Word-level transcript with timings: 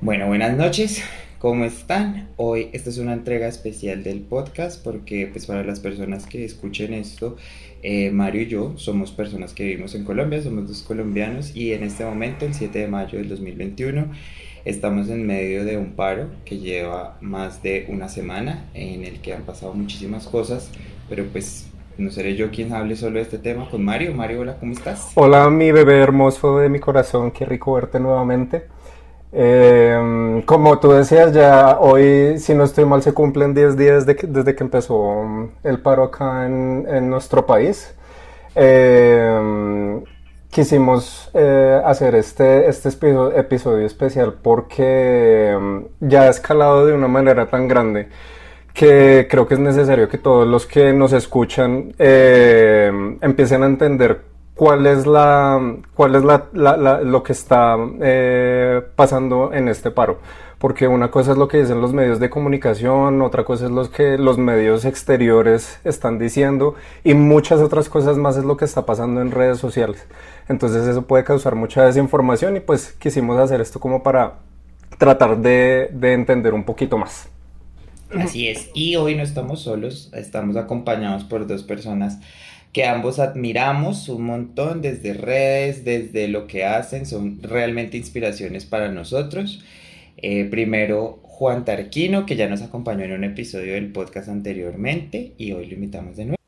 Bueno, 0.00 0.28
buenas 0.28 0.56
noches. 0.56 1.02
¿Cómo 1.40 1.64
están? 1.64 2.28
Hoy 2.36 2.70
esta 2.72 2.88
es 2.88 2.98
una 2.98 3.14
entrega 3.14 3.48
especial 3.48 4.04
del 4.04 4.20
podcast 4.20 4.80
porque 4.84 5.26
pues 5.26 5.46
para 5.46 5.64
las 5.64 5.80
personas 5.80 6.24
que 6.24 6.44
escuchen 6.44 6.94
esto, 6.94 7.36
eh, 7.82 8.12
Mario 8.12 8.42
y 8.42 8.46
yo 8.46 8.74
somos 8.76 9.10
personas 9.10 9.54
que 9.54 9.64
vivimos 9.64 9.96
en 9.96 10.04
Colombia, 10.04 10.40
somos 10.40 10.68
dos 10.68 10.82
colombianos 10.82 11.56
y 11.56 11.72
en 11.72 11.82
este 11.82 12.04
momento, 12.04 12.46
el 12.46 12.54
7 12.54 12.78
de 12.78 12.86
mayo 12.86 13.18
del 13.18 13.28
2021, 13.28 14.06
estamos 14.64 15.08
en 15.08 15.26
medio 15.26 15.64
de 15.64 15.76
un 15.76 15.94
paro 15.94 16.28
que 16.44 16.58
lleva 16.58 17.18
más 17.20 17.60
de 17.64 17.86
una 17.88 18.08
semana 18.08 18.70
en 18.74 19.02
el 19.02 19.20
que 19.20 19.34
han 19.34 19.42
pasado 19.42 19.74
muchísimas 19.74 20.28
cosas, 20.28 20.70
pero 21.08 21.24
pues 21.24 21.66
no 21.96 22.12
seré 22.12 22.36
yo 22.36 22.52
quien 22.52 22.72
hable 22.72 22.94
solo 22.94 23.16
de 23.16 23.22
este 23.22 23.38
tema 23.38 23.68
con 23.68 23.84
Mario. 23.84 24.14
Mario, 24.14 24.42
hola, 24.42 24.58
¿cómo 24.60 24.74
estás? 24.74 25.10
Hola, 25.16 25.50
mi 25.50 25.72
bebé 25.72 25.98
hermoso 25.98 26.58
de 26.58 26.68
mi 26.68 26.78
corazón, 26.78 27.32
qué 27.32 27.44
rico 27.44 27.72
verte 27.72 27.98
nuevamente. 27.98 28.77
Eh, 29.32 30.42
como 30.46 30.78
tú 30.78 30.92
decías, 30.92 31.32
ya 31.32 31.78
hoy, 31.78 32.38
si 32.38 32.54
no 32.54 32.64
estoy 32.64 32.84
mal, 32.86 33.02
se 33.02 33.12
cumplen 33.12 33.54
10 33.54 33.76
días 33.76 34.06
desde 34.06 34.54
que 34.54 34.64
empezó 34.64 35.22
mm, 35.24 35.50
el 35.64 35.80
paro 35.80 36.04
acá 36.04 36.46
en, 36.46 37.10
nuestro 37.10 37.46
país. 37.46 37.94
Eh, 38.54 40.00
quisimos 40.50 41.30
eh, 41.34 41.80
hacer 41.84 42.14
este, 42.14 42.68
este 42.68 42.88
episodio 43.36 43.86
especial 43.86 44.34
porque 44.42 45.56
mm, 45.60 46.08
ya 46.08 46.22
ha 46.22 46.28
escalado 46.28 46.86
de 46.86 46.94
una 46.94 47.08
manera 47.08 47.46
tan 47.46 47.68
grande 47.68 48.08
que 48.72 49.26
creo 49.30 49.46
que 49.46 49.54
es 49.54 49.60
necesario 49.60 50.08
que 50.08 50.18
todos 50.18 50.46
los 50.46 50.66
que 50.66 50.92
nos 50.92 51.12
escuchan 51.12 51.94
empiecen 51.98 53.62
a 53.64 53.66
entender 53.66 54.22
cuál 54.58 54.88
es 54.88 55.06
la 55.06 55.76
cuál 55.94 56.16
es 56.16 56.24
la, 56.24 57.00
lo 57.04 57.22
que 57.22 57.32
está 57.32 57.76
eh, 58.00 58.82
pasando 58.96 59.52
en 59.54 59.68
este 59.68 59.92
paro 59.92 60.18
porque 60.58 60.88
una 60.88 61.12
cosa 61.12 61.30
es 61.30 61.38
lo 61.38 61.46
que 61.46 61.58
dicen 61.58 61.80
los 61.80 61.92
medios 61.92 62.18
de 62.18 62.28
comunicación 62.28 63.22
otra 63.22 63.44
cosa 63.44 63.66
es 63.66 63.70
lo 63.70 63.88
que 63.88 64.18
los 64.18 64.36
medios 64.36 64.84
exteriores 64.84 65.78
están 65.84 66.18
diciendo 66.18 66.74
y 67.04 67.14
muchas 67.14 67.60
otras 67.60 67.88
cosas 67.88 68.18
más 68.18 68.36
es 68.36 68.44
lo 68.44 68.56
que 68.56 68.64
está 68.64 68.84
pasando 68.84 69.22
en 69.22 69.30
redes 69.30 69.58
sociales. 69.58 70.04
Entonces 70.48 70.88
eso 70.88 71.02
puede 71.02 71.22
causar 71.22 71.54
mucha 71.54 71.84
desinformación 71.84 72.56
y 72.56 72.60
pues 72.60 72.92
quisimos 72.98 73.38
hacer 73.38 73.60
esto 73.60 73.78
como 73.78 74.02
para 74.02 74.38
tratar 74.98 75.38
de, 75.38 75.88
de 75.92 76.14
entender 76.14 76.52
un 76.52 76.64
poquito 76.64 76.98
más. 76.98 77.28
Así 78.18 78.48
es, 78.48 78.70
y 78.74 78.96
hoy 78.96 79.14
no 79.14 79.22
estamos 79.22 79.60
solos, 79.60 80.10
estamos 80.14 80.56
acompañados 80.56 81.22
por 81.24 81.46
dos 81.46 81.62
personas 81.62 82.18
que 82.72 82.84
ambos 82.84 83.18
admiramos 83.18 84.08
un 84.08 84.24
montón 84.24 84.82
desde 84.82 85.14
redes, 85.14 85.84
desde 85.84 86.28
lo 86.28 86.46
que 86.46 86.64
hacen, 86.64 87.06
son 87.06 87.42
realmente 87.42 87.96
inspiraciones 87.96 88.66
para 88.66 88.90
nosotros. 88.90 89.64
Eh, 90.16 90.44
primero, 90.44 91.20
Juan 91.22 91.64
Tarquino, 91.64 92.26
que 92.26 92.36
ya 92.36 92.48
nos 92.48 92.62
acompañó 92.62 93.04
en 93.04 93.12
un 93.12 93.24
episodio 93.24 93.74
del 93.74 93.92
podcast 93.92 94.28
anteriormente 94.28 95.34
y 95.38 95.52
hoy 95.52 95.66
lo 95.66 95.74
invitamos 95.74 96.16
de 96.16 96.24
nuevo. 96.24 96.38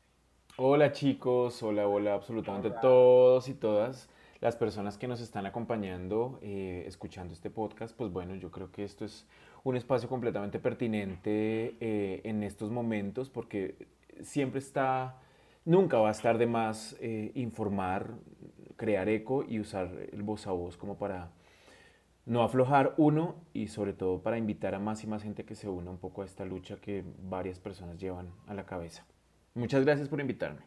Hola 0.57 0.91
chicos, 0.91 1.63
hola, 1.63 1.87
hola, 1.87 2.13
absolutamente 2.13 2.71
todos 2.81 3.47
y 3.49 3.53
todas 3.53 4.09
las 4.41 4.55
personas 4.55 4.97
que 4.97 5.07
nos 5.07 5.21
están 5.21 5.45
acompañando, 5.45 6.39
eh, 6.41 6.83
escuchando 6.87 7.33
este 7.33 7.49
podcast, 7.49 7.95
pues 7.95 8.11
bueno, 8.11 8.35
yo 8.35 8.51
creo 8.51 8.71
que 8.71 8.83
esto 8.83 9.05
es 9.05 9.25
un 9.63 9.75
espacio 9.75 10.09
completamente 10.09 10.59
pertinente 10.59 11.75
eh, 11.79 12.21
en 12.23 12.43
estos 12.43 12.69
momentos 12.69 13.29
porque 13.29 13.75
siempre 14.21 14.59
está 14.59 15.15
Nunca 15.65 15.97
va 15.97 16.09
a 16.09 16.11
estar 16.11 16.37
de 16.37 16.47
más 16.47 16.95
eh, 17.01 17.31
informar, 17.35 18.15
crear 18.77 19.07
eco 19.09 19.45
y 19.47 19.59
usar 19.59 19.91
el 20.11 20.23
voz 20.23 20.47
a 20.47 20.51
voz 20.51 20.75
como 20.75 20.97
para 20.97 21.31
no 22.25 22.43
aflojar 22.43 22.93
uno 22.97 23.35
y 23.53 23.67
sobre 23.67 23.93
todo 23.93 24.21
para 24.21 24.37
invitar 24.37 24.73
a 24.73 24.79
más 24.79 25.03
y 25.03 25.07
más 25.07 25.23
gente 25.23 25.43
que 25.43 25.55
se 25.55 25.69
una 25.69 25.91
un 25.91 25.97
poco 25.97 26.21
a 26.21 26.25
esta 26.25 26.45
lucha 26.45 26.77
que 26.81 27.03
varias 27.23 27.59
personas 27.59 27.97
llevan 27.97 28.29
a 28.47 28.53
la 28.53 28.65
cabeza. 28.65 29.05
Muchas 29.53 29.83
gracias 29.85 30.07
por 30.07 30.19
invitarme. 30.19 30.61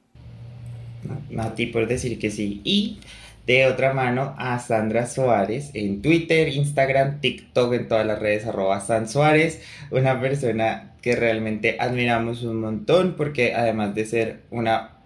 A 1.39 1.55
ti 1.55 1.67
por 1.67 1.87
decir 1.87 2.19
que 2.19 2.31
sí. 2.31 2.61
Y 2.65 3.01
de 3.47 3.67
otra 3.67 3.93
mano 3.93 4.35
a 4.39 4.59
Sandra 4.59 5.07
Suárez 5.07 5.71
en 5.75 6.03
Twitter, 6.03 6.49
Instagram, 6.49 7.21
TikTok, 7.21 7.75
en 7.75 7.89
todas 7.89 8.07
las 8.07 8.19
redes, 8.19 8.47
arroba 8.47 8.81
San 8.81 9.09
Suárez, 9.09 9.63
una 9.91 10.21
persona 10.21 10.94
que 11.05 11.15
realmente 11.15 11.77
admiramos 11.81 12.45
un 12.45 12.61
montón 12.63 13.13
porque 13.15 13.53
además 13.53 13.95
de 13.95 14.07
ser 14.07 14.41
una 14.51 15.03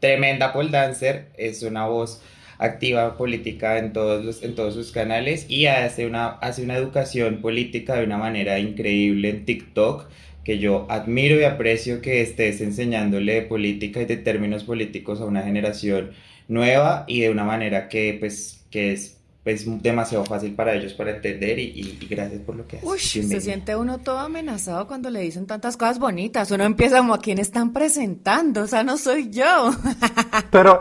tremenda 0.00 0.52
pole 0.52 0.70
dancer, 0.70 1.28
es 1.36 1.62
una 1.62 1.86
voz 1.86 2.20
activa 2.58 3.16
política 3.16 3.78
en 3.78 3.92
todos, 3.92 4.24
los, 4.24 4.42
en 4.42 4.56
todos 4.56 4.74
sus 4.74 4.90
canales 4.90 5.46
y 5.48 5.66
hace 5.66 6.08
una, 6.08 6.26
hace 6.26 6.64
una 6.64 6.76
educación 6.76 7.40
política 7.40 7.94
de 7.94 8.02
una 8.06 8.18
manera 8.18 8.58
increíble 8.58 9.28
en 9.28 9.44
TikTok 9.44 10.08
que 10.42 10.58
yo 10.58 10.84
admiro 10.90 11.38
y 11.38 11.44
aprecio 11.44 12.00
que 12.00 12.20
estés 12.20 12.60
enseñándole 12.60 13.42
política 13.42 14.02
y 14.02 14.06
de 14.06 14.16
términos 14.16 14.64
políticos 14.64 15.20
a 15.20 15.26
una 15.26 15.42
generación 15.42 16.10
nueva 16.48 17.04
y 17.06 17.20
de 17.20 17.30
una 17.30 17.44
manera 17.44 17.88
que 17.88 18.16
pues 18.18 18.66
que 18.68 18.90
es 18.90 19.20
pues 19.44 19.64
demasiado 19.82 20.24
fácil 20.24 20.54
para 20.54 20.74
ellos 20.74 20.94
para 20.94 21.10
entender 21.10 21.58
y, 21.58 21.98
gracias 22.08 22.40
por 22.40 22.56
lo 22.56 22.66
que 22.66 22.78
haces. 22.78 22.88
Uy, 22.88 22.98
se 22.98 23.40
siente 23.42 23.76
uno 23.76 23.98
todo 23.98 24.18
amenazado 24.18 24.86
cuando 24.86 25.10
le 25.10 25.20
dicen 25.20 25.46
tantas 25.46 25.76
cosas 25.76 25.98
bonitas. 25.98 26.50
Uno 26.50 26.64
empieza 26.64 26.96
como 26.96 27.12
a 27.12 27.20
quién 27.20 27.38
están 27.38 27.74
presentando, 27.74 28.62
o 28.62 28.66
sea, 28.66 28.82
no 28.82 28.96
soy 28.96 29.28
yo. 29.28 29.70
Pero 30.50 30.80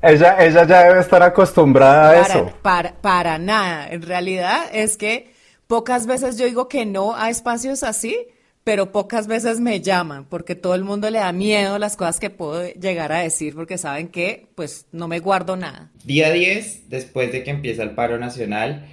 ella, 0.00 0.36
ella 0.38 0.64
ya 0.64 0.84
debe 0.84 1.00
estar 1.00 1.24
acostumbrada 1.24 2.10
a 2.10 2.20
eso. 2.20 2.52
Para, 2.62 2.94
para 2.94 3.36
nada. 3.38 3.88
En 3.88 4.02
realidad 4.02 4.66
es 4.72 4.96
que 4.96 5.34
pocas 5.66 6.06
veces 6.06 6.38
yo 6.38 6.46
digo 6.46 6.68
que 6.68 6.86
no 6.86 7.16
a 7.16 7.30
espacios 7.30 7.82
así 7.82 8.28
pero 8.64 8.92
pocas 8.92 9.26
veces 9.26 9.60
me 9.60 9.80
llaman 9.82 10.24
porque 10.24 10.54
todo 10.54 10.74
el 10.74 10.84
mundo 10.84 11.10
le 11.10 11.18
da 11.18 11.32
miedo 11.32 11.78
las 11.78 11.96
cosas 11.96 12.18
que 12.18 12.30
puedo 12.30 12.66
llegar 12.72 13.12
a 13.12 13.20
decir 13.20 13.54
porque 13.54 13.76
saben 13.76 14.08
que 14.08 14.46
pues 14.54 14.86
no 14.90 15.06
me 15.06 15.20
guardo 15.20 15.54
nada. 15.54 15.90
Día 16.04 16.32
10, 16.32 16.88
después 16.88 17.30
de 17.30 17.44
que 17.44 17.50
empieza 17.50 17.82
el 17.82 17.90
paro 17.90 18.18
nacional, 18.18 18.86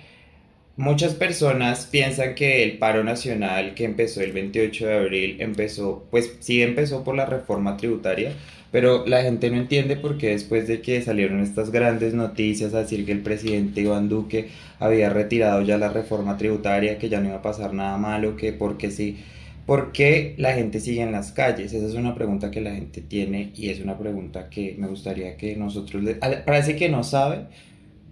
muchas 0.76 1.16
personas 1.16 1.86
piensan 1.86 2.36
que 2.36 2.64
el 2.64 2.78
paro 2.80 3.06
nacional 3.06 3.74
que 3.74 3.86
empezó 3.86 4.22
el 4.22 4.34
28 4.34 4.88
de 4.88 4.94
abril 4.94 5.38
empezó, 5.40 6.06
pues 6.12 6.36
sí 6.42 6.62
empezó 6.62 7.06
por 7.06 7.16
la 7.16 7.26
reforma 7.26 7.78
tributaria, 7.78 8.34
pero 8.72 9.06
la 9.06 9.22
gente 9.22 9.50
no 9.50 9.58
entiende 9.58 9.96
por 9.96 10.18
qué 10.18 10.30
después 10.30 10.68
de 10.68 10.82
que 10.82 11.02
salieron 11.02 11.40
estas 11.40 11.72
grandes 11.72 12.14
noticias 12.14 12.74
a 12.74 12.80
decir 12.80 13.06
que 13.06 13.12
el 13.14 13.22
presidente 13.22 13.82
Iván 13.82 14.10
Duque 14.10 14.50
había 14.80 15.10
retirado 15.10 15.62
ya 15.62 15.78
la 15.78 15.90
reforma 15.90 16.38
tributaria, 16.38 16.98
que 16.98 17.08
ya 17.08 17.22
no 17.22 17.28
iba 17.28 17.38
a 17.38 17.42
pasar 17.42 17.74
nada 17.74 17.98
malo, 17.98 18.36
que 18.36 18.52
porque 18.52 18.92
sí 18.92 19.18
¿Por 19.66 19.92
qué 19.92 20.36
la 20.38 20.54
gente 20.54 20.80
sigue 20.80 21.02
en 21.02 21.12
las 21.12 21.32
calles? 21.32 21.74
Esa 21.74 21.88
es 21.88 21.94
una 21.94 22.16
pregunta 22.16 22.52
que 22.52 22.62
la 22.62 22.72
gente 22.72 23.02
tiene 23.02 23.52
y 23.56 23.70
es 23.70 23.80
una 23.80 23.98
pregunta 23.98 24.50
que 24.50 24.76
me 24.78 24.88
gustaría 24.88 25.38
que 25.38 25.56
nosotros, 25.56 26.04
le... 26.04 26.16
parece 26.16 26.76
que 26.76 26.90
no 26.90 27.04
sabe 27.04 27.48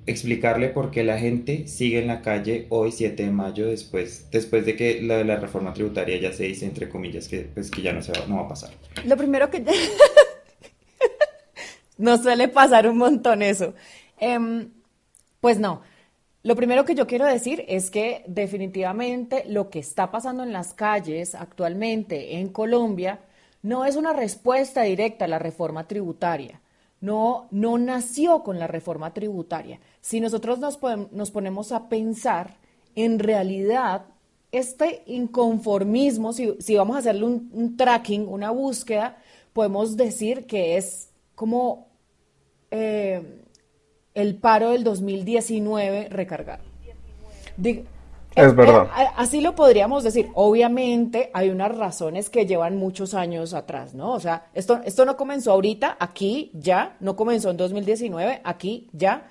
explicarle 0.06 0.70
por 0.70 0.92
qué 0.92 1.04
la 1.04 1.20
gente 1.20 1.68
sigue 1.68 2.00
en 2.00 2.08
la 2.08 2.22
calle 2.22 2.66
hoy 2.70 2.92
7 2.92 3.24
de 3.24 3.32
mayo 3.32 3.68
después, 3.68 4.28
después 4.32 4.66
de 4.66 4.76
que 4.76 5.02
la, 5.02 5.24
la 5.24 5.36
reforma 5.36 5.74
tributaria 5.74 6.18
ya 6.18 6.34
se 6.34 6.44
dice 6.44 6.66
entre 6.66 6.90
comillas 6.90 7.28
que, 7.28 7.42
pues, 7.42 7.70
que 7.70 7.82
ya 7.82 7.94
no, 7.94 8.02
se 8.02 8.14
va, 8.14 8.26
no 8.28 8.38
va 8.38 8.42
a 8.44 8.48
pasar. 8.48 8.72
Lo 9.06 9.18
primero 9.18 9.50
que... 9.50 9.64
no 11.98 12.18
suele 12.18 12.48
pasar 12.48 12.88
un 12.88 12.98
montón 12.98 13.42
eso. 13.42 13.74
Em, 14.20 14.70
pues 15.40 15.60
no. 15.60 15.82
Lo 16.42 16.56
primero 16.56 16.86
que 16.86 16.96
yo 16.96 17.06
quiero 17.06 17.26
decir 17.26 17.66
es 17.68 17.92
que 17.92 18.24
definitivamente 18.28 19.44
lo 19.48 19.70
que 19.70 19.80
está 19.80 20.10
pasando 20.10 20.44
en 20.44 20.54
las 20.54 20.74
calles 20.74 21.36
actualmente 21.36 22.38
en 22.38 22.48
Colombia 22.48 23.20
no 23.62 23.84
es 23.84 23.98
una 23.98 24.14
respuesta 24.14 24.84
directa 24.84 25.26
a 25.26 25.28
la 25.28 25.40
reforma 25.40 25.86
tributaria. 25.86 26.62
No, 27.02 27.48
no 27.52 27.78
nació 27.78 28.44
con 28.44 28.58
la 28.58 28.68
reforma 28.68 29.14
tributaria. 29.14 29.82
Si 30.00 30.22
nosotros 30.22 30.60
nos, 30.60 31.32
ponemos 31.32 31.72
a 31.74 31.90
pensar, 31.90 32.56
en 32.96 33.20
realidad, 33.20 34.06
este 34.52 35.04
inconformismo, 35.08 36.32
si, 36.32 36.76
vamos 36.76 36.96
a 36.96 37.00
hacerle 37.00 37.26
un, 37.26 37.76
tracking, 37.76 38.28
una 38.28 38.52
búsqueda, 38.52 39.18
podemos 39.52 39.98
decir 39.98 40.46
que 40.46 40.78
es 40.78 41.10
como 41.36 41.88
eh, 42.72 43.42
el 44.20 44.36
paro 44.36 44.72
del 44.72 44.84
2019 44.84 46.10
recargado. 46.10 46.64
es 48.36 48.56
verdad. 48.56 48.88
Eh, 48.98 49.08
así 49.16 49.42
lo 49.42 49.56
podríamos 49.56 50.04
decir. 50.04 50.30
Obviamente 50.34 51.30
hay 51.34 51.50
unas 51.50 51.76
razones 51.76 52.30
que 52.30 52.46
llevan 52.46 52.78
muchos 52.78 53.14
años 53.14 53.54
atrás, 53.54 53.94
¿no? 53.94 54.14
O 54.14 54.20
sea, 54.20 54.48
esto, 54.54 54.82
esto 54.86 55.06
no 55.06 55.18
comenzó 55.18 55.52
ahorita, 55.52 55.98
aquí, 56.00 56.52
ya, 56.54 56.96
no 57.00 57.16
comenzó 57.16 57.50
en 57.50 57.58
2019, 57.58 58.42
aquí, 58.44 58.88
ya, 58.94 59.30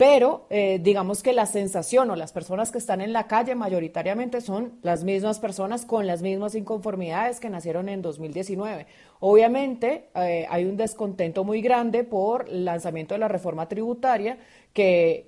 pero 0.00 0.46
eh, 0.48 0.80
digamos 0.82 1.22
que 1.22 1.34
la 1.34 1.44
sensación 1.44 2.10
o 2.10 2.16
las 2.16 2.32
personas 2.32 2.70
que 2.70 2.78
están 2.78 3.02
en 3.02 3.12
la 3.12 3.26
calle 3.26 3.54
mayoritariamente 3.54 4.40
son 4.40 4.78
las 4.80 5.04
mismas 5.04 5.40
personas 5.40 5.84
con 5.84 6.06
las 6.06 6.22
mismas 6.22 6.54
inconformidades 6.54 7.38
que 7.38 7.50
nacieron 7.50 7.90
en 7.90 8.00
2019. 8.00 8.86
Obviamente 9.18 10.08
eh, 10.14 10.46
hay 10.48 10.64
un 10.64 10.78
descontento 10.78 11.44
muy 11.44 11.60
grande 11.60 12.02
por 12.02 12.48
el 12.48 12.64
lanzamiento 12.64 13.12
de 13.12 13.18
la 13.18 13.28
reforma 13.28 13.68
tributaria 13.68 14.38
que, 14.72 15.26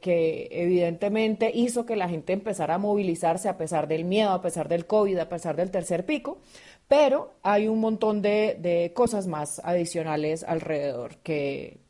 evidentemente 0.50 1.50
hizo 1.54 1.84
que 1.84 1.94
la 1.94 2.08
gente 2.08 2.32
empezara 2.32 2.76
a 2.76 2.78
movilizarse 2.78 3.50
a 3.50 3.58
pesar 3.58 3.88
del 3.88 4.06
miedo, 4.06 4.30
a 4.30 4.40
pesar 4.40 4.70
del 4.70 4.86
COVID, 4.86 5.19
a 5.19 5.28
pesar 5.28 5.54
del 5.54 5.70
tercer 5.70 6.06
pico, 6.06 6.38
pero 6.88 7.34
hay 7.42 7.69
un 7.69 7.78
montón 7.78 8.22
de, 8.22 8.56
de 8.58 8.92
cosas 8.94 9.26
más 9.26 9.60
adicionales 9.62 10.44
alrededor 10.44 11.16
que, 11.19 11.81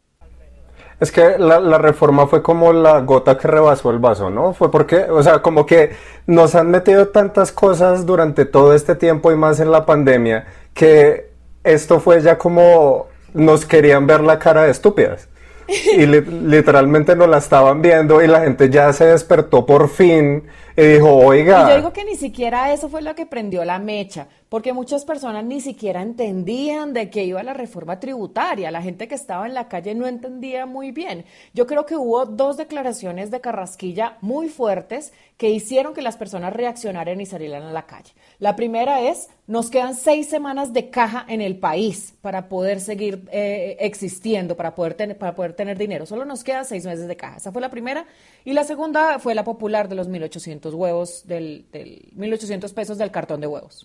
es 1.02 1.10
que 1.10 1.36
la, 1.36 1.78
reforma 1.78 2.28
fue 2.28 2.44
como 2.44 2.72
la 2.72 3.00
gota 3.00 3.36
que 3.36 3.48
rebasó 3.48 3.90
el 3.90 3.98
vaso, 3.98 4.30
¿no? 4.30 4.54
Fue 4.54 4.70
porque, 4.70 5.06
o 5.10 5.20
sea, 5.20 5.42
como 5.42 5.66
que 5.66 5.90
nos 6.28 6.54
han 6.54 6.70
metido 6.70 7.08
tantas 7.08 7.50
cosas 7.50 8.06
durante 8.06 8.44
todo 8.44 8.72
este 8.72 8.94
tiempo 8.94 9.32
y 9.32 9.36
más 9.36 9.58
en 9.58 9.72
la 9.72 9.84
pandemia, 9.84 10.46
que 10.74 11.32
esto 11.64 11.98
fue 11.98 12.20
ya 12.20 12.38
como 12.38 13.08
nos 13.34 13.66
querían 13.66 14.06
ver 14.06 14.20
la 14.20 14.38
cara 14.38 14.62
de 14.62 14.70
estúpidas. 14.70 15.26
Y 15.96 16.06
li 16.06 16.20
literalmente 16.20 17.16
nos 17.16 17.28
la 17.28 17.38
estaban 17.38 17.80
viendo 17.80 18.22
y 18.22 18.26
la 18.26 18.40
gente 18.40 18.68
ya 18.70 18.92
se 18.92 19.06
despertó 19.06 19.64
por 19.64 19.88
fin 19.88 20.44
y 20.76 20.82
dijo, 20.82 21.14
oiga. 21.14 21.64
Y 21.64 21.70
yo 21.70 21.76
digo 21.76 21.92
que 21.92 22.04
ni 22.04 22.16
siquiera 22.16 22.72
eso 22.72 22.88
fue 22.88 23.02
lo 23.02 23.14
que 23.14 23.26
prendió 23.26 23.64
la 23.64 23.78
mecha 23.78 24.28
porque 24.52 24.74
muchas 24.74 25.06
personas 25.06 25.46
ni 25.46 25.62
siquiera 25.62 26.02
entendían 26.02 26.92
de 26.92 27.08
qué 27.08 27.24
iba 27.24 27.42
la 27.42 27.54
reforma 27.54 27.98
tributaria. 27.98 28.70
La 28.70 28.82
gente 28.82 29.08
que 29.08 29.14
estaba 29.14 29.46
en 29.46 29.54
la 29.54 29.66
calle 29.66 29.94
no 29.94 30.06
entendía 30.06 30.66
muy 30.66 30.90
bien. 30.90 31.24
Yo 31.54 31.66
creo 31.66 31.86
que 31.86 31.96
hubo 31.96 32.26
dos 32.26 32.58
declaraciones 32.58 33.30
de 33.30 33.40
Carrasquilla 33.40 34.18
muy 34.20 34.50
fuertes 34.50 35.14
que 35.38 35.48
hicieron 35.48 35.94
que 35.94 36.02
las 36.02 36.18
personas 36.18 36.52
reaccionaran 36.52 37.18
y 37.18 37.24
salieran 37.24 37.62
a 37.62 37.72
la 37.72 37.86
calle. 37.86 38.12
La 38.42 38.56
primera 38.56 39.08
es, 39.08 39.30
nos 39.46 39.70
quedan 39.70 39.94
seis 39.94 40.28
semanas 40.28 40.72
de 40.72 40.90
caja 40.90 41.24
en 41.28 41.40
el 41.40 41.60
país 41.60 42.18
para 42.22 42.48
poder 42.48 42.80
seguir 42.80 43.22
eh, 43.30 43.76
existiendo, 43.78 44.56
para 44.56 44.74
poder, 44.74 44.94
tener, 44.94 45.16
para 45.16 45.36
poder 45.36 45.52
tener 45.52 45.78
dinero. 45.78 46.06
Solo 46.06 46.24
nos 46.24 46.42
quedan 46.42 46.64
seis 46.64 46.84
meses 46.84 47.06
de 47.06 47.14
caja. 47.14 47.36
Esa 47.36 47.52
fue 47.52 47.60
la 47.60 47.70
primera. 47.70 48.04
Y 48.44 48.52
la 48.52 48.64
segunda 48.64 49.20
fue 49.20 49.36
la 49.36 49.44
popular 49.44 49.88
de 49.88 49.94
los 49.94 50.10
1.800 50.10 50.74
huevos, 50.74 51.24
del, 51.28 51.66
del 51.70 52.10
1.800 52.16 52.74
pesos 52.74 52.98
del 52.98 53.12
cartón 53.12 53.40
de 53.40 53.46
huevos. 53.46 53.84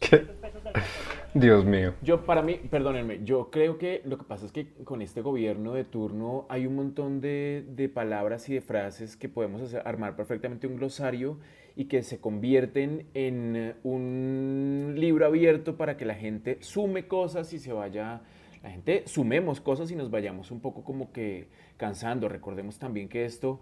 Dios 1.36 1.64
mío. 1.64 1.94
Yo, 2.02 2.26
para 2.26 2.42
mí, 2.42 2.56
perdónenme, 2.56 3.20
yo 3.24 3.52
creo 3.52 3.78
que 3.78 4.02
lo 4.06 4.18
que 4.18 4.24
pasa 4.24 4.48
es 4.48 4.52
que 4.52 4.74
con 4.84 5.04
este 5.04 5.22
gobierno 5.22 5.74
de 5.74 5.84
turno 5.84 6.48
hay 6.50 6.66
un 6.66 6.76
montón 6.78 7.22
de, 7.22 7.64
de 7.76 7.90
palabras 7.90 8.50
y 8.50 8.56
de 8.56 8.62
frases 8.62 9.18
que 9.18 9.30
podemos 9.30 9.62
hacer, 9.62 9.84
armar 9.86 10.16
perfectamente 10.16 10.66
un 10.66 10.78
glosario 10.78 11.38
y 11.78 11.86
que 11.86 12.02
se 12.02 12.20
convierten 12.20 13.06
en 13.14 13.76
un 13.84 14.96
libro 14.98 15.28
abierto 15.28 15.78
para 15.78 15.96
que 15.96 16.06
la 16.06 16.16
gente 16.16 16.58
sume 16.62 17.08
cosas 17.08 17.54
y 17.54 17.60
se 17.60 17.72
vaya, 17.72 18.22
la 18.64 18.72
gente 18.72 19.04
sumemos 19.06 19.62
cosas 19.62 19.92
y 19.92 19.96
nos 19.96 20.10
vayamos 20.10 20.50
un 20.50 20.60
poco 20.60 20.84
como 20.84 21.12
que 21.12 21.50
cansando. 21.78 22.28
Recordemos 22.30 22.80
también 22.80 23.08
que 23.08 23.26
esto 23.26 23.62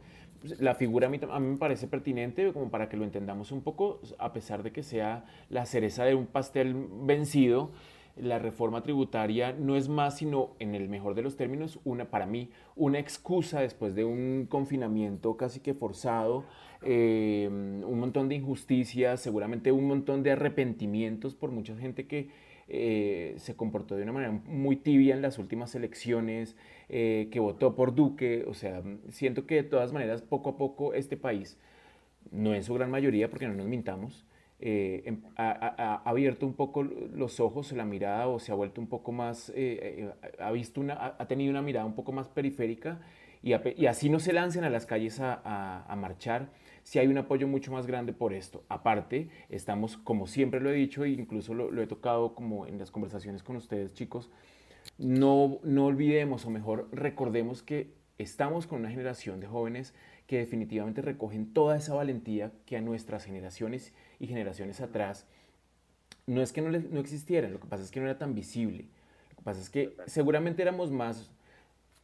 la 0.59 0.75
figura 0.75 1.07
a 1.07 1.09
mí, 1.09 1.19
a 1.29 1.39
mí, 1.39 1.47
me 1.47 1.57
parece 1.57 1.87
pertinente 1.87 2.53
como 2.53 2.69
para 2.69 2.87
que 2.87 2.95
lo 2.95 3.03
entendamos 3.03 3.51
un 3.51 3.61
poco, 3.61 3.99
a 4.17 4.31
pesar 4.31 4.63
de 4.63 4.71
que 4.71 4.83
sea 4.83 5.25
la 5.49 5.65
cereza 5.65 6.05
de 6.05 6.15
un 6.15 6.25
pastel 6.25 6.73
vencido, 7.03 7.71
la 8.15 8.39
reforma 8.39 8.81
tributaria 8.81 9.53
no 9.53 9.75
es 9.75 9.89
más 9.89 10.17
sino, 10.17 10.51
en 10.59 10.73
el 10.75 10.87
mejor 10.89 11.15
de 11.15 11.21
los 11.21 11.35
términos, 11.35 11.79
una, 11.83 12.09
para 12.09 12.25
mí, 12.25 12.49
una 12.75 12.99
excusa 12.99 13.59
después 13.59 13.93
de 13.95 14.05
un 14.05 14.47
confinamiento 14.49 15.35
casi 15.37 15.59
que 15.59 15.73
forzado, 15.73 16.45
eh, 16.81 17.47
un 17.49 17.99
montón 17.99 18.29
de 18.29 18.35
injusticias, 18.35 19.19
seguramente 19.19 19.71
un 19.71 19.87
montón 19.87 20.23
de 20.23 20.31
arrepentimientos 20.31 21.35
por 21.35 21.51
mucha 21.51 21.75
gente 21.75 22.07
que 22.07 22.29
eh, 22.67 23.35
se 23.37 23.55
comportó 23.55 23.95
de 23.95 24.03
una 24.03 24.11
manera 24.11 24.31
muy 24.31 24.75
tibia 24.75 25.13
en 25.13 25.21
las 25.21 25.37
últimas 25.37 25.75
elecciones, 25.75 26.55
eh, 26.89 27.27
que 27.31 27.39
votó 27.39 27.75
por 27.75 27.93
Duque, 27.95 28.45
o 28.47 28.53
sea, 28.53 28.81
siento 29.09 29.45
que 29.45 29.55
de 29.55 29.63
todas 29.63 29.93
maneras 29.93 30.21
poco 30.21 30.51
a 30.51 30.57
poco 30.57 30.93
este 30.93 31.17
país, 31.17 31.59
no 32.31 32.55
en 32.55 32.63
su 32.63 32.73
gran 32.73 32.89
mayoría, 32.89 33.29
porque 33.29 33.47
no 33.47 33.53
nos 33.53 33.67
mintamos, 33.67 34.25
eh, 34.59 35.03
em, 35.05 35.21
ha, 35.35 36.01
abierto 36.05 36.45
un 36.45 36.53
poco 36.53 36.83
los 36.83 37.39
ojos, 37.39 37.71
la 37.71 37.85
mirada, 37.85 38.27
o 38.27 38.39
se 38.39 38.51
ha 38.51 38.55
vuelto 38.55 38.81
un 38.81 38.87
poco 38.87 39.11
más, 39.11 39.53
ha, 40.39 40.51
visto 40.51 40.81
una, 40.81 41.15
ha 41.17 41.27
tenido 41.27 41.51
una 41.51 41.61
mirada 41.61 41.85
un 41.85 41.95
poco 41.95 42.11
más 42.11 42.27
periférica, 42.27 42.99
y, 43.43 43.53
y 43.75 43.85
así 43.85 44.09
no 44.09 44.19
se 44.19 44.33
lancen 44.33 44.63
a 44.63 44.69
las 44.69 44.85
calles 44.85 45.19
a 45.19 45.95
marchar 45.97 46.49
si 46.85 46.99
hay 46.99 47.07
un 47.07 47.17
apoyo 47.17 47.47
mucho 47.47 47.71
más 47.71 47.87
grande 47.87 48.13
por 48.13 48.31
esto. 48.31 48.63
Aparte, 48.69 49.27
estamos, 49.49 49.97
como 49.97 50.27
siempre 50.27 50.61
lo 50.61 50.69
he 50.69 50.75
dicho, 50.75 51.03
e 51.03 51.09
incluso 51.09 51.55
lo, 51.55 51.81
he 51.81 51.87
tocado 51.87 52.35
como 52.35 52.67
en 52.67 52.77
las 52.77 52.91
conversaciones 52.91 53.41
con 53.41 53.55
ustedes, 53.55 53.95
chicos, 53.95 54.29
no, 54.99 55.59
no 55.63 55.87
olvidemos 55.87 56.45
o 56.45 56.51
mejor 56.51 56.87
recordemos 56.91 57.63
que 57.63 57.95
estamos 58.19 58.67
con 58.67 58.81
una 58.81 58.91
generación 58.91 59.39
de 59.39 59.47
jóvenes 59.47 59.95
que 60.27 60.37
definitivamente 60.37 61.01
recogen 61.01 61.53
toda 61.53 61.75
esa 61.75 61.95
valentía 61.95 62.51
que 62.67 62.77
a 62.77 62.81
nuestras 62.81 63.25
generaciones 63.25 63.95
y 64.19 64.27
generaciones 64.27 64.81
atrás 64.81 65.25
no 66.27 66.41
es 66.41 66.51
que 66.51 66.61
no, 66.61 66.69
no 66.71 66.99
existieran, 66.99 67.53
lo 67.53 67.59
que 67.59 67.67
pasa 67.67 67.83
es 67.83 67.91
que 67.91 67.99
no 67.99 68.07
era 68.07 68.17
tan 68.17 68.33
visible. 68.33 68.85
Lo 69.31 69.37
que 69.37 69.43
pasa 69.43 69.61
es 69.61 69.69
que 69.69 69.95
seguramente 70.07 70.61
éramos 70.61 70.91
más 70.91 71.29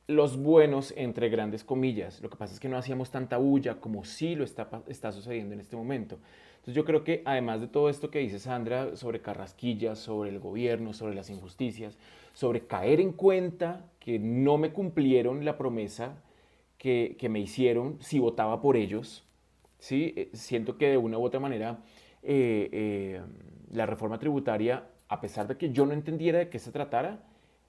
los 0.07 0.37
buenos 0.37 0.93
entre 0.97 1.29
grandes 1.29 1.63
comillas. 1.63 2.21
Lo 2.21 2.29
que 2.29 2.35
pasa 2.35 2.53
es 2.53 2.59
que 2.59 2.69
no 2.69 2.77
hacíamos 2.77 3.11
tanta 3.11 3.37
bulla 3.37 3.79
como 3.79 4.03
sí 4.03 4.35
lo 4.35 4.43
está, 4.43 4.69
está 4.87 5.11
sucediendo 5.11 5.53
en 5.53 5.61
este 5.61 5.75
momento. 5.75 6.19
Entonces 6.55 6.75
yo 6.75 6.85
creo 6.85 7.03
que 7.03 7.23
además 7.25 7.61
de 7.61 7.67
todo 7.67 7.89
esto 7.89 8.11
que 8.11 8.19
dice 8.19 8.37
Sandra 8.37 8.95
sobre 8.95 9.21
Carrasquillas, 9.21 9.97
sobre 9.97 10.29
el 10.29 10.39
gobierno, 10.39 10.93
sobre 10.93 11.15
las 11.15 11.29
injusticias, 11.29 11.97
sobre 12.33 12.67
caer 12.67 12.99
en 13.01 13.13
cuenta 13.13 13.85
que 13.99 14.19
no 14.19 14.57
me 14.57 14.71
cumplieron 14.71 15.43
la 15.43 15.57
promesa 15.57 16.21
que, 16.77 17.17
me 17.29 17.39
hicieron 17.39 17.97
si 17.99 18.19
votaba 18.19 18.61
por 18.61 18.75
ellos, 18.75 19.23
¿sí? 19.79 20.13
Eh, 20.15 20.29
siento 20.33 20.77
que 20.77 20.89
de 20.89 20.97
una 20.97 21.17
u 21.17 21.23
otra 21.23 21.39
manera 21.39 21.79
eh, 22.23 22.69
eh, 22.71 23.21
la 23.71 23.85
reforma 23.85 24.19
tributaria, 24.19 24.85
a 25.07 25.21
pesar 25.21 25.47
de 25.47 25.57
que 25.57 25.71
yo 25.71 25.85
no 25.85 25.93
entendiera 25.93 26.39
de 26.39 26.49
qué 26.49 26.59
se 26.59 26.71
tratara, 26.71 27.23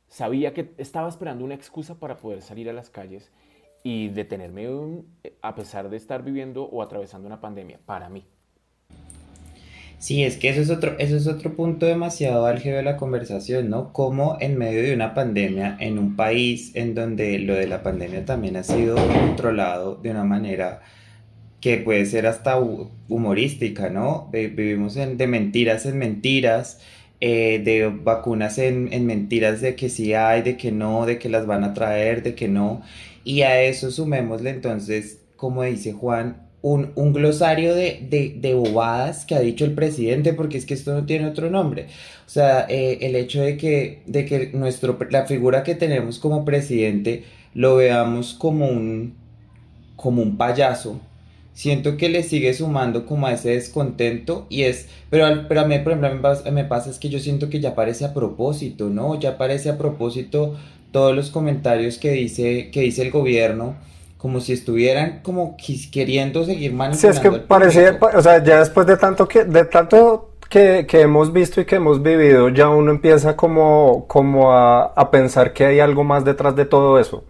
sabía 0.09 0.53
que 0.53 0.73
estaba 0.79 1.09
esperando 1.09 1.45
una 1.45 1.55
excusa 1.55 1.99
para 1.99 2.17
poder 2.17 2.43
salir 2.43 2.69
a 2.69 2.73
las 2.73 2.91
calles 2.91 3.31
y 3.83 4.09
detenerme 4.09 4.69
a 5.41 5.55
pesar 5.55 5.91
de 5.91 5.97
estar 5.97 6.23
viviendo 6.23 6.65
o 6.65 6.83
atravesando 6.83 7.27
una 7.27 7.41
pandemia, 7.41 7.81
para 7.85 8.09
mí. 8.09 8.25
Sí, 10.03 10.25
es 10.25 10.37
que 10.37 10.49
eso 10.49 10.61
es 10.61 10.69
otro, 10.71 10.97
eso 10.99 11.17
es 11.17 11.29
otro 11.29 11.55
punto 11.55 11.87
demasiado 11.87 12.47
álgido 12.47 12.77
de 12.77 12.83
la 12.83 12.97
conversación, 12.97 13.71
¿no? 13.71 13.93
Como 13.93 14.37
en 14.41 14.59
medio 14.59 14.83
de 14.83 14.93
una 14.95 15.15
pandemia, 15.15 15.77
en 15.79 15.97
un 15.97 16.17
país 16.17 16.75
en 16.75 16.97
donde 16.97 17.39
lo 17.39 17.55
de 17.55 17.69
la 17.69 17.85
pandemia 17.85 18.25
también 18.25 18.57
ha 18.57 18.65
sido 18.65 18.97
controlado 18.97 19.95
de 19.95 20.11
una 20.11 20.25
manera 20.25 20.83
que 21.63 21.79
puede 21.79 22.05
ser 22.07 22.27
hasta 22.27 22.61
humorística, 23.09 23.89
¿no? 23.89 24.29
Vivimos 24.33 24.97
en, 24.97 25.17
de 25.17 25.29
mentiras 25.29 25.87
en 25.87 25.97
mentiras, 25.97 26.81
eh, 27.21 27.63
de 27.65 27.87
vacunas 27.89 28.59
en, 28.59 29.07
mentiras 29.07 29.61
de 29.61 29.77
que 29.77 29.89
sí 29.89 30.13
hay, 30.13 30.43
de 30.43 30.57
que 30.57 30.73
no, 30.73 31.07
de 31.07 31.21
que 31.21 31.29
las 31.29 31.47
van 31.47 31.63
a 31.63 31.73
traer, 31.73 32.25
de 32.25 32.35
que 32.35 32.49
no. 32.49 32.83
Y 33.25 33.43
a 33.43 33.63
eso 33.63 33.93
sumémosle 33.93 34.51
entonces, 34.51 35.21
como 35.37 35.63
dice 35.63 35.93
Juan, 35.93 36.49
un, 36.63 37.13
glosario 37.13 37.77
de, 37.77 38.55
bobadas 38.57 39.25
que 39.25 39.37
ha 39.37 39.41
dicho 39.41 39.65
el 39.65 39.73
presidente, 39.75 40.33
porque 40.33 40.59
es 40.59 40.67
que 40.67 40.75
esto 40.75 40.93
no 40.93 41.07
tiene 41.07 41.29
otro 41.29 41.49
nombre. 41.49 41.87
O 42.27 42.31
sea, 42.31 42.67
eh, 42.69 42.99
el 43.03 43.15
hecho 43.15 43.41
de 43.41 43.57
que, 43.57 44.03
de 44.07 44.25
que 44.25 44.51
nuestro, 44.53 44.99
la 45.11 45.27
figura 45.27 45.63
que 45.63 45.77
tenemos 45.77 46.19
como 46.19 46.45
presidente 46.45 47.23
lo 47.55 47.77
veamos 47.77 48.35
como 48.35 48.67
un, 48.67 49.15
como 49.95 50.23
un 50.23 50.37
payaso, 50.37 51.01
siento 51.55 51.97
que 51.97 52.09
le 52.09 52.23
sigue 52.23 52.55
sumando 52.55 53.07
como 53.07 53.27
a 53.27 53.33
ese 53.33 53.51
descontento 53.51 54.47
y 54.49 54.63
es, 54.63 54.89
pero, 55.11 55.27
pero 55.49 55.61
a 55.61 55.65
mí 55.65 55.79
por 55.79 55.93
ejemplo 55.93 56.35
me 56.53 56.65
pasa, 56.65 56.91
es 56.91 56.99
que 56.99 57.09
yo 57.09 57.19
siento 57.19 57.51
que 57.51 57.61
ya 57.61 57.75
parece 57.75 58.05
a 58.05 58.15
propósito, 58.15 58.89
¿no? 58.89 59.19
Ya 59.19 59.37
parece 59.37 59.71
a 59.71 59.79
propósito 59.79 60.55
todos 60.93 61.15
los 61.15 61.31
comentarios 61.31 61.99
que 61.99 62.13
dice, 62.13 62.71
que 62.71 62.81
dice 62.81 63.03
el 63.03 63.11
gobierno, 63.11 63.77
como 64.19 64.41
si 64.41 64.53
estuvieran 64.53 65.21
como 65.23 65.57
queriendo 65.91 66.45
seguir 66.45 66.73
manipulando. 66.73 66.97
Sí, 66.97 67.07
es 67.09 67.19
que 67.19 67.41
parece, 67.41 67.99
o 68.15 68.23
sea, 68.23 68.43
ya 68.43 68.61
después 68.61 68.87
de 68.87 68.97
tanto 68.97 69.27
que, 69.27 69.45
de 69.45 69.65
tanto 69.65 70.31
que, 70.49 70.87
que, 70.87 71.01
hemos 71.01 71.33
visto 71.33 71.61
y 71.61 71.65
que 71.65 71.77
hemos 71.77 72.03
vivido, 72.03 72.49
ya 72.51 72.69
uno 72.69 72.93
empieza 72.93 73.35
como, 73.35 74.07
como 74.07 74.53
a, 74.53 74.85
a 74.85 75.11
pensar 75.11 75.53
que 75.53 75.65
hay 75.65 75.81
algo 75.81 76.05
más 76.05 76.25
detrás 76.25 76.55
de 76.55 76.67
todo 76.67 77.01
eso. 77.01 77.25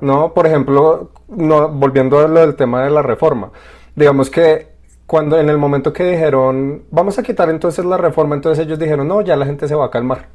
¿No? 0.00 0.32
Por 0.32 0.46
ejemplo, 0.46 1.10
no, 1.28 1.68
volviendo 1.68 2.18
a 2.18 2.28
lo 2.28 2.40
del 2.40 2.56
tema 2.56 2.84
de 2.84 2.90
la 2.90 3.02
reforma, 3.02 3.50
digamos 3.94 4.30
que 4.30 4.76
cuando 5.06 5.38
en 5.38 5.48
el 5.48 5.58
momento 5.58 5.92
que 5.92 6.04
dijeron, 6.04 6.84
vamos 6.90 7.18
a 7.18 7.22
quitar 7.22 7.48
entonces 7.48 7.84
la 7.84 7.96
reforma, 7.96 8.34
entonces 8.34 8.64
ellos 8.66 8.78
dijeron, 8.78 9.06
no, 9.06 9.20
ya 9.20 9.36
la 9.36 9.46
gente 9.46 9.68
se 9.68 9.74
va 9.74 9.86
a 9.86 9.90
calmar. 9.90 10.28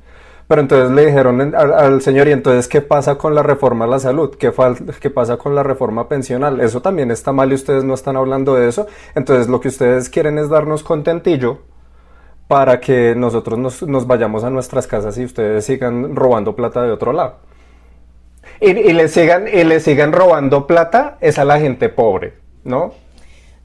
Pero 0.48 0.62
entonces 0.62 0.92
le 0.92 1.06
dijeron 1.06 1.56
al, 1.56 2.02
señor, 2.02 2.28
¿y 2.28 2.32
entonces 2.32 2.68
qué 2.68 2.82
pasa 2.82 3.16
con 3.18 3.36
la 3.36 3.44
reforma 3.44 3.86
a 3.86 3.88
la 3.88 4.00
salud? 4.00 4.36
¿Qué, 4.38 4.52
¿Qué 5.00 5.10
pasa 5.10 5.38
con 5.38 5.56
la 5.56 5.64
reforma 5.64 6.10
pensional? 6.10 6.60
Eso 6.60 6.82
también 6.82 7.10
está 7.12 7.32
mal 7.32 7.52
y 7.52 7.56
ustedes 7.56 7.86
no 7.86 7.94
están 7.94 8.18
hablando 8.18 8.56
de 8.56 8.68
eso. 8.68 8.88
Entonces 9.16 9.48
lo 9.48 9.62
que 9.62 9.70
ustedes 9.70 10.10
quieren 10.10 10.38
es 10.38 10.50
darnos 10.50 10.84
contentillo 10.84 11.60
para 12.50 12.82
que 12.82 13.16
nosotros 13.16 13.58
nos, 13.60 13.84
nos 13.84 14.08
vayamos 14.08 14.44
a 14.44 14.50
nuestras 14.50 14.88
casas 14.88 15.18
y 15.18 15.24
ustedes 15.24 15.64
sigan 15.64 16.18
robando 16.18 16.54
plata 16.54 16.84
de 16.84 16.92
otro 16.92 17.14
lado. 17.14 17.36
Y, 18.62 18.70
y, 18.70 18.94
le 18.94 19.08
sigan, 19.08 19.48
y 19.48 19.64
le 19.64 19.80
sigan 19.80 20.14
robando 20.14 20.68
plata 20.68 21.18
es 21.20 21.40
a 21.40 21.46
la 21.46 21.60
gente 21.60 21.90
pobre, 21.90 22.36
¿no? 22.64 22.94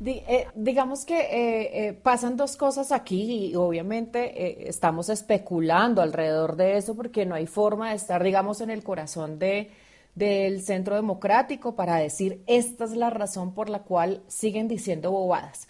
Eh, 0.05 0.47
digamos 0.55 1.07
que 1.07 1.19
eh, 1.19 1.88
eh, 1.88 1.93
pasan 1.95 2.37
dos 2.37 2.57
cosas 2.57 2.93
aquí 2.93 3.49
y 3.49 3.55
obviamente 3.55 4.69
estamos 4.69 5.09
especulando 5.09 6.03
alrededor 6.03 6.57
de 6.57 6.76
eso 6.76 6.95
porque 6.95 7.25
no 7.25 7.35
hay 7.35 7.47
forma 7.47 7.91
de 7.91 7.97
estar, 7.97 8.23
digamos, 8.23 8.61
en 8.61 8.69
el 8.69 8.83
corazón 8.83 9.38
de, 9.38 9.71
del 10.15 10.61
centro 10.62 10.97
democrático 10.97 11.75
para 11.76 11.97
decir 11.97 12.43
esta 12.47 12.85
es 12.85 12.91
la 12.91 13.09
razón 13.09 13.55
por 13.55 13.71
la 13.71 13.81
cual 13.81 14.23
siguen 14.26 14.69
diciendo 14.69 15.11
bobadas. 15.12 15.67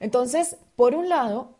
Entonces, 0.00 0.56
por 0.74 0.94
un 0.94 1.08
lado, 1.08 1.52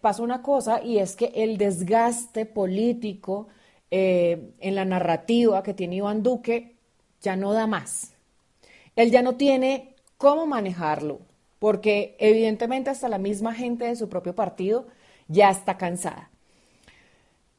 pasa 0.00 0.22
una 0.22 0.42
cosa 0.42 0.82
y 0.82 0.98
es 0.98 1.14
que 1.14 1.32
el 1.34 1.58
desgaste 1.58 2.46
político 2.46 3.48
en 3.90 4.74
la 4.74 4.84
narrativa 4.84 5.62
que 5.62 5.74
tiene 5.74 5.96
Iván 5.96 6.22
Duque 6.22 6.74
ya 7.20 7.36
no 7.36 7.52
da 7.52 7.66
más. 7.66 8.12
Él 8.96 9.10
ya 9.10 9.22
no 9.22 9.36
tiene 9.36 9.94
cómo 10.16 10.46
manejarlo 10.46 11.20
porque 11.58 12.16
evidentemente 12.18 12.90
hasta 12.90 13.08
la 13.08 13.18
misma 13.18 13.54
gente 13.54 13.84
de 13.86 13.96
su 13.96 14.08
propio 14.08 14.34
partido 14.34 14.86
ya 15.28 15.50
está 15.50 15.76
cansada. 15.76 16.30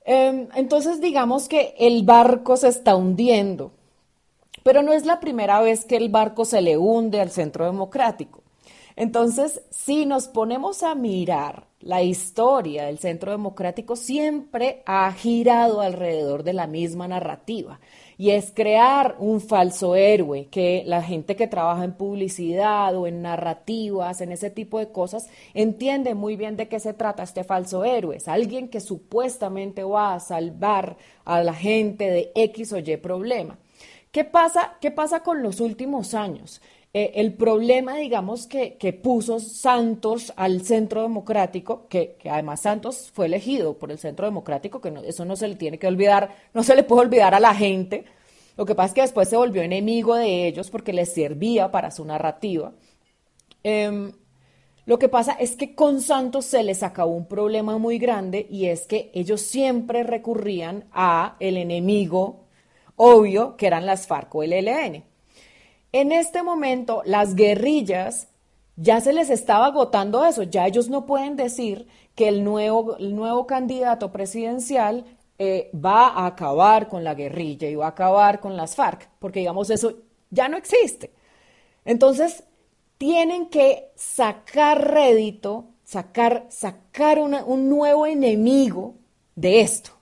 Em, 0.05 0.47
entonces 0.55 1.01
digamos 1.01 1.47
que 1.47 1.75
el 1.77 2.03
barco 2.03 2.57
se 2.57 2.69
está 2.69 2.95
hundiendo, 2.95 3.71
pero 4.63 4.81
no 4.81 4.93
es 4.93 5.05
la 5.05 5.19
primera 5.19 5.61
vez 5.61 5.85
que 5.85 5.97
el 5.97 6.09
barco 6.09 6.45
se 6.45 6.61
le 6.61 6.77
hunde 6.77 7.21
al 7.21 7.29
centro 7.29 7.65
democrático. 7.65 8.41
Entonces, 8.95 9.61
si 9.69 10.05
nos 10.05 10.27
ponemos 10.27 10.83
a 10.83 10.93
mirar 10.93 11.68
la 11.81 12.03
historia 12.03 12.85
del 12.85 12.99
centro 12.99 13.31
democrático, 13.31 13.95
siempre 13.95 14.83
ha 14.85 15.11
girado 15.13 15.81
alrededor 15.81 16.43
de 16.43 16.53
la 16.53 16.67
misma 16.67 17.07
narrativa 17.07 17.79
y 18.17 18.31
es 18.31 18.51
crear 18.53 19.15
un 19.19 19.39
falso 19.39 19.95
héroe, 19.95 20.47
que 20.51 20.83
la 20.85 21.01
gente 21.01 21.37
que 21.37 21.47
trabaja 21.47 21.85
en 21.85 21.93
publicidad 21.93 22.93
o 22.97 23.07
en 23.07 23.21
narrativas, 23.21 24.19
en 24.19 24.33
ese 24.33 24.49
tipo 24.49 24.77
de 24.77 24.91
cosas, 24.91 25.29
entiende 25.53 26.15
muy 26.15 26.35
bien 26.35 26.57
de 26.57 26.67
qué 26.67 26.81
se 26.81 26.93
trata 26.93 27.23
este 27.23 27.45
falso 27.45 27.85
héroe. 27.85 28.17
Es 28.17 28.27
alguien 28.27 28.67
que 28.67 28.81
supuestamente 28.81 29.83
va 29.83 30.15
a 30.15 30.19
salvar 30.19 30.97
a 31.23 31.41
la 31.41 31.53
gente 31.53 32.09
de 32.09 32.33
X 32.35 32.73
o 32.73 32.79
Y 32.79 32.97
problema. 32.97 33.57
¿Qué 34.11 34.25
pasa, 34.25 34.77
qué 34.81 34.91
pasa 34.91 35.23
con 35.23 35.41
los 35.41 35.61
últimos 35.61 36.13
años? 36.13 36.61
Eh, 36.99 37.21
el 37.21 37.31
problema, 37.31 37.95
digamos, 37.95 38.45
que, 38.45 38.73
que, 38.73 38.91
puso 38.91 39.39
Santos 39.39 40.33
al 40.35 40.65
centro 40.65 41.01
democrático, 41.01 41.87
que, 41.87 42.17
que, 42.19 42.29
además 42.29 42.59
Santos 42.59 43.09
fue 43.13 43.27
elegido 43.27 43.77
por 43.77 43.89
el 43.89 43.97
centro 43.97 44.25
democrático, 44.25 44.81
que 44.81 44.93
eso 45.05 45.23
no 45.23 45.37
se 45.37 45.47
le 45.47 45.55
tiene 45.55 45.79
que 45.79 45.87
olvidar, 45.87 46.35
no 46.53 46.61
se 46.61 46.75
le 46.75 46.83
puede 46.83 47.03
olvidar 47.03 47.33
a 47.33 47.39
la 47.39 47.55
gente. 47.55 48.03
Lo 48.57 48.65
que 48.65 48.75
pasa 48.75 48.87
es 48.87 48.93
que 48.95 49.01
después 49.01 49.29
se 49.29 49.37
volvió 49.37 49.61
enemigo 49.61 50.15
de 50.15 50.45
ellos 50.47 50.69
porque 50.69 50.91
les 50.91 51.13
servía 51.13 51.71
para 51.71 51.89
su 51.89 52.03
narrativa. 52.03 52.73
Em, 53.63 54.11
lo 54.85 54.99
que 54.99 55.07
pasa 55.07 55.31
es 55.39 55.55
que 55.55 55.75
con 55.75 56.01
Santos 56.01 56.43
se 56.47 56.63
les 56.63 56.83
acabó 56.83 57.13
un 57.13 57.27
problema 57.27 57.77
muy 57.77 57.97
grande 57.97 58.45
y 58.49 58.65
es 58.65 58.87
que 58.87 59.09
ellos 59.13 59.39
siempre 59.39 60.03
recurrían 60.03 60.83
a 60.91 61.37
el 61.39 61.55
enemigo 61.55 62.41
obvio 62.97 63.55
que 63.55 63.67
eran 63.67 63.85
las 63.85 64.05
FARC 64.05 64.35
o 64.35 64.43
el 64.43 64.51
ELN. 64.51 65.08
En 65.91 66.11
este 66.11 66.43
momento, 66.43 67.01
las 67.05 67.35
guerrillas 67.35 68.27
ya 68.75 69.01
se 69.01 69.11
les 69.11 69.29
estaba 69.29 69.67
agotando 69.67 70.25
eso, 70.25 70.43
ya 70.43 70.67
ellos 70.67 70.89
no 70.89 71.05
pueden 71.05 71.35
decir 71.35 71.87
que 72.15 72.27
el 72.27 72.43
nuevo, 72.43 72.95
nuevo 72.99 73.47
candidato 73.47 74.11
presidencial 74.11 75.05
eh, 75.37 75.71
va 75.73 76.07
a 76.07 76.27
acabar 76.27 76.87
con 76.87 77.03
la 77.03 77.15
guerrilla 77.15 77.67
y 77.67 77.75
va 77.75 77.87
a 77.87 77.89
acabar 77.89 78.39
con 78.39 78.55
las 78.55 78.75
FARC, 78.75 79.09
porque 79.19 79.39
digamos 79.39 79.69
eso 79.69 79.95
ya 80.29 80.47
no 80.47 80.57
existe. 80.57 81.11
Entonces, 81.85 82.43
tienen 82.97 83.47
que 83.47 83.91
sacar 83.95 84.93
rédito, 84.93 85.69
sacar, 85.83 86.45
sacar 86.49 87.19
un 87.19 87.69
nuevo 87.69 88.05
enemigo 88.05 88.95
de 89.35 89.61
esto. 89.61 89.98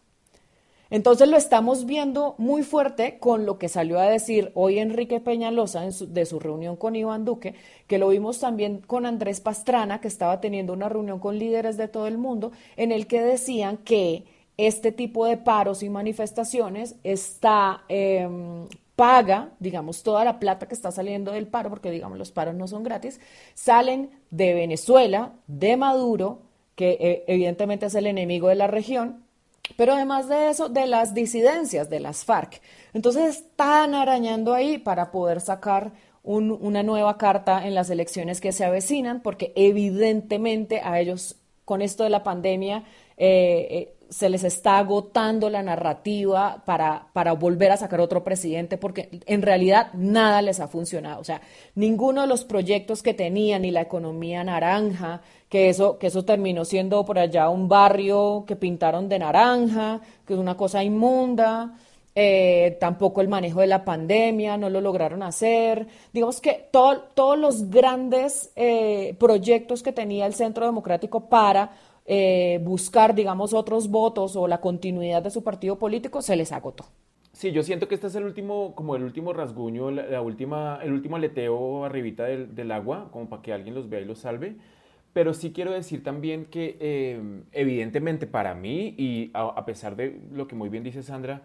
Entonces 0.89 1.27
lo 1.27 1.37
estamos 1.37 1.85
viendo 1.85 2.35
muy 2.37 2.63
fuerte 2.63 3.19
con 3.19 3.45
lo 3.45 3.57
que 3.57 3.69
salió 3.69 3.99
a 3.99 4.05
decir 4.05 4.51
hoy 4.53 4.79
Enrique 4.79 5.19
Peñalosa 5.19 5.81
de 5.81 6.25
su 6.25 6.39
reunión 6.39 6.75
con 6.75 6.95
Iván 6.95 7.25
Duque, 7.25 7.55
que 7.87 7.97
lo 7.97 8.09
vimos 8.09 8.39
también 8.39 8.79
con 8.79 9.05
Andrés 9.05 9.41
Pastrana, 9.41 10.01
que 10.01 10.07
estaba 10.07 10.39
teniendo 10.39 10.73
una 10.73 10.89
reunión 10.89 11.19
con 11.19 11.37
líderes 11.37 11.77
de 11.77 11.87
todo 11.87 12.07
el 12.07 12.17
mundo, 12.17 12.51
en 12.75 12.91
el 12.91 13.07
que 13.07 13.21
decían 13.21 13.77
que 13.77 14.25
este 14.57 14.91
tipo 14.91 15.25
de 15.25 15.37
paros 15.37 15.83
y 15.83 15.89
manifestaciones 15.89 16.95
está 17.03 17.83
em, 17.89 18.67
paga, 18.95 19.51
digamos, 19.59 20.01
toda 20.01 20.25
la 20.25 20.39
plata 20.39 20.67
que 20.67 20.73
está 20.73 20.91
saliendo 20.91 21.31
del 21.31 21.47
paro, 21.47 21.69
porque 21.69 21.91
digamos 21.91 22.17
los 22.17 22.31
paros 22.31 22.55
no 22.55 22.67
son 22.67 22.83
gratis, 22.83 23.19
salen 23.53 24.09
de 24.31 24.55
Venezuela, 24.55 25.33
de 25.45 25.77
Maduro, 25.77 26.41
que 26.75 26.97
eh, 26.99 27.23
evidentemente 27.27 27.85
es 27.85 27.95
el 27.95 28.07
enemigo 28.07 28.47
de 28.49 28.55
la 28.55 28.65
región, 28.65 29.23
pero 29.75 29.93
además 29.93 30.29
de 30.29 30.49
eso, 30.49 30.69
de 30.69 30.87
las 30.87 31.13
disidencias 31.13 31.89
de 31.89 31.99
las 31.99 32.25
FARC. 32.25 32.61
Entonces 32.93 33.37
están 33.37 33.93
arañando 33.93 34.53
ahí 34.53 34.77
para 34.77 35.11
poder 35.11 35.41
sacar 35.41 35.91
una 36.23 36.83
nueva 36.83 37.17
carta 37.17 37.65
en 37.65 37.73
las 37.73 37.89
elecciones 37.89 38.41
que 38.41 38.51
se 38.51 38.65
avecinan, 38.65 39.21
porque 39.21 39.53
evidentemente 39.55 40.81
a 40.83 40.99
ellos 40.99 41.37
con 41.63 41.81
esto 41.81 42.03
de 42.03 42.09
la 42.09 42.23
pandemia 42.23 42.83
eh, 43.17 43.67
eh, 43.69 43.93
se 44.09 44.29
les 44.29 44.43
está 44.43 44.77
agotando 44.77 45.49
la 45.49 45.63
narrativa 45.63 46.63
para, 46.65 47.07
para 47.13 47.33
volver 47.33 47.71
a 47.71 47.77
sacar 47.77 47.99
otro 47.99 48.23
presidente, 48.23 48.77
porque 48.77 49.21
en 49.25 49.41
realidad 49.41 49.91
nada 49.93 50.41
les 50.41 50.59
ha 50.59 50.67
funcionado. 50.67 51.19
O 51.19 51.23
sea, 51.23 51.41
ninguno 51.75 52.21
de 52.21 52.27
los 52.27 52.45
proyectos 52.45 53.03
que 53.03 53.13
tenían, 53.13 53.63
ni 53.63 53.71
la 53.71 53.81
economía 53.81 54.43
naranja, 54.43 55.21
que 55.49 55.69
eso, 55.69 55.97
que 55.97 56.07
eso 56.07 56.25
terminó 56.25 56.65
siendo 56.65 57.05
por 57.05 57.19
allá 57.19 57.49
un 57.49 57.67
barrio 57.67 58.43
que 58.47 58.55
pintaron 58.55 59.09
de 59.09 59.19
naranja, 59.19 60.01
que 60.25 60.33
es 60.33 60.39
una 60.39 60.57
cosa 60.57 60.83
inmunda. 60.83 61.75
Eh, 62.19 62.77
tampoco 62.79 63.21
el 63.21 63.27
manejo 63.27 63.61
de 63.61 63.67
la 63.67 63.85
pandemia, 63.85 64.57
no 64.57 64.71
lo 64.71 64.81
lograron 64.81 65.21
hacer. 65.21 65.87
Digamos 66.11 66.41
que 66.41 66.67
todos 66.71 67.37
los 67.37 67.69
grandes 67.69 68.51
eh, 68.55 69.15
proyectos 69.19 69.83
que 69.83 69.91
tenía 69.91 70.25
el 70.25 70.33
Centro 70.33 70.65
Democrático 70.65 71.29
para 71.29 71.71
eh, 72.07 72.59
buscar, 72.63 73.13
digamos, 73.13 73.53
otros 73.53 73.89
votos 73.89 74.35
o 74.35 74.47
la 74.47 74.61
continuidad 74.61 75.21
de 75.21 75.29
su 75.29 75.43
partido 75.43 75.77
político, 75.77 76.21
se 76.23 76.35
les 76.35 76.51
agotó. 76.51 76.85
Sí, 77.33 77.51
yo 77.51 77.61
siento 77.61 77.87
que 77.87 77.93
este 77.93 78.07
es 78.07 78.15
el 78.15 78.23
último, 78.23 78.73
como 78.73 78.95
el 78.95 79.03
último 79.03 79.31
rasguño, 79.31 79.91
la, 79.91 80.21
última, 80.21 80.79
el 80.81 80.93
último 80.93 81.17
aleteo 81.17 81.85
arribita 81.85 82.23
del, 82.23 82.71
agua, 82.71 83.09
como 83.11 83.29
para 83.29 83.43
que 83.43 83.53
alguien 83.53 83.75
los 83.75 83.89
vea 83.89 83.99
y 83.99 84.05
los 84.05 84.17
salve. 84.17 84.55
Pero 85.17 85.33
sí 85.33 85.51
quiero 85.51 85.71
decir 85.71 86.03
también 86.03 86.45
que 86.45 86.77
eh, 86.79 87.41
evidentemente 87.51 88.27
para 88.27 88.53
mí, 88.53 88.93
y 88.99 89.31
a, 89.33 89.65
pesar 89.65 89.95
de 89.95 90.21
lo 90.31 90.47
que 90.47 90.53
muy 90.53 90.69
bien 90.69 90.83
dice 90.83 91.01
Sandra, 91.01 91.41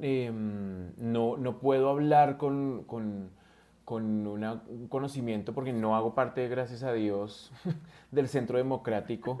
em, 0.00 0.90
no, 0.96 1.36
no 1.36 1.58
puedo 1.58 1.90
hablar 1.90 2.38
con, 2.38 2.84
con, 2.84 3.28
con 3.84 4.26
un 4.26 4.88
conocimiento 4.88 5.52
porque 5.52 5.74
no 5.74 5.94
hago 5.96 6.14
parte, 6.14 6.48
gracias 6.48 6.82
a 6.82 6.94
Dios, 6.94 7.52
del 8.10 8.26
centro 8.26 8.56
democrático. 8.56 9.36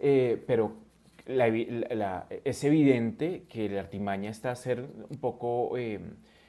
Eh, 0.00 0.42
pero 0.48 0.72
es 2.44 2.64
evidente 2.64 3.44
que 3.48 3.68
la 3.68 3.78
artimaña 3.78 4.28
está 4.28 4.50
a 4.50 4.56
ser 4.56 4.88
un 5.08 5.18
poco 5.18 5.78
eh, 5.78 6.00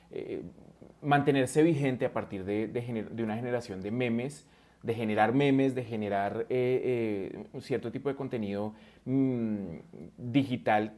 eh, 0.09 0.41
mantenerse 1.03 1.61
vigente 1.61 2.07
a 2.07 2.11
partir 2.11 2.43
de, 2.43 2.71
una 3.21 3.35
generación 3.35 3.81
de 3.81 3.91
memes, 3.91 4.47
de 4.83 4.93
generar 4.93 5.33
memes, 5.33 5.75
de 5.75 5.83
generar 5.83 6.47
un 6.49 7.61
cierto 7.61 7.91
tipo 7.91 8.09
de 8.09 8.15
contenido 8.15 8.73
mm, 9.05 9.77
digital 10.17 10.93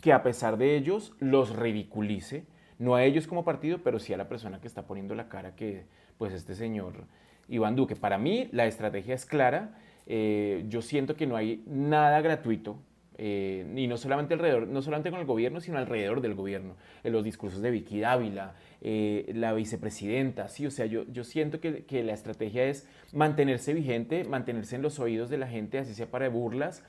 que 0.00 0.12
a 0.12 0.22
pesar 0.22 0.56
de 0.56 0.76
ellos 0.76 1.12
los 1.18 1.54
ridiculice, 1.54 2.44
no 2.78 2.94
a 2.94 3.04
ellos 3.04 3.26
como 3.26 3.44
partido, 3.44 3.78
pero 3.84 3.98
sí 3.98 4.12
a 4.12 4.16
la 4.16 4.28
persona 4.28 4.60
que 4.60 4.66
está 4.66 4.86
poniendo 4.86 5.14
la 5.14 5.28
cara 5.28 5.54
que 5.54 5.84
pues 6.18 6.32
este 6.32 6.54
señor 6.54 7.04
Iván 7.48 7.76
Duque. 7.76 7.96
Para 7.96 8.18
mí 8.18 8.48
la 8.52 8.66
estrategia 8.66 9.14
es 9.14 9.26
clara 9.26 9.76
eh, 10.06 10.64
yo 10.68 10.82
siento 10.82 11.16
que 11.16 11.26
no 11.26 11.36
hay 11.36 11.62
nada 11.66 12.20
gratuito, 12.20 12.76
eh, 13.18 13.70
y 13.76 13.86
no 13.86 13.96
solamente 13.96 14.34
alrededor, 14.34 14.66
no 14.68 14.82
solamente 14.82 15.10
con 15.10 15.20
el 15.20 15.26
gobierno, 15.26 15.60
sino 15.60 15.78
alrededor 15.78 16.20
del 16.20 16.34
gobierno, 16.34 16.76
en 17.04 17.12
los 17.12 17.24
discursos 17.24 17.60
de 17.62 17.70
Vicky 17.70 18.00
Dávila, 18.00 18.54
eh, 18.80 19.30
la 19.34 19.52
vicepresidenta, 19.52 20.48
sí, 20.48 20.66
o 20.66 20.70
sea, 20.70 20.86
yo, 20.86 21.04
yo 21.12 21.24
siento 21.24 21.60
que, 21.60 21.84
que, 21.84 22.02
la 22.02 22.12
estrategia 22.12 22.64
es 22.64 22.88
mantenerse 23.12 23.74
vigente, 23.74 24.24
mantenerse 24.24 24.76
en 24.76 24.82
los 24.82 24.98
oídos 24.98 25.30
de 25.30 25.38
la 25.38 25.46
gente, 25.46 25.78
así 25.78 25.94
sea 25.94 26.10
para 26.10 26.28
burlas, 26.28 26.84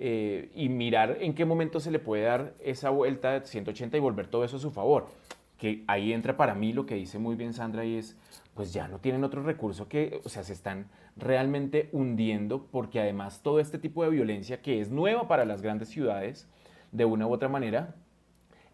eh, 0.00 0.50
y 0.54 0.68
mirar 0.68 1.18
en 1.20 1.34
qué 1.34 1.44
momento 1.44 1.80
se 1.80 1.90
le 1.90 1.98
puede 1.98 2.22
dar 2.22 2.54
esa 2.60 2.90
vuelta 2.90 3.32
de 3.40 3.44
180 3.44 3.96
y 3.96 4.00
volver 4.00 4.28
todo 4.28 4.44
eso 4.44 4.56
a 4.56 4.60
su 4.60 4.70
favor. 4.70 5.08
Que 5.58 5.82
ahí 5.88 6.12
entra 6.12 6.36
para 6.36 6.54
mí 6.54 6.72
lo 6.72 6.86
que 6.86 6.94
dice 6.94 7.18
muy 7.18 7.34
bien 7.34 7.52
Sandra 7.52 7.84
y 7.84 7.96
es, 7.96 8.16
pues 8.58 8.72
ya 8.72 8.88
no 8.88 8.98
tienen 8.98 9.22
otro 9.22 9.44
recurso 9.44 9.86
que, 9.86 10.20
o 10.24 10.28
sea, 10.28 10.42
se 10.42 10.52
están 10.52 10.88
realmente 11.16 11.90
hundiendo 11.92 12.66
porque 12.72 12.98
además 12.98 13.40
todo 13.40 13.60
este 13.60 13.78
tipo 13.78 14.02
de 14.02 14.10
violencia 14.10 14.62
que 14.62 14.80
es 14.80 14.90
nueva 14.90 15.28
para 15.28 15.44
las 15.44 15.62
grandes 15.62 15.90
ciudades, 15.90 16.48
de 16.90 17.04
una 17.04 17.28
u 17.28 17.32
otra 17.32 17.48
manera, 17.48 17.94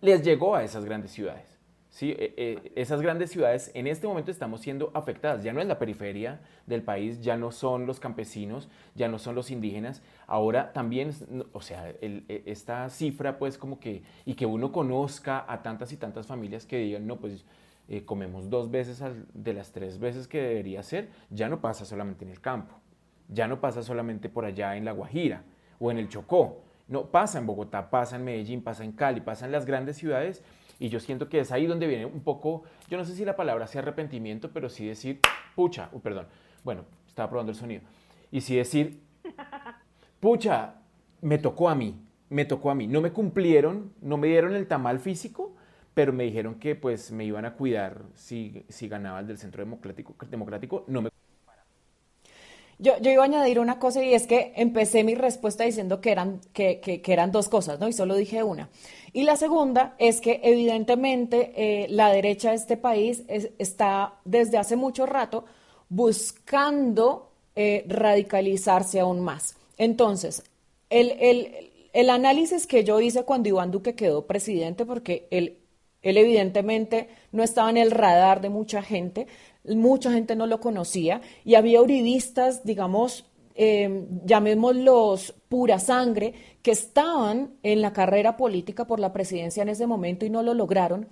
les 0.00 0.22
llegó 0.22 0.56
a 0.56 0.64
esas 0.64 0.86
grandes 0.86 1.10
ciudades. 1.10 1.58
¿sí? 1.90 2.12
Eh, 2.12 2.32
eh, 2.38 2.72
esas 2.76 3.02
grandes 3.02 3.30
ciudades 3.30 3.70
en 3.74 3.86
este 3.86 4.06
momento 4.06 4.30
estamos 4.30 4.62
siendo 4.62 4.90
afectadas. 4.94 5.44
Ya 5.44 5.52
no 5.52 5.60
es 5.60 5.66
la 5.66 5.78
periferia 5.78 6.40
del 6.64 6.82
país, 6.82 7.20
ya 7.20 7.36
no 7.36 7.52
son 7.52 7.84
los 7.84 8.00
campesinos, 8.00 8.70
ya 8.94 9.08
no 9.08 9.18
son 9.18 9.34
los 9.34 9.50
indígenas. 9.50 10.00
Ahora 10.26 10.72
también, 10.72 11.10
o 11.52 11.60
sea, 11.60 11.90
e, 12.00 12.42
esta 12.46 12.88
cifra 12.88 13.36
pues 13.36 13.58
como 13.58 13.78
que, 13.80 14.02
y 14.24 14.32
que 14.32 14.46
uno 14.46 14.72
conozca 14.72 15.44
a 15.46 15.62
tantas 15.62 15.92
y 15.92 15.98
tantas 15.98 16.26
familias 16.26 16.64
que 16.64 16.78
digan, 16.78 17.06
no, 17.06 17.16
pues 17.16 17.44
eh, 17.88 18.04
comemos 18.04 18.50
dos 18.50 18.70
veces 18.70 19.02
de 19.34 19.52
las 19.52 19.72
tres 19.72 19.98
veces 19.98 20.26
que 20.28 20.40
debería 20.40 20.82
ser, 20.82 21.10
ya 21.30 21.48
no 21.48 21.60
pasa 21.60 21.84
solamente 21.84 22.24
en 22.24 22.30
el 22.30 22.40
campo, 22.40 22.74
ya 23.28 23.46
no 23.46 23.60
pasa 23.60 23.82
solamente 23.82 24.28
por 24.28 24.44
allá 24.44 24.76
en 24.76 24.84
La 24.84 24.92
Guajira 24.92 25.44
o 25.78 25.90
en 25.90 25.98
el 25.98 26.08
Chocó. 26.08 26.62
No, 26.86 27.06
pasa 27.06 27.38
en 27.38 27.46
Bogotá, 27.46 27.88
pasa 27.88 28.16
en 28.16 28.24
Medellín, 28.24 28.62
pasa 28.62 28.84
en 28.84 28.92
Cali, 28.92 29.20
pasa 29.20 29.46
en 29.46 29.52
las 29.52 29.64
grandes 29.64 29.96
ciudades 29.96 30.42
y 30.78 30.88
yo 30.88 31.00
siento 31.00 31.28
que 31.28 31.40
es 31.40 31.52
ahí 31.52 31.66
donde 31.66 31.86
viene 31.86 32.04
un 32.04 32.20
poco, 32.20 32.64
yo 32.88 32.98
no 32.98 33.04
sé 33.04 33.14
si 33.14 33.24
la 33.24 33.36
palabra 33.36 33.66
sea 33.66 33.80
arrepentimiento, 33.80 34.50
pero 34.52 34.68
sí 34.68 34.86
decir, 34.86 35.20
pucha, 35.54 35.90
perdón, 36.02 36.26
bueno, 36.62 36.84
estaba 37.06 37.30
probando 37.30 37.52
el 37.52 37.56
sonido. 37.56 37.82
Y 38.30 38.40
sí 38.40 38.56
decir, 38.56 39.00
pucha, 40.20 40.74
me 41.20 41.38
tocó 41.38 41.68
a 41.68 41.74
mí, 41.74 42.00
me 42.28 42.44
tocó 42.44 42.70
a 42.70 42.74
mí. 42.74 42.86
No 42.86 43.00
me 43.00 43.12
cumplieron, 43.12 43.92
no 44.02 44.16
me 44.16 44.26
dieron 44.26 44.54
el 44.54 44.66
tamal 44.66 44.98
físico, 44.98 45.53
pero 45.94 46.12
me 46.12 46.24
dijeron 46.24 46.56
que 46.56 46.74
pues 46.74 47.10
me 47.12 47.24
iban 47.24 47.44
a 47.44 47.54
cuidar 47.54 48.02
si, 48.14 48.64
si 48.68 48.88
ganaba 48.88 49.20
el 49.20 49.26
del 49.26 49.38
Centro 49.38 49.64
Democrático, 49.64 50.14
Democrático. 50.28 50.84
No 50.88 51.02
me 51.02 51.10
yo, 52.78 52.92
iba 53.00 53.22
a 53.22 53.26
añadir 53.26 53.60
una 53.60 53.78
cosa 53.78 54.02
y 54.02 54.14
es 54.14 54.26
que 54.26 54.52
empecé 54.56 55.04
mi 55.04 55.14
respuesta 55.14 55.64
diciendo 55.64 56.00
que 56.00 56.10
eran, 56.10 56.40
que, 56.52 57.02
eran 57.06 57.30
dos 57.30 57.48
cosas, 57.48 57.78
¿no? 57.78 57.88
Y 57.88 57.92
solo 57.92 58.16
dije 58.16 58.42
una. 58.42 58.68
Y 59.12 59.22
la 59.22 59.36
segunda 59.36 59.94
es 59.98 60.20
que 60.20 60.40
evidentemente 60.42 61.52
eh, 61.56 61.86
la 61.88 62.10
derecha 62.10 62.50
de 62.50 62.56
este 62.56 62.76
país 62.76 63.22
está 63.28 64.14
desde 64.24 64.58
hace 64.58 64.74
mucho 64.76 65.06
rato 65.06 65.44
buscando 65.88 67.30
eh, 67.54 67.84
radicalizarse 67.88 68.98
aún 68.98 69.20
más. 69.20 69.56
Entonces, 69.78 70.42
el, 70.90 71.12
el, 71.92 72.10
análisis 72.10 72.66
que 72.66 72.82
yo 72.82 73.00
hice 73.00 73.24
cuando 73.24 73.48
Iván 73.48 73.70
Duque 73.70 73.94
quedó 73.94 74.26
presidente, 74.26 74.84
porque 74.84 75.28
él, 75.30 75.58
él 76.04 76.18
evidentemente 76.18 77.08
no 77.32 77.42
estaba 77.42 77.70
en 77.70 77.78
el 77.78 77.90
radar 77.90 78.40
de 78.42 78.50
mucha 78.50 78.82
gente, 78.82 79.26
mucha 79.64 80.12
gente 80.12 80.36
no 80.36 80.46
lo 80.46 80.60
conocía 80.60 81.22
y 81.44 81.54
había 81.54 81.80
uribistas, 81.80 82.62
digamos, 82.64 83.24
eh, 83.54 84.06
llamémoslos 84.24 85.34
pura 85.48 85.78
sangre, 85.78 86.34
que 86.60 86.72
estaban 86.72 87.54
en 87.62 87.80
la 87.80 87.92
carrera 87.92 88.36
política 88.36 88.86
por 88.86 89.00
la 89.00 89.12
presidencia 89.12 89.62
en 89.62 89.70
ese 89.70 89.86
momento 89.86 90.26
y 90.26 90.30
no 90.30 90.42
lo 90.42 90.52
lograron. 90.54 91.08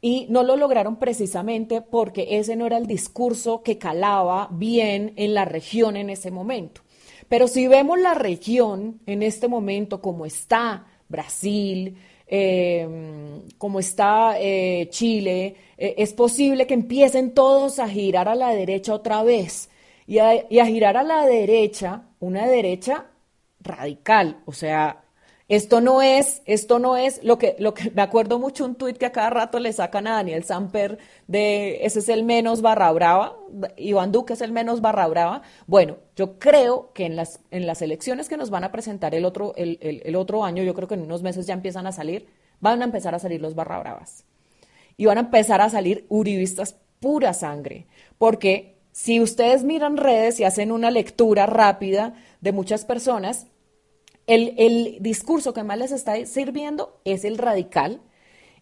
Y 0.00 0.26
no 0.28 0.42
lo 0.42 0.56
lograron 0.56 0.96
precisamente 0.96 1.80
porque 1.80 2.38
ese 2.38 2.56
no 2.56 2.66
era 2.66 2.76
el 2.76 2.86
discurso 2.86 3.62
que 3.62 3.78
calaba 3.78 4.48
bien 4.50 5.14
en 5.16 5.32
la 5.32 5.44
región 5.44 5.96
en 5.96 6.10
ese 6.10 6.30
momento. 6.30 6.82
Pero 7.28 7.48
si 7.48 7.68
vemos 7.68 7.98
la 8.00 8.14
región 8.14 9.00
en 9.06 9.22
este 9.22 9.48
momento 9.48 10.02
como 10.02 10.26
está 10.26 10.86
Brasil, 11.08 11.96
eh, 12.26 13.42
como 13.58 13.80
está 13.80 14.36
eh, 14.40 14.88
Chile, 14.90 15.56
eh, 15.76 15.94
es 15.98 16.12
posible 16.12 16.66
que 16.66 16.74
empiecen 16.74 17.34
todos 17.34 17.78
a 17.78 17.88
girar 17.88 18.28
a 18.28 18.34
la 18.34 18.50
derecha 18.50 18.94
otra 18.94 19.22
vez. 19.22 19.70
Y 20.06 20.18
a, 20.18 20.66
girar 20.66 20.96
a 20.96 21.02
la 21.02 21.24
derecha, 21.24 22.02
una 22.20 22.46
derecha 22.46 23.06
radical, 23.60 24.42
o 24.44 24.52
sea, 24.52 25.03
esto 25.48 25.82
no 25.82 26.00
es, 26.00 26.40
esto 26.46 26.78
no 26.78 26.96
es 26.96 27.22
lo 27.22 27.36
que, 27.36 27.54
lo 27.58 27.74
que 27.74 27.90
me 27.90 28.00
acuerdo 28.00 28.38
mucho 28.38 28.64
un 28.64 28.76
tuit 28.76 28.96
que 28.96 29.06
a 29.06 29.12
cada 29.12 29.28
rato 29.28 29.58
le 29.58 29.72
sacan 29.74 30.06
a 30.06 30.12
Daniel 30.14 30.44
Samper 30.44 30.98
de 31.26 31.84
ese 31.84 31.98
es 31.98 32.08
el 32.08 32.24
menos 32.24 32.62
barra 32.62 32.90
brava, 32.92 33.36
Iván 33.76 34.10
Duque 34.10 34.32
es 34.32 34.40
el 34.40 34.52
menos 34.52 34.80
barra 34.80 35.06
brava. 35.06 35.42
Bueno, 35.66 35.98
yo 36.16 36.38
creo 36.38 36.92
que 36.94 37.04
en 37.04 37.14
las, 37.14 37.40
en 37.50 37.66
las 37.66 37.82
elecciones 37.82 38.28
que 38.28 38.38
nos 38.38 38.48
van 38.48 38.64
a 38.64 38.72
presentar 38.72 39.14
el 39.14 39.26
otro, 39.26 39.52
el, 39.56 39.78
el 39.80 40.16
otro 40.16 40.44
año, 40.44 40.62
yo 40.62 40.74
creo 40.74 40.88
que 40.88 40.94
en 40.94 41.02
unos 41.02 41.22
meses 41.22 41.46
ya 41.46 41.52
empiezan 41.52 41.86
a 41.86 41.92
salir, 41.92 42.26
van 42.60 42.80
a 42.80 42.86
empezar 42.86 43.14
a 43.14 43.18
salir 43.18 43.42
los 43.42 43.54
barra 43.54 43.78
bravas. 43.78 44.24
Y 44.96 45.06
van 45.06 45.18
a 45.18 45.22
empezar 45.22 45.60
a 45.60 45.68
salir 45.68 46.06
uribistas 46.08 46.76
pura 47.00 47.34
sangre, 47.34 47.86
porque 48.16 48.78
si 48.92 49.20
ustedes 49.20 49.64
miran 49.64 49.98
redes 49.98 50.40
y 50.40 50.44
hacen 50.44 50.72
una 50.72 50.90
lectura 50.90 51.46
rápida 51.46 52.14
de 52.40 52.52
muchas 52.52 52.84
personas, 52.84 53.48
el, 54.26 54.98
discurso 55.00 55.52
que 55.52 55.62
más 55.62 55.78
les 55.78 55.92
está 55.92 56.24
sirviendo 56.26 57.00
es 57.04 57.24
el 57.24 57.38
radical. 57.38 58.00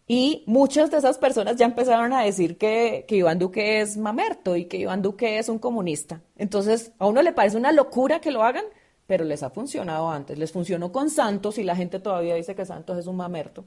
Y 0.09 0.43
muchas 0.47 0.91
de 0.91 0.99
esas 0.99 1.17
personas 1.17 1.57
ya 1.57 1.65
empezaron 1.65 2.13
a 2.13 2.23
decir 2.23 2.59
que, 2.59 3.05
que, 3.07 3.17
Iván 3.17 3.39
Duque 3.39 3.81
es 3.81 3.97
mamerto 3.97 4.57
y 4.57 4.65
que 4.65 4.77
Iván 4.77 5.01
Duque 5.01 5.39
es 5.39 5.49
un 5.49 5.59
comunista. 5.59 6.21
Entonces, 6.37 6.93
a 6.99 7.07
uno 7.07 7.23
le 7.23 7.33
parece 7.33 7.57
una 7.57 7.73
locura 7.73 8.21
que 8.21 8.33
lo 8.33 8.43
hagan, 8.43 8.65
pero 9.07 9.25
les 9.25 9.43
ha 9.43 9.51
funcionado 9.51 10.11
antes. 10.11 10.39
Les 10.39 10.51
funcionó 10.53 10.91
con 10.91 11.09
Santos 11.09 11.57
y 11.59 11.63
la 11.63 11.77
gente 11.77 12.01
todavía 12.01 12.35
dice 12.35 12.55
que 12.55 12.67
Santos 12.67 12.99
es 12.99 13.07
un 13.07 13.17
mamerto. 13.17 13.65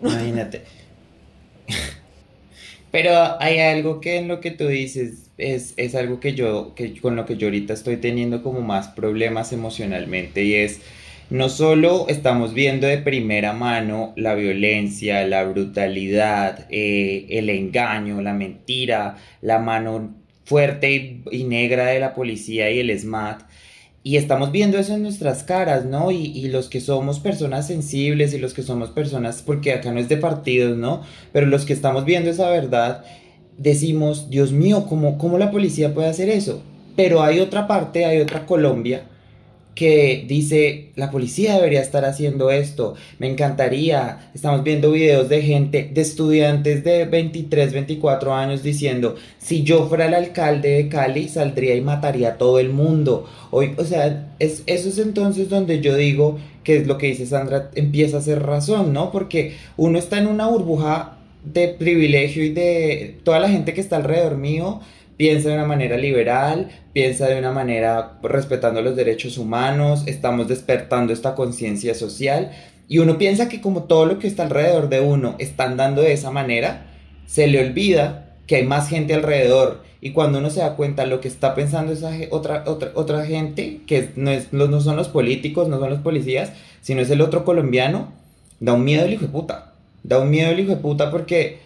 Imagínate. 0.00 0.64
Pero 2.90 3.10
hay 3.40 3.58
algo 3.58 4.00
que 4.00 4.16
en 4.16 4.28
lo 4.28 4.40
que 4.40 4.50
tú 4.50 4.66
dices 4.66 5.27
es, 5.38 5.74
es 5.76 5.94
algo 5.94 6.20
que 6.20 6.34
yo, 6.34 6.74
que 6.74 7.00
con 7.00 7.16
lo 7.16 7.24
que 7.24 7.36
yo 7.36 7.46
ahorita 7.46 7.72
estoy 7.72 7.96
teniendo 7.96 8.42
como 8.42 8.60
más 8.60 8.88
problemas 8.88 9.52
emocionalmente 9.52 10.44
y 10.44 10.54
es, 10.54 10.80
no 11.30 11.48
solo 11.48 12.06
estamos 12.08 12.54
viendo 12.54 12.86
de 12.86 12.98
primera 12.98 13.52
mano 13.52 14.12
la 14.16 14.34
violencia, 14.34 15.26
la 15.26 15.44
brutalidad, 15.44 16.66
eh, 16.70 17.26
el 17.30 17.50
engaño, 17.50 18.20
la 18.20 18.34
mentira, 18.34 19.16
la 19.40 19.58
mano 19.58 20.14
fuerte 20.44 20.92
y, 20.92 21.22
y 21.30 21.44
negra 21.44 21.86
de 21.86 22.00
la 22.00 22.14
policía 22.14 22.70
y 22.70 22.80
el 22.80 22.98
SMAT, 22.98 23.42
y 24.08 24.16
estamos 24.16 24.52
viendo 24.52 24.78
eso 24.78 24.94
en 24.94 25.02
nuestras 25.02 25.42
caras, 25.42 25.84
¿no? 25.84 26.10
Y, 26.10 26.48
los 26.48 26.68
que 26.70 26.80
somos 26.80 27.20
personas 27.20 27.66
sensibles 27.66 28.32
y 28.32 28.38
los 28.38 28.54
que 28.54 28.62
somos 28.62 28.88
personas, 28.88 29.42
porque 29.44 29.72
acá 29.72 29.92
no 29.92 30.00
es 30.00 30.08
de 30.08 30.16
partidos, 30.16 30.78
¿no? 30.78 31.02
Pero 31.32 31.46
los 31.46 31.66
que 31.66 31.74
estamos 31.74 32.06
viendo 32.06 32.30
esa 32.30 32.48
verdad, 32.48 33.04
decimos, 33.58 34.30
Dios 34.30 34.52
mío, 34.52 34.86
¿cómo, 34.88 35.18
cómo 35.18 35.36
la 35.36 35.50
policía 35.50 35.92
puede 35.92 36.08
hacer 36.08 36.30
eso? 36.30 36.62
Pero 36.96 37.22
hay 37.22 37.40
otra 37.40 37.66
parte, 37.66 38.06
hay 38.06 38.20
otra 38.20 38.46
Colombia 38.46 39.02
que 39.78 40.24
dice, 40.26 40.90
la 40.96 41.08
policía 41.12 41.54
debería 41.54 41.80
estar 41.80 42.04
haciendo 42.04 42.50
esto, 42.50 42.96
me 43.20 43.30
encantaría, 43.30 44.28
estamos 44.34 44.64
viendo 44.64 44.90
videos 44.90 45.28
de 45.28 45.40
gente, 45.40 45.88
de 45.94 46.00
estudiantes 46.00 46.82
de 46.82 47.04
23, 47.04 47.72
24 47.74 48.34
años 48.34 48.64
diciendo, 48.64 49.14
si 49.38 49.62
yo 49.62 49.86
fuera 49.86 50.06
el 50.06 50.14
alcalde 50.14 50.70
de 50.70 50.88
Cali, 50.88 51.28
saldría 51.28 51.76
y 51.76 51.80
mataría 51.80 52.30
a 52.30 52.38
todo 52.38 52.58
el 52.58 52.70
mundo. 52.70 53.28
Hoy, 53.52 53.74
o 53.78 53.84
sea, 53.84 54.34
es, 54.40 54.64
eso 54.66 54.88
es 54.88 54.98
entonces 54.98 55.48
donde 55.48 55.80
yo 55.80 55.94
digo 55.94 56.38
que 56.64 56.78
es 56.78 56.88
lo 56.88 56.98
que 56.98 57.06
dice 57.06 57.26
Sandra, 57.26 57.70
empieza 57.76 58.18
a 58.18 58.20
ser 58.20 58.42
razón, 58.42 58.92
¿no? 58.92 59.12
Porque 59.12 59.54
uno 59.76 60.00
está 60.00 60.18
en 60.18 60.26
una 60.26 60.48
burbuja 60.48 61.17
de 61.52 61.68
privilegio 61.68 62.44
y 62.44 62.50
de 62.50 63.18
toda 63.24 63.38
la 63.38 63.48
gente 63.48 63.74
que 63.74 63.80
está 63.80 63.96
alrededor 63.96 64.36
mío 64.36 64.80
piensa 65.16 65.48
de 65.48 65.56
una 65.56 65.66
manera 65.66 65.96
liberal, 65.96 66.70
piensa 66.92 67.26
de 67.26 67.38
una 67.38 67.50
manera 67.50 68.18
respetando 68.22 68.80
los 68.82 68.96
derechos 68.96 69.36
humanos, 69.36 70.04
estamos 70.06 70.48
despertando 70.48 71.12
esta 71.12 71.34
conciencia 71.34 71.94
social 71.94 72.52
y 72.88 72.98
uno 72.98 73.18
piensa 73.18 73.48
que 73.48 73.60
como 73.60 73.82
todo 73.84 74.06
lo 74.06 74.18
que 74.18 74.28
está 74.28 74.44
alrededor 74.44 74.88
de 74.88 75.00
uno 75.00 75.34
están 75.38 75.76
dando 75.76 76.02
de 76.02 76.12
esa 76.12 76.30
manera, 76.30 76.86
se 77.26 77.48
le 77.48 77.60
olvida 77.60 78.36
que 78.46 78.56
hay 78.56 78.64
más 78.64 78.88
gente 78.88 79.12
alrededor 79.12 79.82
y 80.00 80.12
cuando 80.12 80.38
uno 80.38 80.50
se 80.50 80.60
da 80.60 80.76
cuenta 80.76 81.04
lo 81.04 81.20
que 81.20 81.28
está 81.28 81.54
pensando 81.54 81.92
esa 81.92 82.12
otra, 82.30 82.62
otra, 82.66 82.92
otra 82.94 83.26
gente, 83.26 83.80
que 83.86 84.10
no, 84.14 84.30
es, 84.30 84.52
no 84.52 84.80
son 84.80 84.96
los 84.96 85.08
políticos, 85.08 85.68
no 85.68 85.80
son 85.80 85.90
los 85.90 86.00
policías, 86.00 86.52
sino 86.80 87.00
es 87.00 87.10
el 87.10 87.20
otro 87.20 87.44
colombiano, 87.44 88.12
da 88.60 88.74
un 88.74 88.84
miedo 88.84 89.04
el 89.04 89.14
hijo 89.14 89.26
de 89.26 89.32
puta, 89.32 89.67
da 90.02 90.18
un 90.20 90.30
miedo 90.30 90.50
el 90.50 90.60
hijo 90.60 90.70
de 90.70 90.76
puta 90.76 91.10
porque 91.10 91.58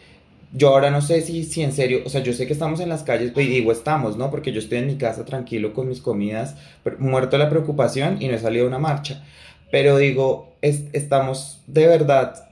yo 0.53 0.69
ahora 0.69 0.91
no 0.91 1.01
sé 1.01 1.23
si, 1.23 1.45
si 1.45 1.63
en 1.63 1.73
serio, 1.73 2.03
o 2.05 2.09
sea, 2.11 2.23
yo 2.23 2.33
sé 2.33 2.47
que 2.47 2.53
estamos 2.53 2.81
en 2.81 2.89
las 2.89 3.03
calles, 3.03 3.31
pues, 3.33 3.47
y 3.47 3.51
digo 3.51 3.73
estamos, 3.73 4.17
¿no? 4.17 4.31
Porque 4.31 4.53
yo 4.53 4.59
estoy 4.59 4.79
en 4.79 4.87
mi 4.87 4.97
casa 4.97 5.25
tranquilo 5.25 5.73
con 5.73 5.89
mis 5.89 6.01
comidas, 6.01 6.57
muerto 6.99 7.39
de 7.39 7.45
la 7.45 7.51
preocupación 7.51 8.21
y 8.21 8.29
no 8.29 8.35
he 8.35 8.39
salido 8.39 8.67
a 8.67 8.69
una 8.69 8.79
marcha. 8.79 9.25
Pero 9.71 9.97
digo, 9.97 10.55
estamos 10.61 11.63
de 11.67 11.87
verdad, 11.87 12.49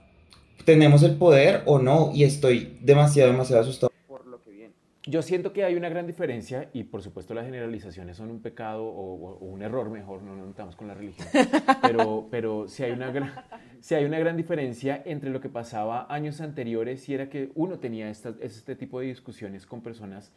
tenemos 0.65 1.03
el 1.03 1.17
poder 1.17 1.63
o 1.67 1.79
no, 1.79 2.11
y 2.15 2.25
estoy 2.25 2.79
demasiado, 2.81 3.31
demasiado 3.31 3.63
asustado 3.63 3.93
por 4.09 4.27
lo 4.27 4.43
que 4.43 4.51
viene. 4.51 4.75
Yo 5.05 5.23
siento 5.23 5.53
que 5.53 5.65
hay 5.65 5.77
una 5.77 5.89
gran 5.89 6.07
diferencia 6.07 6.69
y 6.75 6.85
por 6.85 7.03
supuesto 7.03 7.33
las 7.33 7.47
generalizaciones 7.47 8.17
son 8.19 8.31
un 8.31 8.41
pecado 8.41 8.85
o, 8.85 9.39
un 9.39 9.63
error 9.63 9.89
mejor, 9.91 10.23
no 10.23 10.37
nos 10.37 10.49
metamos 10.49 10.77
con 10.77 10.89
la 10.89 10.95
religión, 10.95 11.27
pero, 11.83 12.29
pero 12.31 12.69
si, 12.69 12.85
hay 12.85 12.93
una 12.93 13.11
gran, 13.11 13.33
si 13.81 13.95
hay 13.95 14.05
una 14.05 14.19
gran 14.19 14.37
diferencia 14.37 15.03
entre 15.07 15.31
lo 15.31 15.41
que 15.41 15.49
pasaba 15.49 16.07
años 16.13 16.41
anteriores 16.41 17.09
y 17.09 17.15
era 17.15 17.31
que 17.31 17.51
uno 17.55 17.79
tenía 17.79 18.11
este 18.11 18.77
tipo 18.77 19.01
de 19.01 19.07
discusiones 19.07 19.67
con 19.67 19.81
personas 19.81 20.33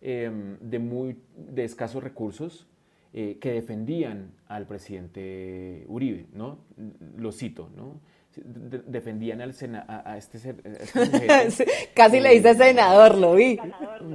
em, 0.00 0.58
de, 0.60 0.78
muy, 0.80 1.16
de 1.36 1.64
escasos 1.64 2.02
recursos 2.02 2.66
eh, 3.14 3.38
que 3.40 3.52
defendían 3.52 4.32
al 4.48 4.66
presidente 4.66 5.84
Uribe, 5.88 6.26
¿no? 6.34 6.58
Lo 7.16 7.32
cito, 7.32 7.70
¿no? 7.76 8.00
Defendían 8.44 9.40
al 9.40 9.54
a, 9.88 10.16
este, 10.16 10.38
este 10.38 11.66
Casi 11.94 12.20
le 12.20 12.34
dice 12.34 12.54
senador, 12.54 13.16
lo 13.16 13.34
vi. 13.34 13.58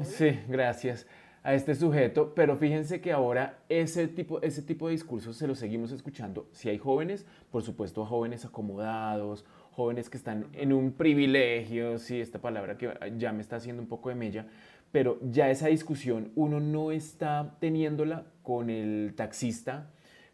Sí, 0.03 0.39
gracias 0.47 1.05
a 1.43 1.53
este 1.53 1.75
sujeto, 1.75 2.33
pero 2.33 2.55
fíjense 2.55 3.01
que 3.01 3.11
ahora 3.11 3.59
ese 3.67 4.07
tipo, 4.07 4.41
ese 4.41 4.61
tipo 4.61 4.87
de 4.87 4.93
discursos 4.93 5.35
se 5.35 5.45
los 5.45 5.59
seguimos 5.59 5.91
escuchando. 5.91 6.47
Si 6.53 6.69
hay 6.69 6.77
jóvenes, 6.77 7.25
por 7.51 7.63
supuesto 7.63 8.05
jóvenes 8.05 8.45
acomodados, 8.45 9.45
jóvenes 9.71 10.09
que 10.09 10.17
están 10.17 10.47
en 10.53 10.71
un 10.71 10.93
privilegio, 10.93 11.99
sí, 11.99 12.21
esta 12.21 12.39
palabra 12.39 12.77
que 12.77 12.93
ya 13.17 13.33
me 13.33 13.41
está 13.41 13.57
haciendo 13.57 13.81
un 13.81 13.89
poco 13.89 14.09
de 14.09 14.15
mella, 14.15 14.47
pero 14.93 15.19
ya 15.21 15.49
esa 15.49 15.67
discusión 15.67 16.31
uno 16.35 16.61
no 16.61 16.91
está 16.91 17.57
teniéndola 17.59 18.25
con 18.41 18.69
el 18.69 19.13
taxista, 19.15 19.89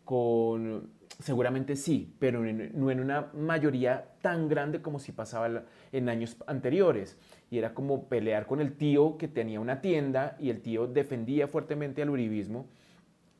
con 0.05 0.91
Seguramente 1.19 1.75
sí, 1.75 2.15
pero 2.17 2.39
no 2.41 2.91
en 2.91 2.99
una 3.01 3.29
mayoría 3.33 4.05
tan 4.21 4.47
grande 4.47 4.81
como 4.81 4.99
si 4.99 5.11
pasaba 5.11 5.63
en 5.91 6.07
años 6.07 6.37
anteriores. 6.47 7.17
Y 7.51 7.57
era 7.57 7.73
como 7.73 8.07
pelear 8.07 8.45
con 8.45 8.61
el 8.61 8.77
tío 8.77 9.17
que 9.17 9.27
tenía 9.27 9.59
una 9.59 9.81
tienda 9.81 10.37
y 10.39 10.49
el 10.49 10.61
tío 10.61 10.87
defendía 10.87 11.49
fuertemente 11.49 12.01
al 12.01 12.09
uribismo. 12.09 12.67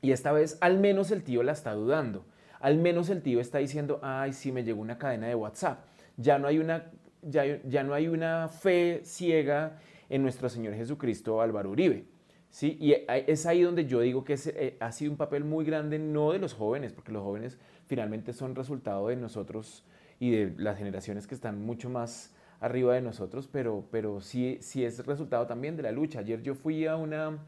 Y 0.02 0.12
esta 0.12 0.30
vez 0.30 0.58
al 0.60 0.78
menos 0.78 1.10
el 1.10 1.22
tío 1.22 1.42
la 1.42 1.52
está 1.52 1.72
dudando. 1.72 2.26
Al 2.60 2.76
menos 2.76 3.08
el 3.08 3.22
tío 3.22 3.40
está 3.40 3.58
diciendo, 3.58 3.98
ay, 4.02 4.34
sí, 4.34 4.52
me 4.52 4.62
llegó 4.62 4.82
una 4.82 4.98
cadena 4.98 5.28
de 5.28 5.34
WhatsApp. 5.34 5.82
Ya 6.18 6.38
no 6.38 6.48
hay 6.48 6.58
una, 6.58 6.90
ya, 7.22 7.62
ya 7.64 7.82
no 7.82 7.94
hay 7.94 8.08
una 8.08 8.48
fe 8.48 9.00
ciega 9.04 9.78
en 10.10 10.22
nuestro 10.22 10.50
Señor 10.50 10.74
Jesucristo 10.74 11.40
Álvaro 11.40 11.70
Uribe. 11.70 12.04
¿Sí? 12.50 12.76
Y 12.80 12.94
es 13.08 13.46
ahí 13.46 13.62
donde 13.62 13.86
yo 13.86 14.00
digo 14.00 14.24
que 14.24 14.36
eh, 14.46 14.76
ha 14.80 14.92
sido 14.92 15.12
un 15.12 15.16
papel 15.16 15.44
muy 15.44 15.64
grande, 15.64 15.98
no 15.98 16.32
de 16.32 16.38
los 16.38 16.54
jóvenes, 16.54 16.92
porque 16.92 17.12
los 17.12 17.22
jóvenes 17.22 17.58
finalmente 17.86 18.32
son 18.32 18.54
resultado 18.54 19.08
de 19.08 19.16
nosotros 19.16 19.84
y 20.18 20.30
de 20.30 20.54
las 20.58 20.76
generaciones 20.78 21.26
que 21.26 21.34
están 21.34 21.64
mucho 21.64 21.88
más 21.88 22.34
arriba 22.60 22.94
de 22.94 23.00
nosotros, 23.00 23.48
pero, 23.50 23.86
pero 23.90 24.20
sí, 24.20 24.58
sí 24.60 24.84
es 24.84 25.04
resultado 25.06 25.46
también 25.46 25.76
de 25.76 25.82
la 25.82 25.92
lucha. 25.92 26.20
Ayer 26.20 26.42
yo 26.42 26.54
fui 26.54 26.86
a 26.86 26.96
una, 26.96 27.38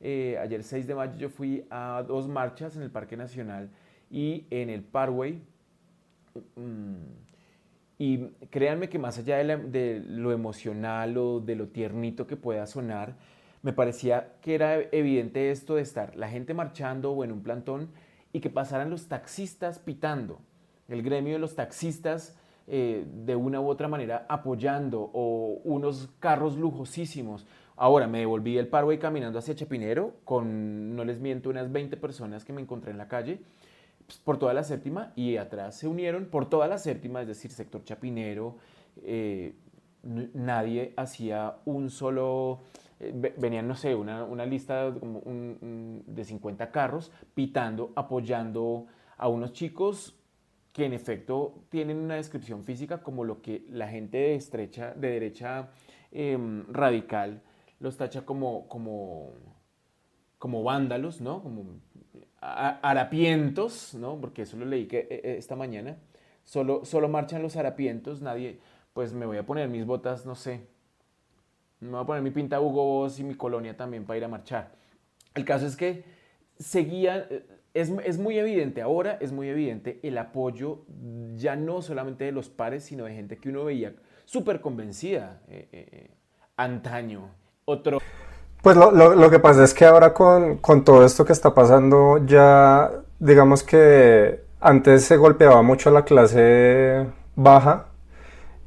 eh, 0.00 0.36
ayer 0.40 0.64
6 0.64 0.86
de 0.86 0.94
mayo 0.94 1.16
yo 1.16 1.28
fui 1.28 1.64
a 1.70 2.04
dos 2.06 2.26
marchas 2.26 2.76
en 2.76 2.82
el 2.82 2.90
Parque 2.90 3.16
Nacional 3.16 3.70
y 4.10 4.44
en 4.50 4.70
el 4.70 4.82
Parway. 4.82 5.40
Mm, 6.56 6.96
y 7.98 8.26
créanme 8.50 8.88
que 8.88 8.98
más 8.98 9.18
allá 9.18 9.38
de, 9.38 9.56
de, 9.56 10.00
lo 10.00 10.32
emocional 10.32 11.16
o 11.16 11.40
de 11.40 11.54
lo 11.54 11.68
tiernito 11.68 12.26
que 12.26 12.36
pueda 12.36 12.66
sonar, 12.66 13.16
me 13.66 13.72
parecía 13.72 14.36
que 14.42 14.54
era 14.54 14.80
evidente 14.92 15.50
esto 15.50 15.74
de 15.74 15.82
estar 15.82 16.14
la 16.14 16.28
gente 16.28 16.54
marchando 16.54 17.10
o 17.10 17.24
en 17.24 17.32
un 17.32 17.42
plantón 17.42 17.88
y 18.32 18.38
que 18.38 18.48
pasaran 18.48 18.90
los 18.90 19.08
taxistas 19.08 19.80
pitando, 19.80 20.38
el 20.86 21.02
gremio 21.02 21.32
de 21.32 21.40
los 21.40 21.56
taxistas 21.56 22.36
eh, 22.68 23.04
de 23.24 23.34
una 23.34 23.60
u 23.60 23.66
otra 23.66 23.88
manera 23.88 24.24
apoyando 24.28 25.10
o 25.12 25.60
unos 25.64 26.10
carros 26.20 26.56
lujosísimos. 26.56 27.44
Ahora 27.74 28.06
me 28.06 28.20
devolví 28.20 28.54
del 28.54 28.68
paro 28.68 28.92
y 28.92 28.98
caminando 28.98 29.40
hacia 29.40 29.56
Chapinero 29.56 30.14
con, 30.22 30.94
no 30.94 31.04
les 31.04 31.18
miento, 31.18 31.50
unas 31.50 31.72
20 31.72 31.96
personas 31.96 32.44
que 32.44 32.52
me 32.52 32.62
encontré 32.62 32.92
en 32.92 32.98
la 32.98 33.08
calle 33.08 33.40
pues, 34.06 34.16
por 34.18 34.38
toda 34.38 34.54
la 34.54 34.62
séptima 34.62 35.12
y 35.16 35.38
atrás 35.38 35.74
se 35.74 35.88
unieron 35.88 36.26
por 36.26 36.48
toda 36.48 36.68
la 36.68 36.78
séptima, 36.78 37.20
es 37.20 37.26
decir, 37.26 37.50
sector 37.50 37.82
Chapinero. 37.82 38.58
Eh, 39.02 39.56
nadie 40.04 40.94
hacía 40.96 41.56
un 41.64 41.90
solo 41.90 42.60
venían, 42.98 43.68
no 43.68 43.74
sé, 43.74 43.94
una, 43.94 44.24
una 44.24 44.46
lista 44.46 44.90
de 44.90 46.24
50 46.24 46.70
carros 46.70 47.12
pitando, 47.34 47.92
apoyando 47.94 48.86
a 49.16 49.28
unos 49.28 49.52
chicos 49.52 50.16
que 50.72 50.84
en 50.84 50.92
efecto 50.92 51.62
tienen 51.68 51.98
una 51.98 52.16
descripción 52.16 52.64
física 52.64 53.02
como 53.02 53.24
lo 53.24 53.40
que 53.40 53.64
la 53.70 53.88
gente 53.88 54.18
de, 54.18 54.34
estrecha, 54.34 54.92
de 54.94 55.10
derecha 55.10 55.70
em, 56.10 56.64
radical 56.70 57.42
los 57.80 57.96
tacha 57.96 58.24
como, 58.24 58.68
como, 58.68 59.30
como 60.38 60.62
vándalos, 60.62 61.20
¿no? 61.20 61.42
Como 61.42 61.64
harapientos, 62.40 63.94
¿no? 63.94 64.20
Porque 64.20 64.42
eso 64.42 64.56
lo 64.56 64.64
leí 64.64 64.86
que, 64.86 65.06
e, 65.10 65.32
e, 65.32 65.36
esta 65.38 65.56
mañana. 65.56 65.98
Solo, 66.44 66.84
solo 66.84 67.08
marchan 67.08 67.42
los 67.42 67.56
harapientos, 67.56 68.22
nadie, 68.22 68.60
pues 68.92 69.12
me 69.12 69.26
voy 69.26 69.36
a 69.36 69.44
poner 69.44 69.68
mis 69.68 69.84
botas, 69.84 70.26
no 70.26 70.34
sé, 70.34 70.66
me 71.80 71.90
voy 71.90 72.00
a 72.00 72.04
poner 72.04 72.22
mi 72.22 72.30
pinta 72.30 72.60
Hugo 72.60 72.84
Boss 72.84 73.18
y 73.18 73.24
mi 73.24 73.34
colonia 73.34 73.76
también 73.76 74.04
para 74.04 74.16
ir 74.18 74.24
a 74.24 74.28
marchar. 74.28 74.70
El 75.34 75.44
caso 75.44 75.66
es 75.66 75.76
que 75.76 76.04
seguía, 76.58 77.26
eh, 77.30 77.44
es, 77.74 77.92
es, 78.04 78.18
muy 78.18 78.38
evidente, 78.38 78.80
ahora 78.80 79.18
es 79.20 79.32
muy 79.32 79.48
evidente 79.48 80.00
el 80.02 80.16
apoyo 80.16 80.80
ya 81.34 81.56
no 81.56 81.82
solamente 81.82 82.24
de 82.24 82.32
los 82.32 82.48
pares, 82.48 82.84
sino 82.84 83.04
de 83.04 83.14
gente 83.14 83.36
que 83.36 83.50
uno 83.50 83.64
veía 83.64 83.92
súper 84.24 84.60
convencida 84.60 85.40
eh, 85.48 85.68
eh, 85.72 86.10
antaño. 86.56 87.28
Otro... 87.66 87.98
Pues 88.62 88.76
lo, 88.76 88.90
lo, 88.90 89.14
lo, 89.14 89.30
que 89.30 89.38
pasa 89.38 89.62
es 89.62 89.74
que 89.74 89.84
ahora 89.84 90.12
con, 90.12 90.56
con 90.58 90.82
todo 90.82 91.04
esto 91.04 91.24
que 91.24 91.32
está 91.32 91.54
pasando, 91.54 92.24
ya 92.26 92.90
digamos 93.18 93.62
que 93.62 94.40
antes 94.60 95.04
se 95.04 95.16
golpeaba 95.16 95.62
mucho 95.62 95.90
la 95.90 96.04
clase 96.04 97.06
baja 97.36 97.86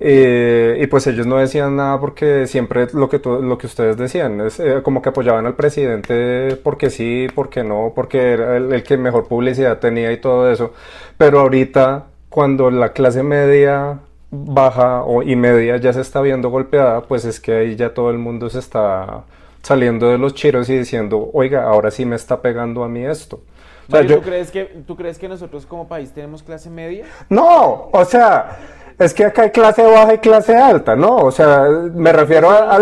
eh, 0.01 0.79
y 0.81 0.87
pues 0.87 1.07
ellos 1.07 1.27
no 1.27 1.37
decían 1.37 1.75
nada 1.75 1.99
porque 1.99 2.47
siempre 2.47 2.87
lo 2.93 3.09
que, 3.09 3.19
lo 3.19 3.57
que 3.57 3.67
ustedes 3.67 3.97
decían 3.97 4.39
es 4.39 4.57
eh, 4.61 4.81
como 4.81 5.01
que 5.01 5.09
apoyaban 5.09 5.45
al 5.45 5.55
presidente 5.55 6.55
porque 6.63 6.89
sí, 6.89 7.27
porque 7.35 7.65
no, 7.65 7.91
porque 7.93 8.31
era 8.31 8.55
el, 8.55 8.81
que 8.83 8.97
mejor 8.97 9.27
publicidad 9.27 9.79
tenía 9.79 10.11
y 10.13 10.17
todo 10.17 10.49
eso. 10.49 10.73
Pero 11.17 11.41
ahorita, 11.41 12.05
cuando 12.29 12.71
la 12.71 12.93
clase 12.93 13.23
media 13.23 13.99
baja 14.31 15.03
o, 15.03 15.21
y 15.21 15.35
media 15.35 15.75
ya 15.77 15.91
se 15.91 16.01
está 16.01 16.21
viendo 16.21 16.49
golpeada, 16.49 17.01
pues 17.01 17.25
es 17.25 17.41
que 17.41 17.53
ahí 17.53 17.75
ya 17.75 17.93
todo 17.93 18.09
el 18.09 18.19
mundo 18.19 18.49
se 18.49 18.59
está 18.59 19.23
saliendo 19.63 20.07
de 20.07 20.17
los 20.17 20.33
chiros 20.33 20.69
y 20.69 20.77
diciendo, 20.77 21.29
oiga, 21.33 21.63
ahora 21.65 21.91
sí 21.91 22.05
me 22.05 22.15
está 22.15 22.41
pegando 22.41 22.85
a 22.85 22.87
mí 22.87 23.05
esto. 23.05 23.41
¿tú, 23.89 24.21
crees 24.21 24.51
que, 24.51 24.65
¿Tú 24.85 24.95
crees 24.95 25.17
que 25.17 25.27
nosotros 25.27 25.65
como 25.65 25.87
país 25.87 26.11
tenemos 26.11 26.43
clase 26.43 26.69
media? 26.69 27.05
No, 27.27 27.89
o 27.91 28.05
sea 28.05 28.59
es 28.99 29.13
que 29.13 29.23
acá 29.23 29.43
hay 29.43 29.51
clase 29.51 29.81
baja 29.81 30.13
y 30.13 30.17
clase 30.17 30.55
alta, 30.57 30.95
¿no? 30.95 31.15
O 31.15 31.31
sea, 31.31 31.67
me 31.95 32.11
refiero 32.11 32.49
a, 32.51 32.75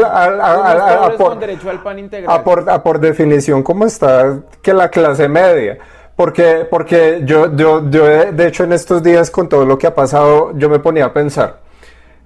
por 2.84 2.99
definición 2.99 3.62
cómo 3.62 3.86
está 3.86 4.39
que 4.62 4.73
la 4.73 4.89
clase 4.89 5.30
media. 5.30 5.77
Porque, 6.15 6.65
porque 6.67 7.21
yo, 7.23 7.56
yo, 7.56 7.88
yo, 7.91 8.08
de 8.08 8.47
hecho, 8.47 8.63
en 8.63 8.73
estos 8.73 9.03
días, 9.03 9.30
con 9.30 9.47
todo 9.47 9.65
lo 9.67 9.77
que 9.77 9.86
ha 9.86 9.93
pasado, 9.93 10.51
yo 10.56 10.67
me 10.67 10.80
ponía 10.80 11.06
a 11.06 11.13
pensar, 11.13 11.60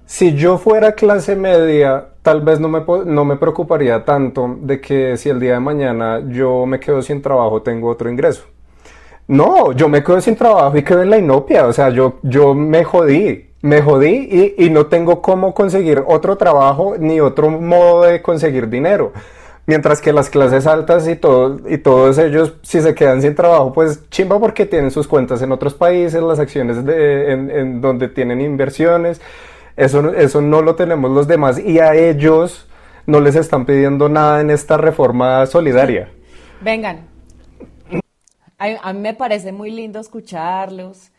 si 0.06 0.34
yo 0.34 0.56
fuera 0.56 0.92
clase 0.92 1.36
media, 1.36 2.06
tal 2.22 2.40
vez 2.40 2.58
no 2.58 2.68
me, 2.68 2.82
no 3.04 3.26
me 3.26 3.36
preocuparía 3.36 4.02
tanto 4.02 4.56
de 4.62 4.80
que 4.80 5.18
si 5.18 5.28
el 5.28 5.38
día 5.38 5.52
de 5.54 5.60
mañana 5.60 6.22
yo 6.26 6.64
me 6.64 6.80
quedo 6.80 7.02
sin 7.02 7.20
trabajo, 7.20 7.60
tengo 7.60 7.90
otro 7.90 8.10
ingreso. 8.10 8.44
No, 9.28 9.72
yo 9.72 9.90
me 9.90 10.02
quedo 10.02 10.22
sin 10.22 10.36
trabajo 10.36 10.74
y 10.78 10.82
quedo 10.82 11.02
en 11.02 11.10
la 11.10 11.18
inopia, 11.18 11.66
o 11.66 11.72
sea, 11.74 11.90
yo, 11.90 12.18
yo 12.22 12.54
me 12.54 12.84
jodí, 12.84 13.51
me 13.62 13.80
jodí 13.80 14.54
y, 14.58 14.70
no 14.70 14.86
tengo 14.86 15.22
cómo 15.22 15.54
conseguir 15.54 16.02
otro 16.06 16.36
trabajo 16.36 16.96
ni 16.98 17.20
otro 17.20 17.48
modo 17.48 18.02
de 18.02 18.20
conseguir 18.20 18.68
dinero. 18.68 19.12
Mientras 19.66 20.00
que 20.00 20.12
las 20.12 20.28
clases 20.28 20.66
altas 20.66 21.06
y, 21.06 21.12
y 21.12 21.78
todos 21.78 22.18
ellos, 22.18 22.54
si 22.62 22.82
se 22.82 22.94
quedan 22.96 23.22
sin 23.22 23.36
trabajo, 23.36 23.72
pues 23.72 24.10
chimba 24.10 24.40
porque 24.40 24.66
tienen 24.66 24.90
sus 24.90 25.06
cuentas 25.06 25.40
en 25.42 25.52
otros 25.52 25.74
países, 25.74 26.20
las 26.20 26.40
acciones 26.40 26.84
de, 26.84 27.32
en, 27.32 27.80
donde 27.80 28.08
tienen 28.08 28.40
inversiones. 28.40 29.20
Eso, 29.76 30.12
eso 30.12 30.40
no 30.40 30.60
lo 30.60 30.74
tenemos 30.74 31.12
los 31.12 31.28
demás 31.28 31.60
y 31.60 31.78
a 31.78 31.94
ellos 31.94 32.66
no 33.06 33.20
les 33.20 33.36
están 33.36 33.64
pidiendo 33.64 34.08
nada 34.08 34.40
en 34.40 34.50
esta 34.50 34.76
reforma 34.76 35.46
solidaria. 35.46 36.10
Vengan. 36.60 37.06
a 38.58 38.92
mí 38.92 39.00
me 39.00 39.14
parece 39.14 39.52
muy 39.52 39.70
lindo 39.70 40.00
escucharlos 40.00 41.12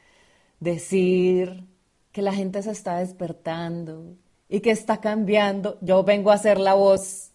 decir 0.59 1.72
que 2.13 2.21
la 2.21 2.33
gente 2.33 2.63
se 2.63 2.71
está 2.71 2.99
despertando 2.99 4.15
y 4.47 4.61
que 4.61 4.71
está 4.71 5.01
cambiando. 5.01 5.77
Yo 5.81 6.03
vengo 6.03 6.31
a 6.31 6.37
ser 6.37 6.59
la 6.59 6.75
voz 6.75 7.31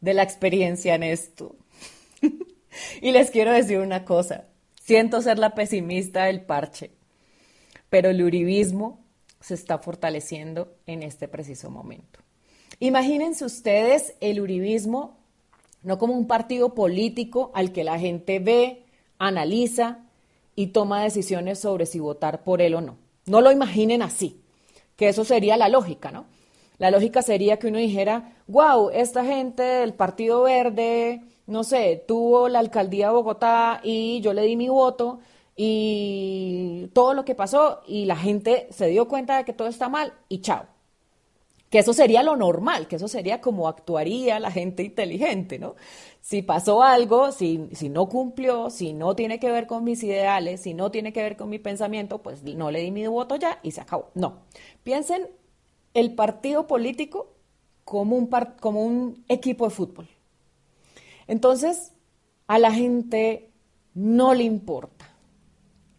de 0.00 0.12
la 0.12 0.24
experiencia 0.24 0.94
en 0.94 1.04
esto. 1.04 1.54
y 3.00 3.12
les 3.12 3.30
quiero 3.30 3.52
decir 3.52 3.78
una 3.78 4.04
cosa. 4.04 4.44
Siento 4.82 5.22
ser 5.22 5.38
la 5.38 5.54
pesimista 5.54 6.24
del 6.24 6.42
parche, 6.42 6.90
pero 7.88 8.10
el 8.10 8.22
uribismo 8.22 8.98
se 9.40 9.54
está 9.54 9.78
fortaleciendo 9.78 10.74
en 10.86 11.04
este 11.04 11.28
preciso 11.28 11.70
momento. 11.70 12.18
Imagínense 12.80 13.44
ustedes 13.44 14.14
el 14.20 14.40
uribismo 14.40 15.16
no 15.84 15.98
como 15.98 16.14
un 16.14 16.26
partido 16.26 16.74
político 16.74 17.52
al 17.54 17.72
que 17.72 17.84
la 17.84 17.98
gente 17.98 18.40
ve, 18.40 18.84
analiza 19.18 20.00
y 20.56 20.68
toma 20.68 21.02
decisiones 21.02 21.60
sobre 21.60 21.86
si 21.86 22.00
votar 22.00 22.42
por 22.42 22.60
él 22.62 22.74
o 22.74 22.80
no. 22.80 23.01
No 23.26 23.40
lo 23.40 23.52
imaginen 23.52 24.02
así, 24.02 24.40
que 24.96 25.08
eso 25.08 25.24
sería 25.24 25.56
la 25.56 25.68
lógica, 25.68 26.10
¿no? 26.10 26.26
La 26.78 26.90
lógica 26.90 27.22
sería 27.22 27.58
que 27.58 27.68
uno 27.68 27.78
dijera, 27.78 28.34
wow, 28.48 28.90
esta 28.90 29.24
gente 29.24 29.62
del 29.62 29.94
Partido 29.94 30.42
Verde, 30.42 31.22
no 31.46 31.64
sé, 31.64 32.04
tuvo 32.08 32.48
la 32.48 32.58
alcaldía 32.58 33.08
de 33.08 33.12
Bogotá 33.12 33.80
y 33.84 34.20
yo 34.20 34.32
le 34.32 34.42
di 34.42 34.56
mi 34.56 34.68
voto 34.68 35.20
y 35.56 36.88
todo 36.92 37.14
lo 37.14 37.24
que 37.24 37.34
pasó 37.34 37.82
y 37.86 38.06
la 38.06 38.16
gente 38.16 38.66
se 38.70 38.86
dio 38.88 39.06
cuenta 39.06 39.36
de 39.36 39.44
que 39.44 39.52
todo 39.52 39.68
está 39.68 39.88
mal 39.88 40.12
y 40.28 40.40
chao. 40.40 40.71
Que 41.72 41.80
eso 41.80 41.92
sería 41.94 42.22
lo 42.22 42.36
normal, 42.36 42.86
que 42.86 42.96
eso 42.96 43.08
sería 43.08 43.40
como 43.40 43.66
actuaría 43.66 44.38
la 44.38 44.50
gente 44.52 44.84
inteligente, 44.84 45.58
¿no? 45.58 45.74
Si 46.20 46.42
pasó 46.42 46.82
algo, 46.82 47.32
si, 47.32 47.68
si 47.72 47.88
no 47.88 48.08
cumplió, 48.08 48.70
si 48.70 48.92
no 48.92 49.16
tiene 49.16 49.40
que 49.40 49.50
ver 49.50 49.66
con 49.66 49.82
mis 49.82 50.02
ideales, 50.04 50.60
si 50.60 50.74
no 50.74 50.90
tiene 50.90 51.12
que 51.14 51.22
ver 51.22 51.36
con 51.36 51.48
mi 51.48 51.58
pensamiento, 51.58 52.22
pues 52.22 52.44
no 52.44 52.70
le 52.70 52.80
di 52.80 52.90
mi 52.90 53.06
voto 53.06 53.36
ya 53.36 53.58
y 53.62 53.70
se 53.72 53.80
acabó. 53.80 54.10
No. 54.14 54.42
Piensen 54.84 55.30
el 55.94 56.14
partido 56.14 56.66
político 56.66 57.32
como 57.84 58.16
un, 58.16 58.28
como 58.60 58.84
un 58.84 59.24
equipo 59.28 59.64
de 59.64 59.74
fútbol. 59.74 60.08
Entonces, 61.26 61.92
a 62.46 62.58
la 62.58 62.72
gente 62.72 63.50
no 63.94 64.34
le 64.34 64.44
importa 64.44 65.10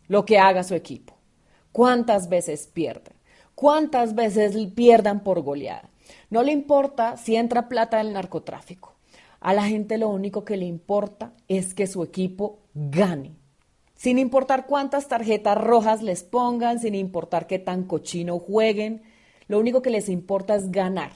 lo 0.08 0.24
que 0.24 0.38
haga 0.38 0.64
su 0.64 0.76
equipo, 0.76 1.16
cuántas 1.72 2.30
veces 2.30 2.68
pierden, 2.68 3.12
cuántas 3.56 4.16
veces 4.16 4.56
pierdan 4.74 5.24
por 5.24 5.42
goleada. 5.42 5.89
No 6.30 6.44
le 6.44 6.52
importa 6.52 7.18
si 7.18 7.36
entra 7.36 7.70
plata 7.70 7.98
del 7.98 8.13
narcotráfico. 8.13 8.94
A 9.39 9.54
la 9.54 9.66
gente 9.66 9.98
lo 9.98 10.10
único 10.10 10.46
que 10.46 10.58
le 10.58 10.66
importa 10.66 11.34
es 11.48 11.74
que 11.74 11.88
su 11.88 12.04
equipo 12.04 12.60
gane. 12.74 13.36
Sin 13.96 14.20
importar 14.20 14.66
cuántas 14.66 15.08
tarjetas 15.08 15.58
rojas 15.58 16.02
les 16.02 16.24
pongan, 16.24 16.80
sin 16.80 16.96
importar 16.96 17.48
qué 17.48 17.60
tan 17.60 17.84
cochino 17.84 18.39
jueguen, 18.39 19.04
lo 19.48 19.60
único 19.60 19.82
que 19.82 19.89
les 19.89 20.10
importa 20.10 20.56
es 20.56 20.72
ganar. 20.72 21.12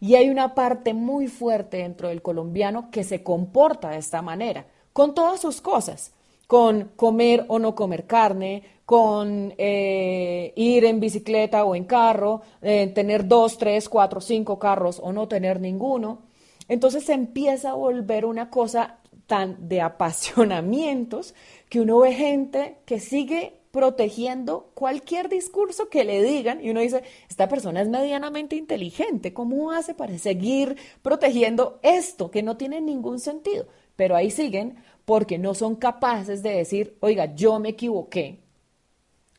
Y 0.00 0.14
hay 0.14 0.30
una 0.30 0.54
parte 0.54 0.94
muy 0.94 1.28
fuerte 1.28 1.78
dentro 1.78 2.08
del 2.08 2.22
colombiano 2.22 2.90
que 2.90 3.04
se 3.04 3.22
comporta 3.22 3.90
de 3.90 3.98
esta 3.98 4.22
manera, 4.22 4.66
con 4.92 5.14
todas 5.14 5.40
sus 5.40 5.60
cosas, 5.60 6.12
con 6.50 6.90
comer 6.96 7.44
o 7.46 7.60
no 7.60 7.76
comer 7.76 8.08
carne, 8.08 8.64
con 8.84 9.54
eh, 9.56 10.52
ir 10.56 10.84
en 10.84 10.98
bicicleta 10.98 11.64
o 11.64 11.76
en 11.76 11.84
carro, 11.84 12.42
eh, 12.60 12.88
tener 12.88 13.28
dos, 13.28 13.56
tres, 13.56 13.88
cuatro, 13.88 14.20
cinco 14.20 14.58
carros 14.58 14.98
o 15.00 15.12
no 15.12 15.28
tener 15.28 15.60
ninguno. 15.60 16.22
Entonces 16.66 17.04
se 17.04 17.12
empieza 17.12 17.70
a 17.70 17.74
volver 17.74 18.24
una 18.24 18.50
cosa 18.50 18.98
tan 19.28 19.68
de 19.68 19.80
apasionamientos 19.80 21.36
que 21.68 21.82
uno 21.82 22.00
ve 22.00 22.14
gente 22.14 22.78
que 22.84 22.98
sigue 22.98 23.60
protegiendo 23.70 24.72
cualquier 24.74 25.28
discurso 25.28 25.88
que 25.88 26.02
le 26.02 26.20
digan 26.20 26.64
y 26.64 26.70
uno 26.70 26.80
dice, 26.80 27.04
esta 27.28 27.48
persona 27.48 27.80
es 27.80 27.88
medianamente 27.88 28.56
inteligente, 28.56 29.32
¿cómo 29.32 29.70
hace 29.70 29.94
para 29.94 30.18
seguir 30.18 30.76
protegiendo 31.02 31.78
esto 31.84 32.32
que 32.32 32.42
no 32.42 32.56
tiene 32.56 32.80
ningún 32.80 33.20
sentido? 33.20 33.68
Pero 33.94 34.16
ahí 34.16 34.30
siguen 34.30 34.76
porque 35.10 35.38
no 35.38 35.54
son 35.54 35.74
capaces 35.74 36.40
de 36.40 36.50
decir, 36.50 36.96
oiga, 37.00 37.34
yo 37.34 37.58
me 37.58 37.70
equivoqué 37.70 38.38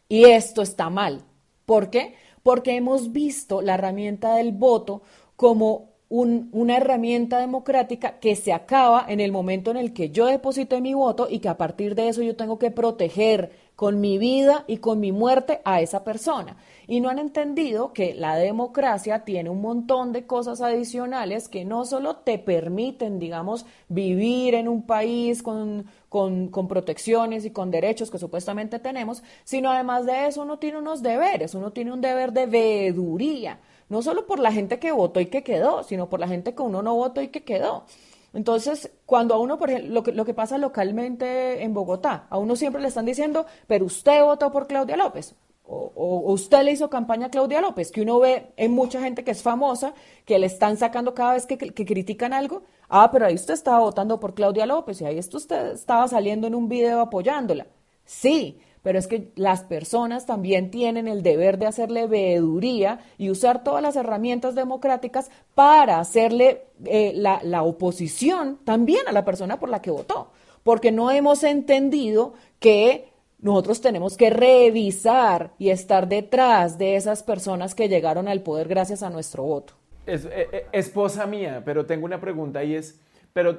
y 0.09 0.25
esto 0.25 0.61
está 0.61 0.89
mal. 0.89 1.23
¿Por 1.65 1.89
qué? 1.89 2.15
Porque 2.43 2.75
hemos 2.75 3.13
visto 3.13 3.61
la 3.61 3.75
herramienta 3.75 4.35
del 4.35 4.51
voto 4.51 5.01
como 5.37 5.91
una 6.09 6.75
herramienta 6.75 7.39
democrática 7.39 8.19
que 8.19 8.35
se 8.35 8.51
acaba 8.51 9.05
en 9.07 9.21
el 9.21 9.31
momento 9.31 9.71
en 9.71 9.77
el 9.77 9.93
que 9.93 10.09
yo 10.09 10.25
deposité 10.25 10.81
mi 10.81 10.93
voto 10.93 11.29
y 11.29 11.39
que 11.39 11.47
a 11.47 11.55
partir 11.55 11.95
de 11.95 12.09
eso 12.09 12.21
yo 12.21 12.35
tengo 12.35 12.59
que 12.59 12.71
proteger 12.71 13.53
con 13.81 13.99
mi 13.99 14.19
vida 14.19 14.63
y 14.67 14.77
con 14.77 14.99
mi 14.99 15.11
muerte 15.11 15.59
a 15.65 15.81
esa 15.81 16.03
persona. 16.03 16.55
Y 16.87 17.01
no 17.01 17.09
han 17.09 17.17
entendido 17.17 17.93
que 17.93 18.13
la 18.13 18.35
democracia 18.35 19.23
tiene 19.25 19.49
un 19.49 19.59
montón 19.59 20.13
de 20.13 20.27
cosas 20.27 20.61
adicionales 20.61 21.49
que 21.49 21.65
no 21.65 21.83
solo 21.85 22.17
te 22.17 22.37
permiten, 22.37 23.17
digamos, 23.17 23.65
vivir 23.89 24.53
en 24.53 24.67
un 24.67 24.83
país 24.83 25.41
con, 25.41 25.87
con, 26.09 26.49
con 26.49 26.67
protecciones 26.67 27.43
y 27.43 27.49
con 27.49 27.71
derechos 27.71 28.11
que 28.11 28.19
supuestamente 28.19 28.77
tenemos, 28.77 29.23
sino 29.45 29.71
además 29.71 30.05
de 30.05 30.27
eso 30.27 30.43
uno 30.43 30.59
tiene 30.59 30.77
unos 30.77 31.01
deberes, 31.01 31.55
uno 31.55 31.71
tiene 31.71 31.91
un 31.91 32.01
deber 32.01 32.33
de 32.33 32.45
veeduría, 32.45 33.61
no 33.89 34.03
solo 34.03 34.27
por 34.27 34.37
la 34.37 34.51
gente 34.51 34.77
que 34.77 34.91
votó 34.91 35.19
y 35.21 35.25
que 35.25 35.41
quedó, 35.41 35.81
sino 35.81 36.07
por 36.07 36.19
la 36.19 36.27
gente 36.27 36.53
que 36.53 36.61
uno 36.61 36.83
no 36.83 36.93
votó 36.93 37.19
y 37.19 37.29
que 37.29 37.41
quedó. 37.43 37.85
Entonces, 38.33 38.91
cuando 39.05 39.33
a 39.35 39.39
uno, 39.39 39.57
por 39.57 39.69
ejemplo, 39.69 39.93
lo 39.93 40.03
que, 40.03 40.11
lo 40.13 40.25
que 40.25 40.33
pasa 40.33 40.57
localmente 40.57 41.63
en 41.63 41.73
Bogotá, 41.73 42.27
a 42.29 42.37
uno 42.37 42.55
siempre 42.55 42.81
le 42.81 42.87
están 42.87 43.05
diciendo, 43.05 43.45
pero 43.67 43.85
usted 43.85 44.23
votó 44.23 44.51
por 44.51 44.67
Claudia 44.67 44.97
López. 44.97 45.35
O, 45.73 46.33
usted 46.33 46.63
le 46.63 46.71
hizo 46.73 46.89
campaña 46.89 47.27
a 47.27 47.29
Claudia 47.29 47.61
López, 47.61 47.91
que 47.91 48.01
uno 48.01 48.19
ve 48.19 48.51
en 48.57 48.71
mucha 48.73 49.01
gente 49.01 49.23
que 49.23 49.31
es 49.31 49.41
famosa, 49.41 49.93
que 50.25 50.37
le 50.37 50.47
están 50.47 50.75
sacando 50.75 51.13
cada 51.13 51.33
vez 51.33 51.45
que, 51.45 51.57
que, 51.57 51.85
critican 51.85 52.33
algo, 52.33 52.63
ah, 52.89 53.09
pero 53.11 53.25
ahí 53.25 53.35
usted 53.35 53.53
estaba 53.53 53.79
votando 53.79 54.19
por 54.19 54.33
Claudia 54.33 54.65
López 54.65 54.99
y 54.99 55.05
ahí 55.05 55.17
usted 55.19 55.71
estaba 55.73 56.07
saliendo 56.09 56.47
en 56.47 56.55
un 56.55 56.67
video 56.67 56.99
apoyándola. 56.99 57.67
Sí, 58.03 58.59
pero 58.83 58.97
es 58.97 59.07
que 59.07 59.31
las 59.35 59.61
personas 59.61 60.25
también 60.25 60.71
tienen 60.71 61.07
el 61.07 61.23
deber 61.23 61.57
de 61.57 61.67
hacerle 61.67 62.07
veeduría 62.07 62.99
y 63.17 63.29
usar 63.29 63.63
todas 63.63 63.81
las 63.81 63.95
herramientas 63.95 64.55
democráticas 64.55 65.29
para 65.55 65.99
hacerle 65.99 66.63
eh, 66.85 67.13
la, 67.15 67.41
la 67.43 67.63
oposición 67.63 68.59
también 68.63 69.07
a 69.07 69.11
la 69.11 69.25
persona 69.25 69.59
por 69.59 69.69
la 69.69 69.81
que 69.81 69.91
votó, 69.91 70.31
porque 70.63 70.91
no 70.91 71.11
hemos 71.11 71.43
entendido 71.43 72.33
que 72.59 73.11
nosotros 73.39 73.81
tenemos 73.81 74.17
que 74.17 74.29
revisar 74.29 75.51
y 75.57 75.69
estar 75.69 76.07
detrás 76.07 76.77
de 76.77 76.95
esas 76.95 77.23
personas 77.23 77.75
que 77.75 77.89
llegaron 77.89 78.27
al 78.27 78.41
poder 78.41 78.67
gracias 78.67 79.03
a 79.03 79.09
nuestro 79.09 79.43
voto. 79.43 79.73
Eh, 80.05 80.19
eh, 80.51 80.65
esposa 80.71 81.25
mía, 81.27 81.61
pero 81.65 81.85
tengo 81.85 82.05
una 82.05 82.19
pregunta 82.19 82.63
y 82.63 82.75
es, 82.75 82.99
pero 83.33 83.57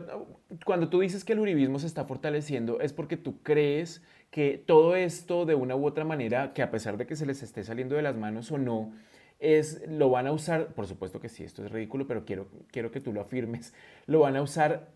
cuando 0.64 0.88
tú 0.88 1.00
dices 1.00 1.24
que 1.24 1.32
el 1.32 1.40
uribismo 1.40 1.78
se 1.78 1.86
está 1.86 2.04
fortaleciendo, 2.04 2.80
¿es 2.80 2.92
porque 2.92 3.16
tú 3.16 3.42
crees 3.42 4.02
que 4.32 4.56
todo 4.56 4.96
esto 4.96 5.44
de 5.44 5.54
una 5.54 5.76
u 5.76 5.86
otra 5.86 6.06
manera, 6.06 6.54
que 6.54 6.62
a 6.62 6.70
pesar 6.70 6.96
de 6.96 7.06
que 7.06 7.16
se 7.16 7.26
les 7.26 7.42
esté 7.42 7.62
saliendo 7.64 7.96
de 7.96 8.02
las 8.02 8.16
manos 8.16 8.50
o 8.50 8.56
no, 8.56 8.90
es, 9.38 9.82
lo 9.86 10.08
van 10.08 10.26
a 10.26 10.32
usar, 10.32 10.68
por 10.68 10.86
supuesto 10.86 11.20
que 11.20 11.28
sí, 11.28 11.44
esto 11.44 11.62
es 11.62 11.70
ridículo, 11.70 12.06
pero 12.06 12.24
quiero, 12.24 12.46
quiero 12.70 12.90
que 12.90 13.00
tú 13.00 13.12
lo 13.12 13.20
afirmes, 13.20 13.74
lo 14.06 14.20
van 14.20 14.36
a 14.36 14.42
usar 14.42 14.88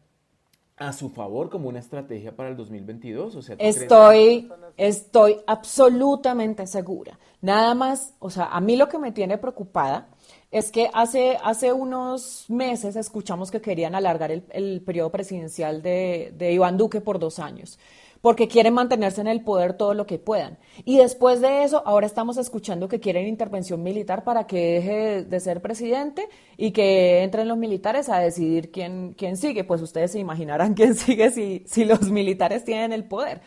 a 0.78 0.92
su 0.94 1.10
favor 1.10 1.50
como 1.50 1.68
una 1.68 1.80
estrategia 1.80 2.34
para 2.34 2.48
el 2.48 2.56
2022? 2.56 3.36
O 3.36 3.42
sea, 3.42 3.56
estoy, 3.58 4.50
estoy 4.78 5.36
absolutamente 5.46 6.66
segura. 6.66 7.18
Nada 7.42 7.74
más, 7.74 8.14
o 8.18 8.30
sea, 8.30 8.46
a 8.46 8.60
mí 8.62 8.74
lo 8.74 8.88
que 8.88 8.98
me 8.98 9.12
tiene 9.12 9.36
preocupada 9.36 10.08
es 10.50 10.72
que 10.72 10.88
hace, 10.94 11.36
hace 11.44 11.74
unos 11.74 12.46
meses 12.48 12.96
escuchamos 12.96 13.50
que 13.50 13.60
querían 13.60 13.94
alargar 13.94 14.32
el, 14.32 14.44
el 14.50 14.80
periodo 14.80 15.10
presidencial 15.10 15.82
de, 15.82 16.32
de 16.34 16.52
Iván 16.52 16.78
Duque 16.78 17.02
por 17.02 17.18
dos 17.18 17.38
años 17.38 17.78
porque 18.20 18.48
quieren 18.48 18.74
mantenerse 18.74 19.20
en 19.20 19.26
el 19.26 19.42
poder 19.42 19.74
todo 19.74 19.94
lo 19.94 20.06
que 20.06 20.18
puedan. 20.18 20.58
Y 20.84 20.98
después 20.98 21.40
de 21.40 21.64
eso, 21.64 21.82
ahora 21.86 22.06
estamos 22.06 22.36
escuchando 22.36 22.88
que 22.88 23.00
quieren 23.00 23.26
intervención 23.26 23.82
militar 23.82 24.24
para 24.24 24.46
que 24.46 24.74
deje 24.74 25.24
de 25.24 25.40
ser 25.40 25.62
presidente 25.62 26.28
y 26.56 26.72
que 26.72 27.22
entren 27.22 27.48
los 27.48 27.58
militares 27.58 28.08
a 28.08 28.18
decidir 28.18 28.70
quién, 28.70 29.14
quién 29.16 29.36
sigue. 29.36 29.64
Pues 29.64 29.82
ustedes 29.82 30.12
se 30.12 30.18
imaginarán 30.18 30.74
quién 30.74 30.94
sigue 30.94 31.30
si, 31.30 31.62
si 31.66 31.84
los 31.84 32.10
militares 32.10 32.64
tienen 32.64 32.92
el 32.92 33.04
poder. 33.04 33.40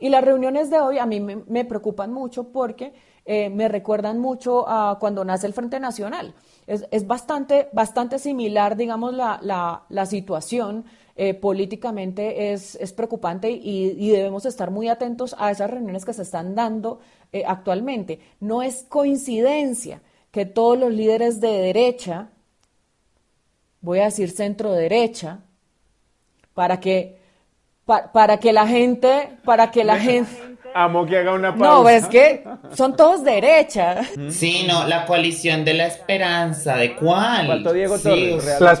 Y 0.00 0.08
las 0.08 0.24
reuniones 0.24 0.70
de 0.70 0.80
hoy 0.80 0.98
a 0.98 1.04
mí 1.04 1.20
me, 1.20 1.64
preocupan 1.66 2.10
mucho 2.10 2.52
porque 2.52 2.94
eh, 3.26 3.50
me 3.50 3.68
recuerdan 3.68 4.18
mucho 4.18 4.66
a 4.66 4.98
cuando 4.98 5.24
nace 5.26 5.46
el 5.46 5.52
Frente 5.52 5.78
Nacional. 5.78 6.34
Es, 6.66 6.86
es 6.90 7.06
bastante, 7.06 7.68
bastante 7.72 8.18
similar, 8.18 8.76
digamos, 8.76 9.12
la, 9.12 9.38
la, 9.42 9.82
la 9.90 10.06
situación 10.06 10.86
eh, 11.22 11.34
políticamente 11.34 12.50
es, 12.54 12.76
es 12.76 12.94
preocupante 12.94 13.50
y, 13.50 14.08
debemos 14.08 14.46
estar 14.46 14.70
muy 14.70 14.88
atentos 14.88 15.36
a 15.38 15.50
esas 15.50 15.68
reuniones 15.68 16.06
que 16.06 16.14
se 16.14 16.22
están 16.22 16.54
dando 16.54 17.00
eh, 17.30 17.42
actualmente. 17.46 18.20
No 18.40 18.62
es 18.62 18.86
coincidencia 18.88 20.00
que 20.30 20.46
todos 20.46 20.78
los 20.78 20.90
líderes 20.90 21.38
de 21.38 21.50
derecha, 21.50 22.30
voy 23.82 23.98
a 23.98 24.04
decir 24.04 24.30
centro 24.30 24.72
derecha, 24.72 25.40
para 26.54 26.80
que, 26.80 27.18
para 27.84 28.38
que 28.38 28.54
la 28.54 28.66
gente, 28.66 29.36
para 29.44 29.70
que 29.70 29.84
la 29.84 29.98
gente 29.98 30.49
Amo 30.74 31.06
que 31.06 31.18
haga 31.18 31.34
una 31.34 31.54
pausa. 31.54 31.82
No, 31.82 31.88
es 31.88 32.06
que 32.06 32.44
son 32.74 32.96
todos 32.96 33.24
derecha. 33.24 34.02
Sí, 34.30 34.66
no, 34.68 34.86
la 34.86 35.06
coalición 35.06 35.64
de 35.64 35.74
la 35.74 35.86
esperanza, 35.86 36.76
¿de 36.76 36.94
cuál? 36.96 37.46
Faltó 37.46 37.72
Diego 37.72 37.98
Torres. 37.98 38.44
La, 38.60 38.72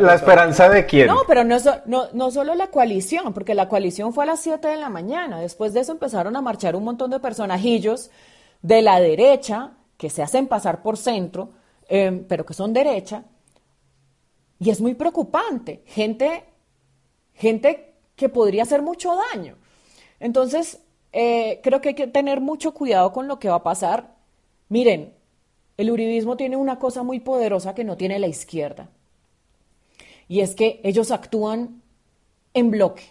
la, 0.00 0.14
esperanza 0.14 0.68
de 0.68 0.86
quién? 0.86 1.06
No, 1.06 1.22
pero 1.26 1.44
no, 1.44 1.56
no, 1.86 2.06
no 2.12 2.30
solo 2.30 2.54
la 2.54 2.68
coalición, 2.68 3.32
porque 3.32 3.54
la 3.54 3.68
coalición 3.68 4.12
fue 4.12 4.24
a 4.24 4.28
las 4.28 4.40
7 4.40 4.66
de 4.66 4.76
la 4.76 4.88
mañana. 4.88 5.40
Después 5.40 5.72
de 5.72 5.80
eso 5.80 5.92
empezaron 5.92 6.36
a 6.36 6.42
marchar 6.42 6.76
un 6.76 6.84
montón 6.84 7.10
de 7.10 7.20
personajillos 7.20 8.10
de 8.62 8.82
la 8.82 9.00
derecha 9.00 9.72
que 9.96 10.10
se 10.10 10.22
hacen 10.22 10.46
pasar 10.46 10.82
por 10.82 10.96
centro, 10.96 11.50
em, 11.88 12.24
pero 12.24 12.44
que 12.44 12.54
son 12.54 12.72
derecha. 12.72 13.24
Y 14.58 14.70
es 14.70 14.80
muy 14.80 14.94
preocupante. 14.94 15.82
Gente 15.86 16.44
gente 17.36 17.94
que 18.16 18.28
podría 18.28 18.64
hacer 18.64 18.82
mucho 18.82 19.14
daño. 19.32 19.56
Entonces, 20.18 20.80
eh, 21.12 21.60
creo 21.62 21.80
que 21.80 21.90
hay 21.90 21.94
que 21.94 22.06
tener 22.06 22.40
mucho 22.40 22.74
cuidado 22.74 23.12
con 23.12 23.28
lo 23.28 23.38
que 23.38 23.48
va 23.48 23.56
a 23.56 23.62
pasar. 23.62 24.14
Miren, 24.68 25.14
el 25.76 25.90
uribismo 25.90 26.36
tiene 26.36 26.56
una 26.56 26.78
cosa 26.78 27.02
muy 27.02 27.20
poderosa 27.20 27.74
que 27.74 27.84
no 27.84 27.96
tiene 27.96 28.18
la 28.18 28.26
izquierda. 28.26 28.88
Y 30.28 30.40
es 30.40 30.54
que 30.54 30.80
ellos 30.82 31.10
actúan 31.10 31.82
en 32.54 32.70
bloque. 32.70 33.04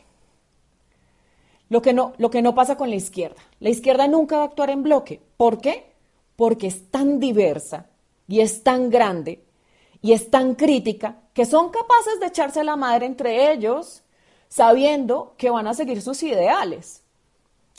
Lo 1.69 1.81
que, 1.81 1.93
no, 1.93 2.13
lo 2.17 2.29
que 2.29 2.41
no 2.41 2.53
pasa 2.53 2.77
con 2.77 2.89
la 2.89 2.95
izquierda. 2.95 3.41
La 3.59 3.69
izquierda 3.69 4.07
nunca 4.07 4.37
va 4.37 4.43
a 4.43 4.47
actuar 4.47 4.69
en 4.69 4.83
bloque. 4.83 5.21
¿Por 5.37 5.59
qué? 5.61 5.93
Porque 6.35 6.67
es 6.67 6.91
tan 6.91 7.19
diversa 7.19 7.87
y 8.27 8.41
es 8.41 8.63
tan 8.63 8.89
grande 8.89 9.43
y 10.01 10.13
es 10.13 10.29
tan 10.29 10.55
crítica 10.55 11.21
que 11.33 11.45
son 11.45 11.69
capaces 11.69 12.19
de 12.19 12.27
echarse 12.27 12.63
la 12.63 12.75
madre 12.75 13.05
entre 13.05 13.51
ellos 13.51 14.03
sabiendo 14.47 15.33
que 15.37 15.49
van 15.49 15.67
a 15.67 15.73
seguir 15.73 16.01
sus 16.01 16.21
ideales. 16.23 17.04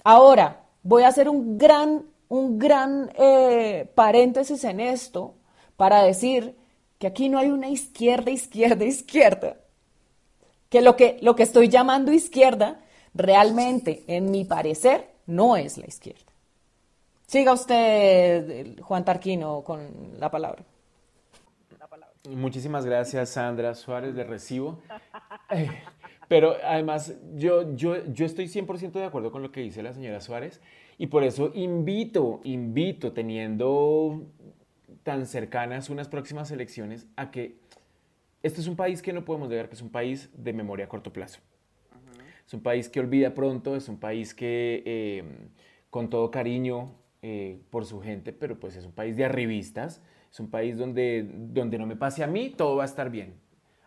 Ahora, 0.08 0.62
voy 0.84 1.02
a 1.02 1.08
hacer 1.08 1.28
un 1.28 1.58
gran, 1.58 2.04
un 2.28 2.60
gran 2.60 3.10
eh, 3.18 3.90
paréntesis 3.96 4.62
en 4.62 4.78
esto 4.78 5.34
para 5.76 6.04
decir 6.04 6.54
que 7.00 7.08
aquí 7.08 7.28
no 7.28 7.40
hay 7.40 7.50
una 7.50 7.68
izquierda, 7.70 8.30
izquierda, 8.30 8.84
izquierda. 8.84 9.56
Que 10.68 10.80
lo 10.80 10.94
que, 10.94 11.18
lo 11.22 11.34
que 11.34 11.42
estoy 11.42 11.68
llamando 11.68 12.12
izquierda 12.12 12.78
realmente, 13.14 14.04
en 14.06 14.30
mi 14.30 14.44
parecer, 14.44 15.10
no 15.26 15.56
es 15.56 15.76
la 15.76 15.86
izquierda. 15.86 16.32
Siga 17.26 17.52
usted, 17.52 18.80
Juan 18.82 19.04
Tarquino, 19.04 19.62
con 19.62 19.88
la 20.20 20.30
palabra. 20.30 20.62
Muchísimas 22.28 22.86
gracias, 22.86 23.30
Sandra 23.30 23.74
Suárez, 23.74 24.14
de 24.14 24.22
recibo. 24.22 24.78
Eh, 25.50 25.68
pero 26.28 26.56
además, 26.64 27.14
yo, 27.36 27.74
yo, 27.76 28.04
yo 28.06 28.26
estoy 28.26 28.46
100% 28.46 28.92
de 28.92 29.04
acuerdo 29.04 29.30
con 29.30 29.42
lo 29.42 29.52
que 29.52 29.60
dice 29.60 29.82
la 29.82 29.92
señora 29.92 30.20
Suárez 30.20 30.60
y 30.98 31.06
por 31.06 31.22
eso 31.22 31.52
invito, 31.54 32.40
invito, 32.44 33.12
teniendo 33.12 34.26
tan 35.02 35.26
cercanas 35.26 35.88
unas 35.90 36.08
próximas 36.08 36.50
elecciones, 36.50 37.06
a 37.16 37.30
que 37.30 37.58
este 38.42 38.60
es 38.60 38.66
un 38.66 38.76
país 38.76 39.02
que 39.02 39.12
no 39.12 39.24
podemos 39.24 39.48
negar 39.48 39.68
que 39.68 39.74
es 39.74 39.82
un 39.82 39.90
país 39.90 40.30
de 40.36 40.52
memoria 40.52 40.86
a 40.86 40.88
corto 40.88 41.12
plazo. 41.12 41.40
Es 42.46 42.54
un 42.54 42.62
país 42.62 42.88
que 42.88 43.00
olvida 43.00 43.34
pronto, 43.34 43.76
es 43.76 43.88
un 43.88 43.98
país 43.98 44.34
que 44.34 44.82
eh, 44.86 45.24
con 45.90 46.10
todo 46.10 46.30
cariño 46.30 46.94
eh, 47.22 47.60
por 47.70 47.84
su 47.84 48.00
gente, 48.00 48.32
pero 48.32 48.58
pues 48.58 48.76
es 48.76 48.84
un 48.84 48.92
país 48.92 49.16
de 49.16 49.24
arribistas, 49.24 50.00
es 50.30 50.40
un 50.40 50.48
país 50.48 50.76
donde, 50.76 51.28
donde 51.28 51.78
no 51.78 51.86
me 51.86 51.96
pase 51.96 52.22
a 52.22 52.26
mí, 52.26 52.50
todo 52.50 52.76
va 52.76 52.84
a 52.84 52.86
estar 52.86 53.10
bien. 53.10 53.34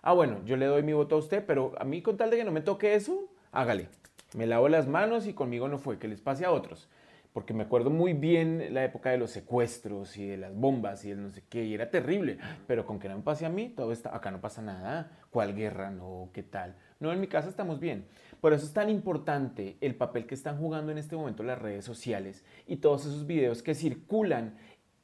Ah, 0.02 0.14
bueno, 0.14 0.42
yo 0.46 0.56
le 0.56 0.66
doy 0.66 0.82
mi 0.84 0.94
voto 0.94 1.16
a 1.16 1.20
usted, 1.20 1.44
pero 1.46 1.74
a 1.78 1.84
mí 1.84 2.02
con 2.02 2.16
tal 2.16 2.30
de 2.30 2.38
que 2.38 2.46
no 2.46 2.52
me 2.52 2.62
toque 2.62 2.96
eso, 2.96 3.30
hágale. 3.52 3.90
Me 4.34 4.48
lavo 4.48 4.70
las 4.70 4.88
manos 4.88 5.28
y 5.28 5.34
conmigo 5.34 5.68
no 5.68 5.78
fue, 5.78 6.00
que 6.00 6.08
les 6.08 6.22
pase 6.22 6.46
a 6.46 6.52
otros. 6.52 6.88
Porque 7.34 7.54
me 7.54 7.64
acuerdo 7.64 7.90
muy 7.90 8.14
bien 8.14 8.74
la 8.74 8.84
época 8.84 9.12
de 9.12 9.18
los 9.18 9.32
secuestros 9.32 10.18
y 10.18 10.26
de 10.26 10.38
las 10.38 10.56
bombas 10.56 11.06
y 11.06 11.12
el 11.12 11.22
no 11.22 11.30
sé 11.30 11.44
qué, 11.50 11.66
y 11.66 11.74
era 11.74 11.90
terrible. 11.90 12.38
Pero 12.66 12.86
con 12.86 13.00
que 13.00 13.10
no 13.10 13.18
me 13.18 13.24
pase 13.24 13.46
a 13.46 13.50
mí, 13.50 13.70
todo 13.70 13.92
está, 13.92 14.16
acá 14.16 14.32
no 14.32 14.40
pasa 14.40 14.62
nada. 14.62 15.12
¿Cuál 15.30 15.54
guerra? 15.54 15.92
No, 15.92 16.30
¿qué 16.34 16.44
tal? 16.44 16.76
No, 17.00 17.12
en 17.12 17.20
mi 17.20 17.28
casa 17.28 17.50
estamos 17.50 17.80
bien. 17.80 18.06
Por 18.42 18.54
eso 18.54 18.66
es 18.66 18.74
tan 18.74 18.90
importante 18.90 19.78
el 19.82 19.96
papel 19.96 20.26
que 20.26 20.36
están 20.36 20.58
jugando 20.58 20.92
en 20.92 20.98
este 20.98 21.16
momento 21.16 21.44
las 21.44 21.60
redes 21.60 21.86
sociales 21.86 22.44
y 22.68 22.78
todos 22.78 23.06
esos 23.06 23.28
videos 23.28 23.62
que 23.62 23.76
circulan 23.76 24.56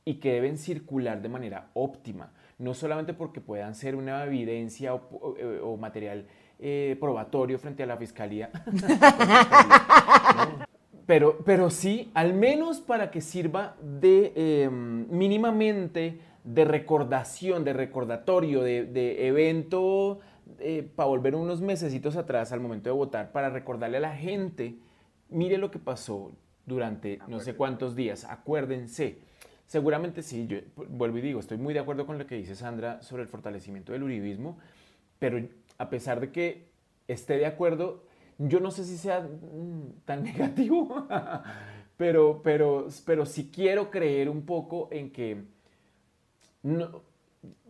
y 0.05 0.15
que 0.15 0.33
deben 0.33 0.57
circular 0.57 1.21
de 1.21 1.29
manera 1.29 1.69
óptima, 1.73 2.31
no 2.57 2.73
solamente 2.73 3.13
porque 3.13 3.41
puedan 3.41 3.75
ser 3.75 3.95
una 3.95 4.23
evidencia 4.23 4.93
o, 4.93 5.77
material 5.77 6.27
eh, 6.59 6.95
probatorio 6.99 7.59
frente 7.59 7.83
a 7.83 7.85
la 7.85 7.97
fiscalía, 7.97 8.49
pero, 11.05 11.39
pero 11.43 11.69
sí, 11.69 12.11
al 12.13 12.33
menos 12.33 12.79
para 12.79 13.11
que 13.11 13.19
sirva 13.19 13.75
de 13.81 14.31
em, 14.35 15.07
mínimamente 15.09 16.19
de 16.45 16.63
recordación, 16.63 17.63
de 17.63 17.73
recordatorio, 17.73 18.61
de, 18.61 19.27
evento 19.27 20.19
eh, 20.59 20.87
para 20.95 21.09
volver 21.09 21.35
unos 21.35 21.59
mesecitos 21.59 22.15
atrás 22.15 22.51
al 22.51 22.61
momento 22.61 22.89
de 22.89 22.95
votar, 22.95 23.31
para 23.31 23.49
recordarle 23.49 23.97
a 23.97 24.01
la 24.01 24.15
gente, 24.15 24.77
mire 25.29 25.57
lo 25.57 25.71
que 25.71 25.79
pasó 25.79 26.31
durante 26.65 27.19
no 27.27 27.39
sé 27.39 27.55
cuántos 27.55 27.95
días, 27.95 28.23
acuérdense 28.23 29.19
Seguramente 29.67 30.21
sí, 30.21 30.47
yo 30.47 30.59
vuelvo 30.75 31.17
y 31.17 31.21
digo, 31.21 31.39
estoy 31.39 31.57
muy 31.57 31.73
de 31.73 31.79
acuerdo 31.79 32.05
con 32.05 32.17
lo 32.17 32.27
que 32.27 32.35
dice 32.35 32.55
Sandra 32.55 33.01
sobre 33.01 33.23
el 33.23 33.29
fortalecimiento 33.29 33.93
del 33.93 34.03
uribismo, 34.03 34.57
pero 35.17 35.39
a 35.77 35.89
pesar 35.89 36.19
de 36.19 36.31
que 36.31 36.67
esté 37.07 37.37
de 37.37 37.45
acuerdo, 37.45 38.03
yo 38.37 38.59
no 38.59 38.71
sé 38.71 38.83
si 38.83 38.97
sea 38.97 39.21
mm, 39.21 40.01
tan 40.05 40.23
negativo, 40.23 41.07
pero, 41.97 42.41
pero, 42.43 42.87
pero 43.05 43.25
sí 43.25 43.49
quiero 43.53 43.89
creer 43.89 44.29
un 44.29 44.45
poco 44.45 44.87
en 44.91 45.11
que 45.11 45.43
no, 46.61 47.01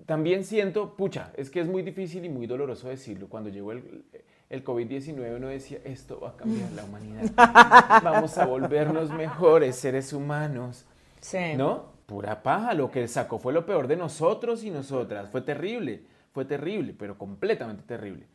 también 0.06 0.44
siento, 0.44 0.96
pucha, 0.96 1.32
es 1.36 1.50
que 1.50 1.60
es 1.60 1.68
muy 1.68 1.82
difícil 1.82 2.26
y 2.26 2.30
muy 2.30 2.48
doloroso 2.48 2.90
decirlo. 2.90 3.28
Cuando 3.28 3.50
llegó 3.50 3.72
el, 3.72 4.04
el 4.50 4.64
COVID-19 4.64 5.38
uno 5.38 5.48
decía, 5.48 5.80
esto 5.84 6.20
va 6.20 6.30
a 6.30 6.38
cambiar 6.38 6.72
la 6.74 6.84
humanidad, 6.84 7.32
vamos 8.04 8.38
a 8.38 8.46
volvernos 8.46 9.12
mejores 9.12 9.76
seres 9.76 10.14
humanos. 10.14 10.86
¿No? 11.58 11.96
Pura 12.06 12.44
paja, 12.44 12.74
lo 12.74 12.92
que 12.92 13.08
sacó 13.08 13.40
fue 13.40 13.52
lo 13.52 13.66
peor 13.66 13.88
de 13.88 13.98
nosotros 13.98 14.64
y 14.64 14.70
nosotras. 14.70 15.30
Fue 15.30 15.42
terrible, 15.42 16.04
fue 16.32 16.46
terrible, 16.46 16.94
pero 16.98 17.18
completamente 17.18 17.84
terrible. 17.84 18.28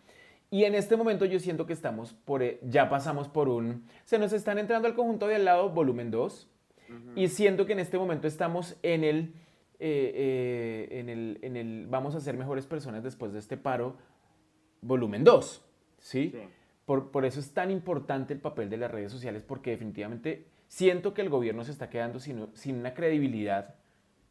Y 0.50 0.64
en 0.64 0.74
este 0.74 0.96
momento 0.96 1.24
yo 1.24 1.38
siento 1.38 1.66
que 1.66 1.72
estamos 1.72 2.12
por, 2.12 2.42
eh, 2.42 2.58
ya 2.64 2.88
pasamos 2.88 3.28
por 3.28 3.48
un, 3.48 3.84
se 4.04 4.18
nos 4.18 4.32
están 4.32 4.58
entrando 4.58 4.88
al 4.88 4.94
conjunto 4.94 5.28
de 5.28 5.36
al 5.36 5.44
lado, 5.44 5.70
volumen 5.70 6.10
2, 6.10 6.48
y 7.14 7.28
siento 7.28 7.66
que 7.66 7.74
en 7.74 7.78
este 7.78 7.96
momento 7.96 8.26
estamos 8.26 8.76
en 8.82 9.04
el, 9.04 9.34
eh, 9.78 10.12
eh, 10.12 10.98
en 10.98 11.08
el, 11.08 11.38
en 11.42 11.56
el, 11.56 11.86
vamos 11.86 12.16
a 12.16 12.20
ser 12.20 12.36
mejores 12.36 12.66
personas 12.66 13.04
después 13.04 13.32
de 13.32 13.38
este 13.38 13.56
paro, 13.56 13.94
volumen 14.82 15.22
2, 15.22 15.64
¿sí? 15.98 16.34
Por, 16.84 17.12
por 17.12 17.24
eso 17.24 17.38
es 17.38 17.54
tan 17.54 17.70
importante 17.70 18.34
el 18.34 18.40
papel 18.40 18.68
de 18.68 18.78
las 18.78 18.90
redes 18.90 19.12
sociales, 19.12 19.44
porque 19.46 19.70
definitivamente 19.70 20.46
Siento 20.70 21.14
que 21.14 21.20
el 21.20 21.30
gobierno 21.30 21.64
se 21.64 21.72
está 21.72 21.90
quedando 21.90 22.20
sin, 22.20 22.46
sin 22.54 22.76
una 22.76 22.94
credibilidad, 22.94 23.74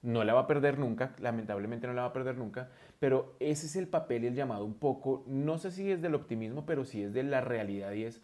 no 0.02 0.24
la 0.24 0.34
va 0.34 0.40
a 0.40 0.48
perder 0.48 0.80
nunca, 0.80 1.14
lamentablemente 1.20 1.86
no 1.86 1.92
la 1.94 2.04
va 2.04 2.08
a 2.08 2.14
perder 2.14 2.38
nunca, 2.38 2.70
pero 2.98 3.36
ese 3.42 3.66
es 3.66 3.76
el 3.76 3.90
papel 3.90 4.24
y 4.24 4.28
el 4.28 4.36
llamado 4.36 4.64
un 4.64 4.76
poco, 4.76 5.26
no 5.28 5.58
sé 5.58 5.70
si 5.70 5.92
es 5.92 6.02
del 6.02 6.16
optimismo, 6.16 6.66
pero 6.66 6.86
sí 6.86 7.04
es 7.04 7.12
de 7.12 7.24
la 7.24 7.42
realidad 7.42 7.92
y 7.92 8.06
es 8.06 8.22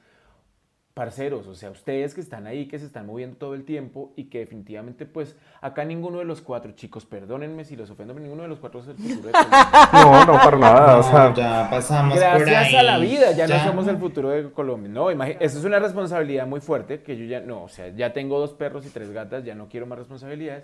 parceros, 0.95 1.45
o 1.47 1.55
sea, 1.55 1.71
ustedes 1.71 2.13
que 2.13 2.21
están 2.21 2.47
ahí, 2.47 2.69
que 2.69 2.79
se 2.79 2.85
están 2.85 3.05
moviendo 3.05 3.35
todo 3.35 3.53
el 3.53 3.65
tiempo 3.65 4.13
y 4.15 4.29
que 4.29 4.39
definitivamente, 4.39 5.05
pues, 5.05 5.35
acá 5.59 5.83
ninguno 5.83 6.19
de 6.19 6.23
los 6.23 6.39
cuatro 6.39 6.71
chicos, 6.71 7.05
perdónenme 7.05 7.65
si 7.65 7.75
los 7.75 7.89
ofendo, 7.89 8.13
pero 8.13 8.23
ninguno 8.23 8.43
de 8.43 8.47
los 8.47 8.59
cuatro 8.59 8.79
es 8.79 8.87
el 8.87 8.95
futuro 8.95 9.27
de 9.27 9.31
Colombia. 9.33 9.69
No, 9.91 10.25
no, 10.25 10.33
para 10.33 10.57
nada, 10.57 10.97
o 10.99 11.03
sea, 11.03 11.33
ya 11.33 11.69
pasamos 11.69 12.17
Gracias 12.17 12.49
por 12.49 12.57
ahí. 12.57 12.75
a 12.77 12.83
la 12.83 12.97
vida, 12.97 13.33
ya, 13.33 13.45
no 13.45 13.59
somos 13.59 13.87
el 13.89 13.97
futuro 13.97 14.29
de 14.29 14.49
Colombia. 14.51 14.89
No, 14.89 15.11
eso 15.11 15.59
es 15.59 15.65
una 15.65 15.79
responsabilidad 15.79 16.47
muy 16.47 16.61
fuerte, 16.61 17.03
que 17.03 17.17
yo 17.17 17.25
ya, 17.25 17.41
no, 17.41 17.63
o 17.63 17.67
sea, 17.67 17.89
ya 17.89 18.13
tengo 18.13 18.39
dos 18.39 18.53
perros 18.53 18.85
y 18.85 18.89
tres 18.89 19.11
gatas, 19.11 19.43
ya 19.43 19.53
no 19.53 19.67
quiero 19.67 19.87
más 19.87 19.99
responsabilidades, 19.99 20.63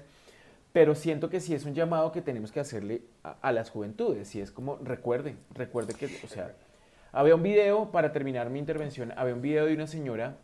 pero 0.71 0.95
siento 0.95 1.29
que 1.29 1.41
sí 1.41 1.53
es 1.53 1.65
un 1.65 1.73
llamado 1.73 2.13
que 2.13 2.21
tenemos 2.21 2.53
que 2.53 2.61
hacerle 2.61 3.01
a, 3.25 3.35
a 3.41 3.51
las 3.51 3.69
juventudes, 3.69 4.33
y 4.33 4.39
es 4.39 4.49
como, 4.53 4.77
recuerden, 4.77 5.37
recuerden 5.53 5.97
que, 5.97 6.05
o 6.23 6.29
sea, 6.29 6.53
había 7.11 7.35
un 7.35 7.43
video, 7.43 7.91
para 7.91 8.11
terminar 8.11 8.49
mi 8.49 8.59
intervención, 8.59 9.13
había 9.15 9.33
un 9.33 9.41
video 9.41 9.65
de 9.65 9.73
una 9.73 9.87
señora 9.87 10.37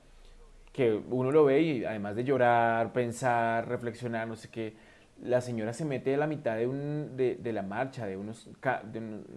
que 0.73 1.01
uno 1.09 1.31
lo 1.31 1.45
ve 1.45 1.61
y 1.61 1.85
además 1.85 2.15
de 2.15 2.23
llorar, 2.23 2.93
pensar, 2.93 3.67
reflexionar, 3.67 4.27
no 4.27 4.35
sé 4.35 4.49
qué, 4.49 4.75
la 5.23 5.41
señora 5.41 5.73
se 5.73 5.85
mete 5.85 6.13
a 6.13 6.17
la 6.17 6.27
mitad 6.27 6.55
de, 6.55 6.67
un, 6.67 7.17
de, 7.17 7.51
la 7.51 7.63
marcha, 7.63 8.05
de 8.05 8.17
unos, 8.17 8.49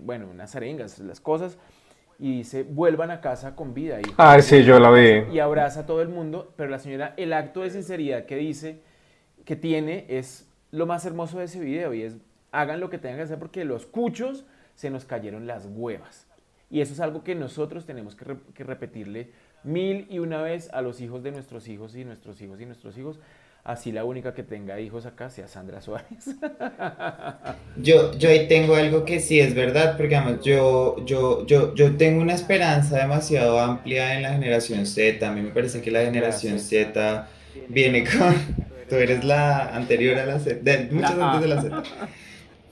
bueno, 0.03 0.29
unas 0.31 0.55
arengas, 0.55 0.99
las 0.99 1.21
cosas, 1.21 1.57
y 2.19 2.39
dice, 2.39 2.65
vuelvan 2.65 3.11
a 3.11 3.23
casa 3.23 3.57
con 3.57 3.73
vida. 3.73 3.99
Ah, 4.19 4.41
sí, 4.43 4.63
yo 4.63 4.79
la 4.79 4.91
vi. 4.91 5.33
Y 5.33 5.39
abraza 5.39 5.81
a 5.81 5.87
todo 5.87 6.03
el 6.03 6.09
mundo, 6.09 6.53
pero 6.57 6.69
la 6.69 6.79
señora, 6.79 7.15
el 7.17 7.33
acto 7.33 7.63
de 7.63 7.71
sinceridad 7.71 8.27
que 8.27 8.37
dice, 8.37 8.83
que 9.47 9.57
tiene, 9.57 10.05
es 10.09 10.47
lo 10.71 10.85
más 10.85 11.07
hermoso 11.07 11.39
de 11.39 11.47
ese 11.47 11.61
video, 11.61 11.95
y 11.95 12.03
es, 12.03 12.19
hagan 12.53 12.81
lo 12.81 12.91
que 12.91 12.99
tengan 12.99 13.17
que 13.17 13.23
hacer 13.23 13.39
porque 13.39 13.65
los 13.65 13.87
cuchos 13.87 14.45
se 14.75 14.91
nos 14.91 15.07
cayeron 15.07 15.47
las 15.47 15.67
huevas. 15.67 16.27
Y 16.71 16.81
eso 16.81 16.93
es 16.93 17.01
algo 17.01 17.25
que 17.25 17.35
nosotros 17.35 17.85
tenemos 17.85 18.15
que, 18.15 18.65
repetirle 18.65 19.31
mil 19.65 20.07
y 20.09 20.21
una 20.21 20.41
vez 20.41 20.71
a 20.73 20.83
los 20.83 21.01
hijos 21.01 21.23
de 21.25 21.33
nuestros 21.33 21.67
hijos 21.69 21.97
y 21.97 22.05
nuestros 22.05 22.41
hijos 22.41 22.61
y 22.61 22.67
nuestros 22.67 22.97
hijos. 22.97 23.19
Así 23.65 23.93
la 23.93 24.05
única 24.05 24.33
que 24.33 24.43
tenga 24.43 24.81
hijos 24.81 25.05
acá 25.05 25.29
sea 25.29 25.49
Sandra 25.49 25.83
Suárez. 25.83 26.31
Yo, 27.77 28.13
yo 28.17 28.31
ahí 28.31 28.49
tengo 28.49 28.75
algo 28.75 29.05
que 29.05 29.21
sí 29.21 29.39
es 29.39 29.55
verdad, 29.55 29.97
porque 29.99 30.17
además 30.17 30.43
yo, 30.43 31.05
yo, 31.05 31.47
yo, 31.47 31.75
yo 31.75 31.97
tengo 31.97 32.23
una 32.23 32.35
esperanza 32.35 32.99
demasiado 32.99 33.59
amplia 33.59 34.15
en 34.15 34.23
la 34.23 34.33
generación 34.33 34.87
Z. 34.87 35.27
A 35.27 35.33
mí 35.33 35.43
me 35.43 35.51
parece 35.51 35.83
que 35.83 35.91
la 35.91 36.01
generación 36.01 36.59
Z 36.59 37.29
viene 37.69 38.05
con... 38.05 38.35
Tú 38.89 38.97
eres 38.97 39.25
la 39.25 39.75
anterior 39.75 40.19
a 40.19 40.27
la 40.27 40.41
Z, 40.41 40.61
muchos 40.91 41.11
antes 41.11 41.41
de 41.43 41.49
la 41.49 41.63
Z. 41.63 41.83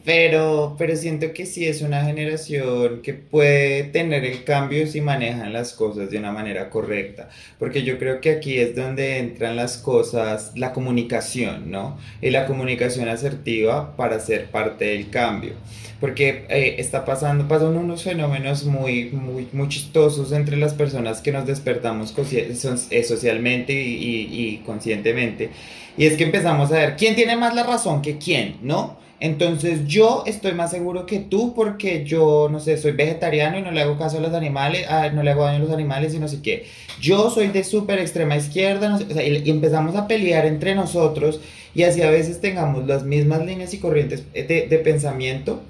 Pero, 0.04 0.74
pero 0.78 0.96
siento 0.96 1.32
que 1.34 1.44
sí 1.44 1.66
es 1.66 1.82
una 1.82 2.04
generación 2.04 3.02
que 3.02 3.14
puede 3.14 3.84
tener 3.84 4.24
el 4.24 4.44
cambio 4.44 4.86
si 4.86 5.00
manejan 5.00 5.52
las 5.52 5.74
cosas 5.74 6.10
de 6.10 6.18
una 6.18 6.32
manera 6.32 6.70
correcta. 6.70 7.28
Porque 7.58 7.82
yo 7.82 7.98
creo 7.98 8.20
que 8.20 8.30
aquí 8.30 8.58
es 8.58 8.74
donde 8.74 9.18
entran 9.18 9.56
las 9.56 9.76
cosas, 9.76 10.52
la 10.54 10.72
comunicación, 10.72 11.70
¿no? 11.70 11.98
Y 12.22 12.30
la 12.30 12.46
comunicación 12.46 13.08
asertiva 13.08 13.96
para 13.96 14.18
ser 14.20 14.46
parte 14.46 14.86
del 14.86 15.10
cambio. 15.10 15.52
Porque 16.00 16.46
eh, 16.48 16.76
está 16.78 17.04
pasando, 17.04 17.48
pasan 17.48 17.76
unos 17.76 18.04
fenómenos 18.04 18.64
muy, 18.64 19.10
muy, 19.10 19.48
muy 19.52 19.68
chistosos 19.68 20.32
entre 20.32 20.56
las 20.56 20.72
personas 20.74 21.20
que 21.20 21.32
nos 21.32 21.44
despertamos 21.44 22.14
eh, 22.32 23.04
socialmente 23.04 23.72
y, 23.72 23.94
y, 23.94 24.28
y 24.30 24.56
conscientemente. 24.64 25.50
Y 25.98 26.06
es 26.06 26.16
que 26.16 26.24
empezamos 26.24 26.70
a 26.70 26.76
ver 26.76 26.96
quién 26.96 27.16
tiene 27.16 27.36
más 27.36 27.54
la 27.54 27.64
razón 27.64 28.00
que 28.00 28.16
quién, 28.16 28.58
¿no? 28.62 28.96
Entonces 29.20 29.86
yo 29.86 30.22
estoy 30.26 30.52
más 30.52 30.70
seguro 30.70 31.04
que 31.04 31.18
tú 31.18 31.52
porque 31.54 32.04
yo, 32.04 32.48
no 32.50 32.60
sé, 32.60 32.76
soy 32.78 32.92
vegetariano 32.92 33.58
y 33.58 33.62
no 33.62 33.72
le 33.72 33.80
hago 33.80 33.98
caso 33.98 34.18
a 34.18 34.20
los 34.20 34.32
animales, 34.32 34.86
ah, 34.88 35.08
no 35.12 35.22
le 35.24 35.32
hago 35.32 35.44
daño 35.44 35.56
a 35.56 35.60
los 35.66 35.72
animales 35.72 36.14
y 36.14 36.20
no 36.20 36.28
sé 36.28 36.40
qué. 36.40 36.66
Yo 37.00 37.30
soy 37.30 37.48
de 37.48 37.64
súper 37.64 37.98
extrema 37.98 38.36
izquierda, 38.36 38.88
no 38.88 38.98
sé, 38.98 39.04
o 39.10 39.14
sea, 39.14 39.26
y, 39.26 39.50
empezamos 39.50 39.96
a 39.96 40.06
pelear 40.06 40.46
entre 40.46 40.74
nosotros 40.76 41.40
y 41.74 41.82
así 41.82 42.02
a 42.02 42.10
veces 42.10 42.40
tengamos 42.40 42.86
las 42.86 43.04
mismas 43.04 43.44
líneas 43.44 43.74
y 43.74 43.78
corrientes 43.78 44.24
de, 44.32 44.66
de 44.68 44.78
pensamiento, 44.78 45.62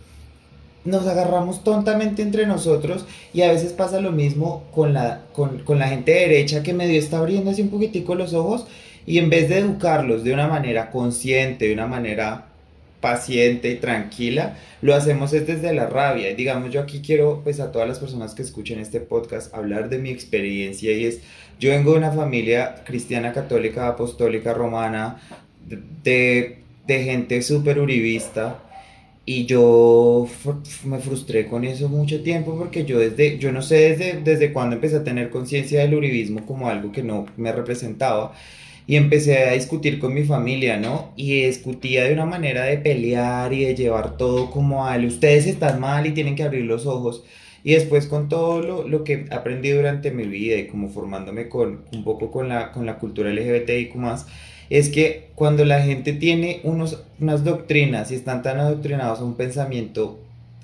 nos 0.85 1.07
agarramos 1.07 1.65
tontamente 1.65 2.23
entre 2.23 2.47
nosotros 2.47 3.07
y 3.33 3.43
a 3.43 3.51
veces 3.51 3.73
pasa 3.73 4.01
lo 4.01 4.13
mismo 4.13 4.65
con 4.73 4.93
la, 4.93 5.23
con, 5.33 5.61
con 5.61 5.79
la 5.79 5.89
gente 5.89 6.13
derecha 6.13 6.63
que 6.63 6.73
medio 6.73 6.99
está 6.99 7.19
abriendo 7.19 7.51
así 7.51 7.63
un 7.63 7.69
poquitico 7.71 8.15
los 8.15 8.35
ojos 8.35 8.67
y 9.07 9.19
en 9.19 9.31
vez 9.31 9.49
de 9.49 9.59
educarlos 9.59 10.23
de 10.23 10.35
una 10.35 10.49
manera 10.49 10.91
consciente, 10.91 11.67
de 11.67 11.75
una 11.75 11.87
manera 11.87 12.48
paciente 13.01 13.71
y 13.71 13.77
tranquila, 13.77 14.57
lo 14.83 14.95
hacemos 14.95 15.31
desde 15.31 15.73
la 15.73 15.87
rabia. 15.87 16.31
Y 16.31 16.35
digamos, 16.35 16.73
yo 16.73 16.81
aquí 16.81 17.01
quiero, 17.01 17.41
pues 17.45 17.61
a 17.61 17.73
todas 17.73 17.89
las 17.89 17.99
personas 17.99 18.35
que 18.35 18.43
escuchen 18.43 18.81
este 18.81 19.01
podcast, 19.01 19.55
hablar 19.55 19.89
de 19.89 19.99
mi 19.99 20.11
experiencia 20.11 20.93
y 20.93 21.05
es, 21.05 21.21
yo 21.61 21.71
vengo 21.71 21.93
de 21.93 21.99
una 21.99 22.13
familia 22.13 22.83
cristiana, 22.85 23.33
católica, 23.33 23.89
apostólica, 23.89 24.55
romana, 24.55 25.21
de, 26.05 26.59
de 26.87 27.05
gente 27.05 27.43
súper 27.43 27.79
uribista. 27.79 28.63
Y 29.25 29.45
yo 29.45 30.27
me 30.85 30.99
frustré 31.01 31.47
con 31.47 31.63
eso 31.65 31.91
mucho 31.91 32.23
tiempo 32.23 32.57
porque 32.57 32.87
yo 32.87 32.99
desde, 32.99 33.37
yo 33.39 33.53
no 33.53 33.61
sé 33.61 33.95
desde, 33.95 34.21
desde 34.23 34.55
cuándo 34.55 34.77
empecé 34.77 34.97
a 34.97 35.05
tener 35.05 35.29
conciencia 35.29 35.81
del 35.83 35.95
uribismo 35.95 36.47
como 36.47 36.71
algo 36.71 36.93
que 36.93 37.03
no 37.03 37.27
me 37.37 37.53
representaba 37.53 38.33
y 38.89 38.97
empecé 38.97 39.45
a 39.45 39.53
discutir 39.53 39.99
con 39.99 40.15
mi 40.15 40.25
familia, 40.25 40.79
¿no? 40.79 41.13
Y 41.15 41.43
discutía 41.43 42.05
de 42.05 42.15
una 42.15 42.25
manera 42.25 42.65
de 42.65 42.79
pelear 42.79 43.53
y 43.53 43.65
de 43.65 43.75
llevar 43.75 44.17
todo 44.17 44.51
como 44.51 44.87
al 44.87 45.05
ustedes 45.05 45.47
están 45.47 45.79
mal 45.79 46.07
y 46.07 46.13
tienen 46.13 46.35
que 46.35 46.43
abrir 46.43 46.65
los 46.65 46.87
ojos. 46.87 47.23
Y 47.63 47.75
después 47.75 48.07
con 48.07 48.31
todo 48.31 48.63
lo, 48.63 48.89
lo 48.89 49.05
que 49.05 49.27
aprendí 49.31 49.69
durante 49.71 50.11
mi 50.11 50.25
vida 50.25 50.57
y 50.57 50.69
como 50.69 50.89
formándome 50.89 51.51
con 51.51 51.83
un 51.93 52.03
poco 52.03 52.31
con 52.31 52.49
la, 52.49 52.73
con 52.73 52.87
la 52.87 52.99
cultura 52.99 53.31
LGBTIQ 53.31 53.95
más, 53.97 54.27
es 54.71 54.89
que 54.89 55.29
cuando 55.35 55.67
la 55.67 55.83
gente 55.83 56.15
tiene 56.15 56.61
unos, 56.63 57.05
unas 57.21 57.45
doctrinas 57.45 58.11
y 58.11 58.15
están 58.15 58.43
tan 58.43 58.59
adoctrinados 58.59 59.21
a 59.21 59.25
un 59.25 59.37
pensamiento 59.37 60.19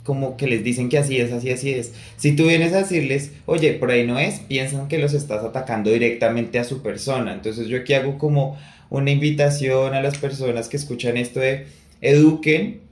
como 0.05 0.37
que 0.37 0.47
les 0.47 0.63
dicen 0.63 0.89
que 0.89 0.99
así 0.99 1.19
es, 1.19 1.33
así, 1.33 1.51
así 1.51 1.73
es. 1.73 1.93
Si 2.17 2.37
tú 2.37 2.47
vienes 2.47 2.73
a 2.75 2.79
decirles, 2.79 3.33
oye, 3.47 3.73
por 3.73 3.91
ahí 3.91 4.07
no 4.07 4.19
es, 4.19 4.39
piensan 4.41 4.87
que 4.87 4.99
los 4.99 5.15
estás 5.15 5.43
atacando 5.43 5.91
directamente 5.91 6.59
a 6.59 6.65
su 6.65 6.83
persona. 6.83 7.33
Entonces 7.33 7.67
yo 7.69 7.79
aquí 7.79 7.95
hago 7.95 8.19
como 8.19 8.57
una 8.91 9.11
invitación 9.11 9.95
a 9.95 10.03
las 10.03 10.19
personas 10.19 10.69
que 10.69 10.77
escuchan 10.77 11.17
esto 11.17 11.41
de 11.41 11.67
eduquen 12.03 12.83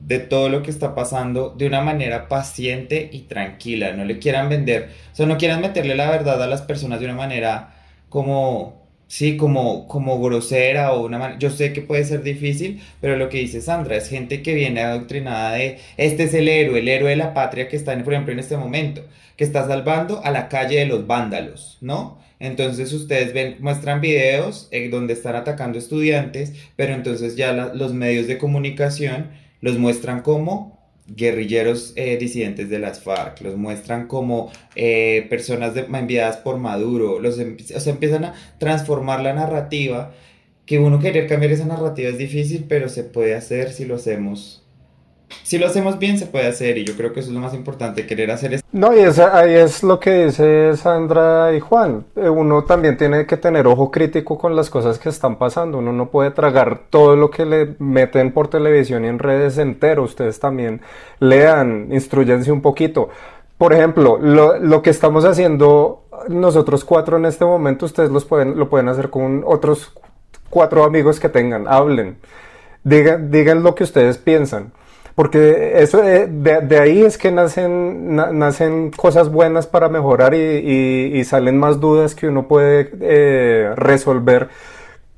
de 0.00 0.18
todo 0.18 0.48
lo 0.48 0.62
que 0.62 0.70
está 0.70 0.94
pasando 0.94 1.54
de 1.56 1.66
una 1.66 1.82
manera 1.82 2.28
paciente 2.28 3.08
y 3.12 3.20
tranquila. 3.20 3.92
No 3.92 4.04
le 4.04 4.18
quieran 4.18 4.48
vender, 4.48 4.90
o 5.12 5.16
sea, 5.16 5.26
no 5.26 5.38
quieran 5.38 5.60
meterle 5.60 5.94
la 5.94 6.10
verdad 6.10 6.42
a 6.42 6.48
las 6.48 6.62
personas 6.62 6.98
de 6.98 7.06
una 7.06 7.14
manera 7.14 7.76
como 8.08 8.79
Sí, 9.10 9.36
como, 9.36 9.88
como 9.88 10.20
grosera 10.22 10.92
o 10.92 11.04
una 11.04 11.18
manera. 11.18 11.38
Yo 11.38 11.50
sé 11.50 11.72
que 11.72 11.82
puede 11.82 12.04
ser 12.04 12.22
difícil, 12.22 12.80
pero 13.00 13.16
lo 13.16 13.28
que 13.28 13.38
dice 13.38 13.60
Sandra 13.60 13.96
es 13.96 14.08
gente 14.08 14.40
que 14.40 14.54
viene 14.54 14.82
adoctrinada 14.82 15.54
de 15.54 15.78
este 15.96 16.22
es 16.24 16.34
el 16.34 16.46
héroe, 16.48 16.78
el 16.78 16.88
héroe 16.88 17.10
de 17.10 17.16
la 17.16 17.34
patria 17.34 17.66
que 17.68 17.74
está, 17.76 17.98
por 18.04 18.12
ejemplo, 18.12 18.32
en 18.32 18.38
este 18.38 18.56
momento, 18.56 19.02
que 19.36 19.42
está 19.42 19.66
salvando 19.66 20.24
a 20.24 20.30
la 20.30 20.48
calle 20.48 20.78
de 20.78 20.86
los 20.86 21.08
vándalos, 21.08 21.76
¿no? 21.80 22.20
Entonces 22.38 22.92
ustedes 22.92 23.34
ven, 23.34 23.56
muestran 23.58 24.00
videos 24.00 24.68
eh, 24.70 24.88
donde 24.88 25.14
están 25.14 25.34
atacando 25.34 25.76
estudiantes, 25.78 26.52
pero 26.76 26.94
entonces 26.94 27.36
ya 27.36 27.52
los 27.52 27.92
medios 27.92 28.28
de 28.28 28.38
comunicación 28.38 29.30
los 29.60 29.76
muestran 29.76 30.22
como 30.22 30.79
guerrilleros 31.16 31.92
eh, 31.96 32.16
disidentes 32.18 32.70
de 32.70 32.78
las 32.78 33.00
FARC, 33.00 33.40
los 33.42 33.56
muestran 33.56 34.06
como 34.06 34.50
eh, 34.76 35.26
personas 35.28 35.74
enviadas 35.76 36.36
por 36.38 36.58
Maduro, 36.58 37.20
los 37.20 37.38
o 37.38 37.80
sea, 37.80 37.92
empiezan 37.92 38.24
a 38.24 38.34
transformar 38.58 39.22
la 39.22 39.32
narrativa, 39.32 40.12
que 40.66 40.78
uno 40.78 41.00
querer 41.00 41.26
cambiar 41.26 41.52
esa 41.52 41.66
narrativa 41.66 42.10
es 42.10 42.18
difícil, 42.18 42.66
pero 42.68 42.88
se 42.88 43.02
puede 43.02 43.34
hacer 43.34 43.72
si 43.72 43.84
lo 43.84 43.96
hacemos 43.96 44.62
si 45.42 45.58
lo 45.58 45.66
hacemos 45.66 45.98
bien 45.98 46.18
se 46.18 46.26
puede 46.26 46.46
hacer 46.46 46.78
y 46.78 46.84
yo 46.84 46.96
creo 46.96 47.12
que 47.12 47.20
eso 47.20 47.30
es 47.30 47.34
lo 47.34 47.40
más 47.40 47.54
importante, 47.54 48.06
querer 48.06 48.30
hacer 48.30 48.54
esto. 48.54 48.66
No, 48.72 48.94
y 48.94 49.00
ahí 49.00 49.54
es 49.54 49.82
lo 49.82 49.98
que 49.98 50.26
dice 50.26 50.76
Sandra 50.76 51.54
y 51.54 51.60
Juan. 51.60 52.04
Eh, 52.16 52.28
uno 52.28 52.64
también 52.64 52.96
tiene 52.96 53.26
que 53.26 53.36
tener 53.36 53.66
ojo 53.66 53.90
crítico 53.90 54.38
con 54.38 54.54
las 54.54 54.70
cosas 54.70 54.98
que 54.98 55.08
están 55.08 55.36
pasando. 55.36 55.78
Uno 55.78 55.92
no 55.92 56.10
puede 56.10 56.30
tragar 56.30 56.82
todo 56.90 57.16
lo 57.16 57.30
que 57.30 57.44
le 57.46 57.74
meten 57.78 58.32
por 58.32 58.48
televisión 58.48 59.04
y 59.04 59.08
en 59.08 59.18
redes 59.18 59.58
entero. 59.58 60.04
Ustedes 60.04 60.38
también 60.38 60.82
lean, 61.18 61.88
instruyense 61.90 62.52
un 62.52 62.62
poquito. 62.62 63.08
Por 63.58 63.72
ejemplo, 63.72 64.18
lo, 64.20 64.58
lo 64.58 64.82
que 64.82 64.90
estamos 64.90 65.24
haciendo 65.24 66.04
nosotros 66.28 66.84
cuatro 66.84 67.16
en 67.16 67.24
este 67.24 67.44
momento, 67.44 67.86
ustedes 67.86 68.10
los 68.10 68.24
pueden, 68.24 68.58
lo 68.58 68.68
pueden 68.68 68.88
hacer 68.88 69.10
con 69.10 69.42
otros 69.44 69.92
cuatro 70.48 70.84
amigos 70.84 71.20
que 71.20 71.28
tengan, 71.28 71.66
hablen, 71.68 72.18
digan, 72.84 73.30
digan 73.30 73.62
lo 73.62 73.74
que 73.74 73.84
ustedes 73.84 74.18
piensan 74.18 74.72
porque 75.20 75.82
eso 75.82 76.00
de, 76.00 76.78
ahí 76.80 77.02
es 77.02 77.18
que 77.18 77.30
nacen, 77.30 78.16
nacen 78.16 78.90
cosas 78.90 79.30
buenas 79.30 79.66
para 79.66 79.90
mejorar 79.90 80.32
y, 80.32 81.22
salen 81.26 81.58
más 81.58 81.78
dudas 81.78 82.14
que 82.14 82.26
uno 82.26 82.48
puede 82.48 82.90
eh, 83.02 83.70
resolver 83.76 84.48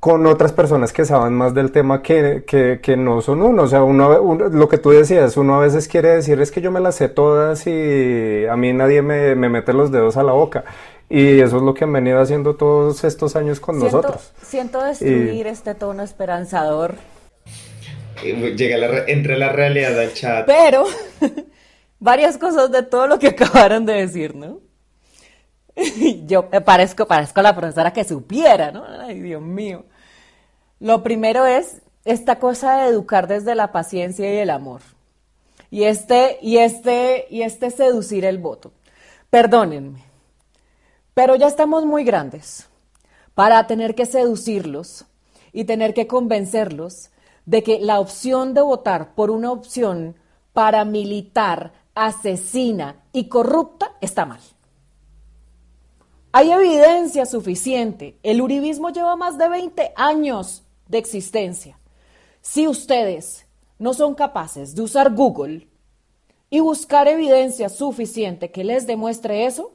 con 0.01 0.25
otras 0.25 0.51
personas 0.51 0.91
que 0.91 1.05
saben 1.05 1.31
más 1.31 1.53
del 1.53 1.71
tema 1.71 2.01
que, 2.01 2.43
que, 2.45 2.97
no 2.97 3.21
son 3.21 3.43
uno. 3.43 3.63
O 3.63 3.67
sea, 3.67 3.83
uno, 3.83 4.49
lo 4.49 4.67
que 4.67 4.77
tú 4.77 4.89
decías, 4.89 5.37
uno 5.37 5.55
a 5.55 5.59
veces 5.59 5.87
quiere 5.87 6.09
decir 6.09 6.41
es 6.41 6.51
que 6.51 6.59
yo 6.59 6.69
me 6.69 6.81
las 6.81 6.95
sé 6.95 7.07
todas 7.07 7.65
y 7.65 8.45
a 8.45 8.57
mí 8.57 8.73
nadie 8.73 9.01
me, 9.01 9.35
me 9.35 9.47
mete 9.47 9.71
los 9.71 9.89
dedos 9.89 10.17
a 10.17 10.23
la 10.23 10.33
boca. 10.33 10.65
Y 11.09 11.39
eso 11.39 11.55
es 11.55 11.63
lo 11.63 11.73
que 11.73 11.85
han 11.85 11.93
venido 11.93 12.19
haciendo 12.19 12.57
todos 12.57 13.05
estos 13.05 13.37
años 13.37 13.61
con 13.61 13.79
nosotros. 13.79 14.33
Siento 14.41 14.83
destruir 14.83 15.47
este 15.47 15.75
tono 15.75 16.03
esperanzador 16.03 16.95
Llega 18.23 18.77
la, 18.77 19.05
entre 19.07 19.37
la 19.37 19.49
realidad 19.49 19.99
al 19.99 20.13
chat. 20.13 20.45
Pero, 20.45 20.85
varias 21.99 22.37
cosas 22.37 22.71
de 22.71 22.83
todo 22.83 23.07
lo 23.07 23.19
que 23.19 23.27
acabaron 23.27 23.85
de 23.85 23.93
decir, 23.93 24.35
¿no? 24.35 24.59
Yo 26.25 26.49
parezco, 26.49 27.05
parezco 27.07 27.41
la 27.41 27.55
profesora 27.55 27.93
que 27.93 28.03
supiera, 28.03 28.71
¿no? 28.71 28.85
Ay, 28.85 29.19
Dios 29.19 29.41
mío. 29.41 29.85
Lo 30.79 31.03
primero 31.03 31.45
es 31.45 31.81
esta 32.05 32.39
cosa 32.39 32.77
de 32.77 32.89
educar 32.89 33.27
desde 33.27 33.55
la 33.55 33.71
paciencia 33.71 34.31
y 34.33 34.37
el 34.37 34.49
amor. 34.49 34.81
Y 35.71 35.85
este, 35.85 36.37
y 36.41 36.57
este, 36.57 37.25
y 37.29 37.41
este 37.41 37.71
seducir 37.71 38.25
el 38.25 38.37
voto. 38.37 38.71
Perdónenme, 39.29 40.03
pero 41.13 41.35
ya 41.35 41.47
estamos 41.47 41.85
muy 41.85 42.03
grandes 42.03 42.67
para 43.33 43.65
tener 43.65 43.95
que 43.95 44.05
seducirlos 44.05 45.05
y 45.51 45.63
tener 45.63 45.93
que 45.93 46.05
convencerlos 46.05 47.09
de 47.45 47.63
que 47.63 47.79
la 47.79 47.99
opción 47.99 48.53
de 48.53 48.61
votar 48.61 49.15
por 49.15 49.31
una 49.31 49.51
opción 49.51 50.15
paramilitar, 50.53 51.73
asesina 51.95 53.03
y 53.11 53.27
corrupta 53.27 53.91
está 54.01 54.25
mal. 54.25 54.39
Hay 56.31 56.51
evidencia 56.51 57.25
suficiente. 57.25 58.17
El 58.23 58.41
uribismo 58.41 58.89
lleva 58.89 59.15
más 59.15 59.37
de 59.37 59.49
20 59.49 59.93
años 59.95 60.63
de 60.87 60.97
existencia. 60.97 61.77
Si 62.41 62.67
ustedes 62.67 63.45
no 63.77 63.93
son 63.93 64.15
capaces 64.15 64.73
de 64.73 64.81
usar 64.81 65.13
Google 65.13 65.67
y 66.49 66.59
buscar 66.59 67.07
evidencia 67.07 67.69
suficiente 67.69 68.51
que 68.51 68.63
les 68.63 68.87
demuestre 68.87 69.45
eso, 69.45 69.73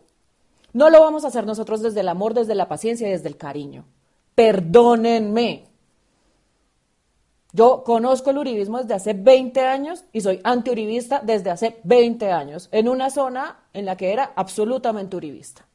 no 0.73 0.91
lo 0.91 1.01
vamos 1.01 1.25
a 1.25 1.29
hacer 1.29 1.47
nosotros 1.47 1.81
desde 1.81 2.01
el 2.01 2.09
amor, 2.09 2.35
desde 2.35 2.55
la 2.55 2.69
paciencia 2.69 3.09
y 3.09 3.13
desde 3.13 3.29
el 3.29 3.37
cariño. 3.37 3.85
Perdónenme. 4.35 5.68
Yo 7.53 7.83
conozco 7.83 8.31
el 8.31 8.39
uribismo 8.39 8.79
desde 8.79 8.95
hace 8.95 9.15
20 9.15 9.61
años 9.63 10.05
y 10.13 10.21
soy 10.21 10.41
antiuribista 10.45 11.21
desde 11.25 11.51
hace 11.51 11.81
20 11.85 12.31
años, 12.31 12.69
en 12.73 12.89
una 12.89 13.11
zona 13.11 13.61
en 13.73 13.87
la 13.87 13.97
que 13.97 14.13
era 14.13 14.33
absolutamente 14.37 15.17
uribista. 15.17 15.67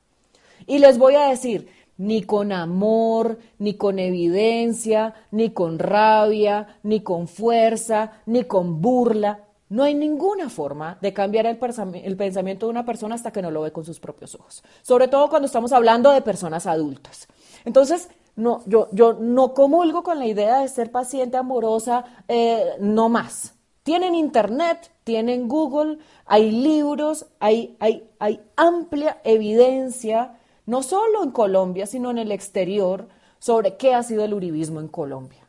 Y 0.68 0.78
les 0.80 0.98
voy 0.98 1.16
a 1.16 1.30
decir, 1.30 1.68
ni 1.98 2.24
con 2.24 2.52
amor, 2.52 3.40
ni 3.58 3.76
con 3.76 4.00
evidencia, 4.00 5.14
ni 5.32 5.50
con 5.50 5.80
rabia, 5.80 6.80
ni 6.84 7.02
con 7.02 7.28
fuerza, 7.28 8.22
ni 8.26 8.44
con 8.44 8.82
burla. 8.82 9.46
No 9.70 9.84
hay 9.84 9.96
ninguna 9.96 10.50
forma 10.50 11.00
de 11.02 11.14
cambiar 11.14 11.48
el, 11.48 11.58
pensamiento 11.58 12.68
de 12.68 12.70
una 12.70 12.86
persona 12.86 13.16
hasta 13.16 13.32
que 13.32 13.42
no 13.42 13.50
lo 13.50 13.62
ve 13.62 13.72
con 13.72 13.84
sus 13.84 14.00
propios 14.00 14.36
ojos. 14.36 14.64
Sobre 14.84 15.08
todo 15.08 15.30
cuando 15.30 15.48
estamos 15.48 15.72
hablando 15.72 16.12
de 16.12 16.22
personas 16.22 16.68
adultas. 16.68 17.28
Entonces, 17.66 18.10
no, 18.36 18.62
yo, 18.66 18.88
yo 18.92 19.14
no 19.14 19.54
comulgo 19.54 20.04
con 20.04 20.20
la 20.20 20.26
idea 20.26 20.60
de 20.60 20.68
ser 20.68 20.92
paciente 20.92 21.38
amorosa, 21.38 22.06
eh, 22.28 22.66
no 22.80 23.10
más. 23.10 23.54
Tienen 23.84 24.16
internet, 24.16 24.92
tienen 25.04 25.48
Google, 25.48 26.00
hay 26.26 26.52
libros, 26.52 27.28
hay, 27.40 27.76
hay, 27.80 28.10
hay 28.20 28.42
amplia 28.56 29.20
evidencia, 29.24 30.40
no 30.66 30.82
solo 30.82 31.24
en 31.24 31.32
Colombia, 31.32 31.86
sino 31.86 32.10
en 32.10 32.18
el 32.18 32.32
exterior, 32.32 33.08
sobre 33.40 33.76
qué 33.76 33.94
ha 33.94 34.04
sido 34.04 34.24
el 34.24 34.34
uribismo 34.34 34.80
en 34.80 34.88
Colombia. 34.88 35.46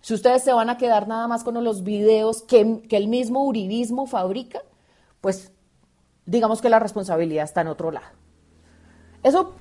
Si 0.00 0.14
ustedes 0.14 0.44
se 0.44 0.52
van 0.52 0.70
a 0.70 0.78
quedar 0.78 1.08
nada 1.08 1.26
más 1.26 1.42
con 1.42 1.62
los 1.62 1.82
videos 1.82 2.42
que, 2.42 2.80
que 2.88 2.96
el 2.96 3.08
mismo 3.08 3.44
uribismo 3.44 4.06
fabrica, 4.06 4.62
pues 5.20 5.50
digamos 6.24 6.62
que 6.62 6.68
la 6.68 6.78
responsabilidad 6.78 7.44
está 7.44 7.62
en 7.62 7.68
otro 7.68 7.90
lado. 7.90 8.06
Eso 9.24 9.54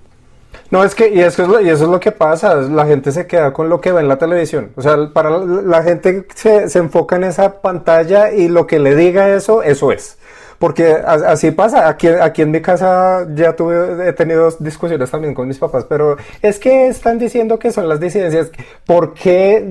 no, 0.69 0.83
es 0.83 0.95
que, 0.95 1.09
y 1.09 1.21
eso 1.21 1.43
es, 1.43 1.49
lo, 1.49 1.61
y 1.61 1.69
eso 1.69 1.85
es 1.85 1.89
lo 1.89 1.99
que 1.99 2.11
pasa, 2.11 2.55
la 2.55 2.85
gente 2.85 3.11
se 3.11 3.25
queda 3.25 3.53
con 3.53 3.69
lo 3.69 3.79
que 3.79 3.91
ve 3.91 4.01
en 4.01 4.07
la 4.07 4.17
televisión. 4.17 4.71
O 4.75 4.81
sea, 4.81 4.97
para 5.13 5.29
la, 5.37 5.83
gente 5.83 6.25
se, 6.35 6.69
se, 6.69 6.79
enfoca 6.79 7.15
en 7.15 7.23
esa 7.23 7.61
pantalla 7.61 8.31
y 8.31 8.49
lo 8.49 8.67
que 8.67 8.79
le 8.79 8.95
diga 8.95 9.29
eso, 9.29 9.63
eso 9.63 9.91
es. 9.91 10.17
Porque 10.59 10.93
así 10.93 11.51
pasa, 11.51 11.87
aquí, 11.87 12.07
aquí 12.07 12.41
en 12.41 12.51
mi 12.51 12.61
casa 12.61 13.27
ya 13.35 13.55
tuve, 13.55 14.09
he 14.09 14.13
tenido 14.13 14.49
discusiones 14.59 15.11
también 15.11 15.35
con 15.35 15.47
mis 15.47 15.59
papás, 15.59 15.85
pero 15.87 16.17
es 16.41 16.57
que 16.57 16.87
están 16.87 17.19
diciendo 17.19 17.59
que 17.59 17.71
son 17.71 17.87
las 17.87 17.99
disidencias. 17.99 18.49
¿Por 18.85 19.13
qué? 19.13 19.63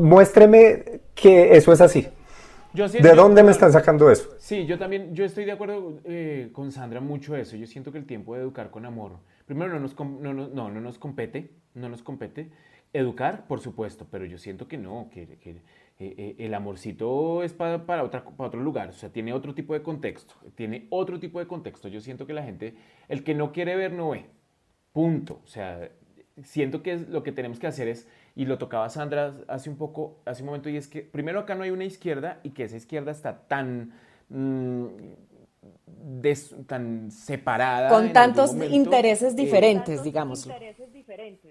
muéstreme 0.00 1.00
que 1.14 1.56
eso 1.56 1.72
es 1.72 1.80
así. 1.80 2.08
¿De 2.74 3.14
dónde 3.14 3.44
me 3.44 3.52
están 3.52 3.72
sacando 3.72 4.10
eso? 4.10 4.34
Sí, 4.38 4.66
yo 4.66 4.76
también, 4.78 5.14
yo 5.14 5.24
estoy 5.24 5.44
de 5.44 5.52
acuerdo 5.52 6.00
eh, 6.04 6.50
con 6.52 6.72
Sandra 6.72 7.00
mucho 7.00 7.36
eso. 7.36 7.56
Yo 7.56 7.68
siento 7.68 7.92
que 7.92 7.98
el 7.98 8.04
tiempo 8.04 8.34
de 8.34 8.40
educar 8.42 8.70
con 8.70 8.84
amor 8.84 9.12
primero 9.46 9.72
no 9.72 9.80
nos, 9.80 9.98
no, 9.98 10.34
no, 10.34 10.48
no, 10.48 10.70
no 10.70 10.80
nos 10.80 10.98
compete, 10.98 11.50
no 11.74 11.88
nos 11.88 12.02
compete. 12.02 12.50
Educar, 12.92 13.46
por 13.46 13.60
supuesto, 13.60 14.06
pero 14.10 14.24
yo 14.24 14.38
siento 14.38 14.68
que 14.68 14.76
no, 14.76 15.08
que, 15.12 15.26
que 15.38 15.50
eh, 15.50 15.56
eh, 15.98 16.36
el 16.38 16.54
amorcito 16.54 17.42
es 17.42 17.52
para, 17.52 17.86
para, 17.86 18.04
otra, 18.04 18.24
para 18.24 18.48
otro 18.48 18.60
lugar, 18.60 18.88
o 18.90 18.92
sea, 18.92 19.10
tiene 19.10 19.32
otro 19.32 19.54
tipo 19.54 19.74
de 19.74 19.82
contexto, 19.82 20.34
tiene 20.54 20.86
otro 20.90 21.18
tipo 21.18 21.40
de 21.40 21.46
contexto. 21.46 21.88
Yo 21.88 22.00
siento 22.00 22.26
que 22.26 22.32
la 22.32 22.44
gente, 22.44 22.74
el 23.08 23.24
que 23.24 23.34
no 23.34 23.52
quiere 23.52 23.74
ver, 23.76 23.92
no 23.92 24.10
ve. 24.10 24.26
Punto. 24.92 25.40
O 25.44 25.46
sea, 25.46 25.90
siento 26.42 26.82
que 26.82 26.96
lo 26.96 27.22
que 27.22 27.32
tenemos 27.32 27.58
que 27.58 27.66
hacer 27.66 27.88
es, 27.88 28.08
y 28.36 28.46
lo 28.46 28.58
tocaba 28.58 28.88
Sandra 28.88 29.34
hace 29.48 29.70
un 29.70 29.76
poco, 29.76 30.20
hace 30.24 30.42
un 30.42 30.46
momento, 30.46 30.68
y 30.68 30.76
es 30.76 30.88
que 30.88 31.02
primero 31.02 31.40
acá 31.40 31.54
no 31.54 31.62
hay 31.62 31.70
una 31.70 31.84
izquierda 31.84 32.40
y 32.42 32.50
que 32.50 32.64
esa 32.64 32.76
izquierda 32.76 33.12
está 33.12 33.46
tan... 33.46 33.92
Mm, 34.28 34.86
tan 36.66 37.10
separada. 37.10 37.88
Con 37.88 38.12
tantos 38.12 38.54
intereses 38.70 39.32
eh, 39.32 39.36
diferentes, 39.36 40.02
digamos. 40.02 40.48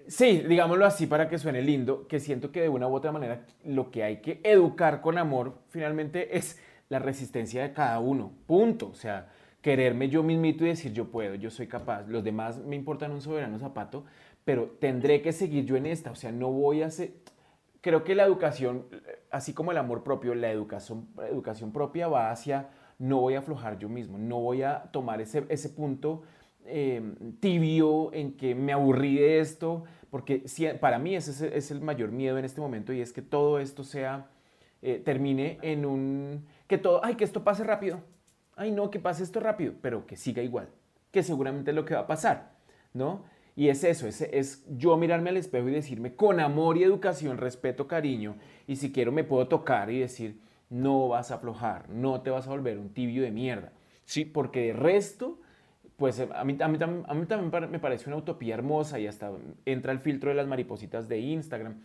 Sí, 0.06 0.44
digámoslo 0.48 0.86
así 0.86 1.06
para 1.06 1.28
que 1.28 1.38
suene 1.38 1.62
lindo, 1.62 2.06
que 2.06 2.20
siento 2.20 2.52
que 2.52 2.62
de 2.62 2.68
una 2.68 2.86
u 2.86 2.94
otra 2.94 3.12
manera 3.12 3.44
lo 3.64 3.90
que 3.90 4.04
hay 4.04 4.18
que 4.18 4.40
educar 4.44 5.00
con 5.00 5.18
amor 5.18 5.58
finalmente 5.68 6.36
es 6.36 6.60
la 6.88 6.98
resistencia 6.98 7.62
de 7.62 7.72
cada 7.72 7.98
uno, 7.98 8.32
punto. 8.46 8.88
O 8.88 8.94
sea, 8.94 9.28
quererme 9.60 10.08
yo 10.08 10.22
mismito 10.22 10.64
y 10.64 10.68
decir 10.68 10.92
yo 10.92 11.10
puedo, 11.10 11.34
yo 11.34 11.50
soy 11.50 11.66
capaz, 11.66 12.06
los 12.06 12.22
demás 12.22 12.58
me 12.58 12.76
importan 12.76 13.12
un 13.12 13.22
soberano 13.22 13.58
zapato, 13.58 14.04
pero 14.44 14.76
tendré 14.80 15.22
que 15.22 15.32
seguir 15.32 15.64
yo 15.64 15.76
en 15.76 15.86
esta, 15.86 16.10
o 16.10 16.14
sea, 16.14 16.32
no 16.32 16.50
voy 16.50 16.82
a 16.82 16.90
ser... 16.90 17.12
Creo 17.80 18.02
que 18.02 18.14
la 18.14 18.24
educación, 18.24 18.86
así 19.30 19.52
como 19.52 19.70
el 19.70 19.78
amor 19.78 20.02
propio, 20.02 20.34
la 20.34 20.50
educación, 20.50 21.08
educación 21.28 21.70
propia 21.70 22.08
va 22.08 22.30
hacia 22.30 22.70
no 22.98 23.20
voy 23.20 23.34
a 23.34 23.40
aflojar 23.40 23.78
yo 23.78 23.88
mismo, 23.88 24.18
no 24.18 24.40
voy 24.40 24.62
a 24.62 24.84
tomar 24.92 25.20
ese, 25.20 25.44
ese 25.48 25.68
punto 25.68 26.22
eh, 26.64 27.02
tibio 27.40 28.12
en 28.12 28.36
que 28.36 28.54
me 28.54 28.72
aburrí 28.72 29.16
de 29.16 29.40
esto, 29.40 29.84
porque 30.10 30.44
para 30.80 30.98
mí 30.98 31.16
ese 31.16 31.56
es, 31.56 31.70
el 31.70 31.80
mayor 31.80 32.12
miedo 32.12 32.38
en 32.38 32.44
este 32.44 32.60
momento 32.60 32.92
y 32.92 33.00
es 33.00 33.12
que 33.12 33.22
todo 33.22 33.58
esto 33.58 33.84
sea, 33.84 34.28
eh, 34.82 35.00
termine 35.04 35.58
en 35.62 35.84
un, 35.84 36.46
que 36.66 36.78
todo, 36.78 37.04
ay, 37.04 37.16
que 37.16 37.24
esto 37.24 37.42
pase 37.42 37.64
rápido, 37.64 38.00
ay, 38.56 38.70
no, 38.70 38.90
que 38.90 39.00
pase 39.00 39.22
esto 39.22 39.40
rápido, 39.40 39.74
pero 39.80 40.06
que 40.06 40.16
siga 40.16 40.42
igual, 40.42 40.68
que 41.10 41.22
seguramente 41.22 41.70
es 41.70 41.74
lo 41.74 41.84
que 41.84 41.94
va 41.94 42.00
a 42.00 42.06
pasar, 42.06 42.52
¿no? 42.92 43.24
Y 43.56 43.68
es 43.68 43.84
eso, 43.84 44.08
es, 44.08 44.20
es 44.20 44.64
yo 44.68 44.96
mirarme 44.96 45.30
al 45.30 45.36
espejo 45.36 45.68
y 45.68 45.72
decirme 45.72 46.14
con 46.14 46.40
amor 46.40 46.76
y 46.76 46.82
educación, 46.82 47.38
respeto, 47.38 47.86
cariño, 47.86 48.34
y 48.66 48.76
si 48.76 48.90
quiero 48.90 49.12
me 49.12 49.22
puedo 49.22 49.46
tocar 49.46 49.90
y 49.90 50.00
decir, 50.00 50.40
no 50.70 51.08
vas 51.08 51.30
a 51.30 51.36
aflojar, 51.36 51.88
no 51.88 52.20
te 52.20 52.30
vas 52.30 52.48
a 52.48 52.50
volver 52.50 52.78
un 52.78 52.88
tibio 52.90 53.22
de 53.22 53.30
mierda. 53.30 53.72
Sí, 54.04 54.24
porque 54.24 54.66
de 54.66 54.72
resto, 54.72 55.38
pues 55.96 56.18
a 56.18 56.44
mí, 56.44 56.56
a 56.60 56.68
mí, 56.68 56.78
a 56.80 57.14
mí 57.14 57.26
también 57.26 57.70
me 57.70 57.78
parece 57.78 58.08
una 58.08 58.16
utopía 58.16 58.54
hermosa 58.54 58.98
y 58.98 59.06
hasta 59.06 59.30
entra 59.64 59.92
el 59.92 60.00
filtro 60.00 60.30
de 60.30 60.36
las 60.36 60.48
maripositas 60.48 61.08
de 61.08 61.20
Instagram 61.20 61.76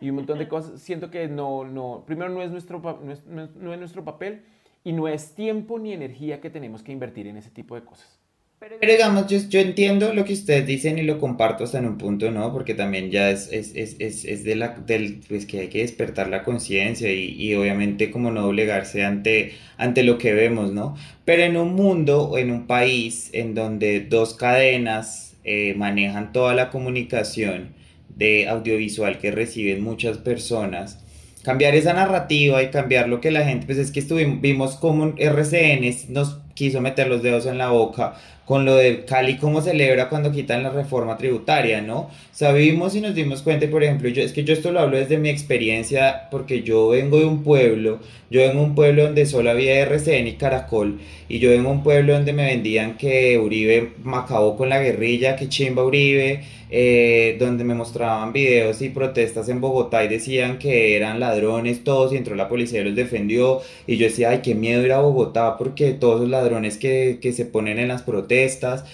y 0.00 0.08
un 0.08 0.16
montón 0.16 0.38
de 0.38 0.48
cosas. 0.48 0.80
Siento 0.80 1.10
que 1.10 1.28
no, 1.28 1.64
no, 1.64 2.04
primero 2.06 2.30
no 2.30 2.42
es 2.42 2.50
nuestro, 2.50 2.80
no 2.80 3.12
es, 3.12 3.26
no 3.26 3.72
es 3.72 3.78
nuestro 3.78 4.02
papel 4.02 4.44
y 4.82 4.92
no 4.92 5.08
es 5.08 5.34
tiempo 5.34 5.78
ni 5.78 5.92
energía 5.92 6.40
que 6.40 6.48
tenemos 6.48 6.82
que 6.82 6.92
invertir 6.92 7.26
en 7.26 7.36
ese 7.36 7.50
tipo 7.50 7.74
de 7.74 7.82
cosas. 7.82 8.17
Pero 8.60 8.92
digamos, 8.92 9.28
yo, 9.28 9.38
yo, 9.48 9.60
entiendo 9.60 10.12
lo 10.12 10.24
que 10.24 10.32
ustedes 10.32 10.66
dicen 10.66 10.98
y 10.98 11.02
lo 11.02 11.20
comparto 11.20 11.62
hasta 11.62 11.78
en 11.78 11.86
un 11.86 11.96
punto, 11.96 12.32
¿no? 12.32 12.52
Porque 12.52 12.74
también 12.74 13.10
ya 13.10 13.30
es, 13.30 13.48
es, 13.52 13.72
es, 13.76 13.96
es, 14.00 14.24
es 14.24 14.42
de 14.42 14.56
la, 14.56 14.70
del, 14.70 15.20
pues 15.28 15.46
que 15.46 15.60
hay 15.60 15.68
que 15.68 15.78
despertar 15.78 16.28
la 16.28 16.42
conciencia 16.42 17.12
y, 17.12 17.36
y, 17.40 17.54
obviamente 17.54 18.10
como 18.10 18.32
no 18.32 18.42
doblegarse 18.42 19.04
ante, 19.04 19.52
ante 19.76 20.02
lo 20.02 20.18
que 20.18 20.32
vemos, 20.32 20.72
¿no? 20.72 20.96
Pero 21.24 21.44
en 21.44 21.56
un 21.56 21.74
mundo 21.74 22.24
o 22.24 22.38
en 22.38 22.50
un 22.50 22.66
país 22.66 23.30
en 23.32 23.54
donde 23.54 24.00
dos 24.00 24.34
cadenas 24.34 25.36
eh, 25.44 25.74
manejan 25.76 26.32
toda 26.32 26.54
la 26.54 26.70
comunicación 26.70 27.74
de 28.16 28.48
audiovisual 28.48 29.18
que 29.18 29.30
reciben 29.30 29.82
muchas 29.82 30.18
personas, 30.18 30.98
cambiar 31.42 31.76
esa 31.76 31.92
narrativa 31.92 32.62
y 32.62 32.70
cambiar 32.70 33.08
lo 33.08 33.20
que 33.20 33.30
la 33.30 33.44
gente, 33.44 33.66
pues 33.66 33.78
es 33.78 33.92
que 33.92 34.00
estuvimos, 34.00 34.40
vimos 34.40 34.76
como 34.76 35.14
RCN 35.16 36.12
nos 36.12 36.40
quiso 36.58 36.80
meter 36.80 37.06
los 37.06 37.22
dedos 37.22 37.46
en 37.46 37.56
la 37.56 37.70
boca 37.70 38.14
con 38.48 38.64
lo 38.64 38.76
de 38.76 39.04
Cali, 39.04 39.36
cómo 39.36 39.60
celebra 39.60 40.08
cuando 40.08 40.32
quitan 40.32 40.62
la 40.62 40.70
reforma 40.70 41.18
tributaria, 41.18 41.82
¿no? 41.82 42.08
Sabimos 42.32 42.94
y 42.96 43.02
nos 43.02 43.14
dimos 43.14 43.42
cuenta, 43.42 43.66
por 43.68 43.84
ejemplo, 43.84 44.08
yo, 44.08 44.22
es 44.22 44.32
que 44.32 44.42
yo 44.42 44.54
esto 44.54 44.72
lo 44.72 44.80
hablo 44.80 44.96
desde 44.96 45.18
mi 45.18 45.28
experiencia, 45.28 46.28
porque 46.30 46.62
yo 46.62 46.88
vengo 46.88 47.18
de 47.18 47.26
un 47.26 47.42
pueblo, 47.42 47.98
yo 48.30 48.40
vengo 48.40 48.60
de 48.60 48.64
un 48.64 48.74
pueblo 48.74 49.02
donde 49.02 49.26
solo 49.26 49.50
había 49.50 49.82
RCN 49.82 50.28
y 50.28 50.32
Caracol, 50.36 50.98
y 51.28 51.40
yo 51.40 51.50
vengo 51.50 51.68
de 51.68 51.76
un 51.76 51.82
pueblo 51.82 52.14
donde 52.14 52.32
me 52.32 52.46
vendían 52.46 52.96
que 52.96 53.38
Uribe 53.38 53.90
acabó 54.14 54.56
con 54.56 54.70
la 54.70 54.80
guerrilla, 54.80 55.36
que 55.36 55.50
chimba 55.50 55.84
Uribe, 55.84 56.40
eh, 56.70 57.36
donde 57.38 57.64
me 57.64 57.74
mostraban 57.74 58.32
videos 58.32 58.80
y 58.82 58.88
protestas 58.88 59.48
en 59.50 59.60
Bogotá 59.60 60.04
y 60.04 60.08
decían 60.08 60.58
que 60.58 60.96
eran 60.96 61.18
ladrones 61.20 61.82
todos 61.84 62.12
y 62.12 62.16
entró 62.16 62.34
la 62.34 62.48
policía 62.48 62.80
y 62.80 62.84
los 62.84 62.94
defendió, 62.94 63.60
y 63.86 63.98
yo 63.98 64.06
decía, 64.06 64.30
ay, 64.30 64.40
qué 64.42 64.54
miedo 64.54 64.82
ir 64.86 64.92
a 64.92 65.00
Bogotá 65.00 65.58
porque 65.58 65.92
todos 65.92 66.20
los 66.22 66.30
ladrones 66.30 66.47
que, 66.78 67.18
que 67.20 67.32
se 67.32 67.44
ponen 67.44 67.78
en 67.78 67.88
las 67.88 68.02
protestas, 68.02 68.84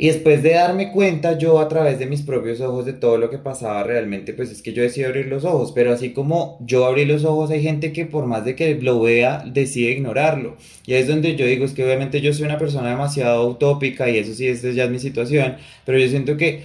y 0.00 0.06
después 0.06 0.44
de 0.44 0.52
darme 0.52 0.92
cuenta 0.92 1.38
yo 1.38 1.58
a 1.58 1.68
través 1.68 1.98
de 1.98 2.06
mis 2.06 2.22
propios 2.22 2.60
ojos 2.60 2.86
de 2.86 2.92
todo 2.92 3.18
lo 3.18 3.30
que 3.30 3.38
pasaba 3.38 3.82
realmente, 3.82 4.32
pues 4.32 4.48
es 4.52 4.62
que 4.62 4.72
yo 4.72 4.80
decidí 4.80 5.04
abrir 5.04 5.26
los 5.26 5.44
ojos. 5.44 5.72
Pero 5.74 5.92
así 5.92 6.12
como 6.12 6.56
yo 6.60 6.86
abrí 6.86 7.04
los 7.04 7.24
ojos, 7.24 7.50
hay 7.50 7.64
gente 7.64 7.92
que 7.92 8.06
por 8.06 8.26
más 8.26 8.44
de 8.44 8.54
que 8.54 8.76
lo 8.76 9.00
vea, 9.00 9.42
decide 9.44 9.90
ignorarlo. 9.90 10.56
Y 10.86 10.94
es 10.94 11.08
donde 11.08 11.34
yo 11.34 11.44
digo, 11.46 11.64
es 11.64 11.72
que 11.72 11.84
obviamente 11.84 12.20
yo 12.20 12.32
soy 12.32 12.44
una 12.44 12.58
persona 12.58 12.90
demasiado 12.90 13.48
utópica 13.48 14.08
y 14.08 14.18
eso 14.18 14.32
sí, 14.34 14.46
esta 14.46 14.70
ya 14.70 14.84
es 14.84 14.90
mi 14.90 15.00
situación. 15.00 15.56
Pero 15.84 15.98
yo 15.98 16.08
siento 16.08 16.36
que 16.36 16.62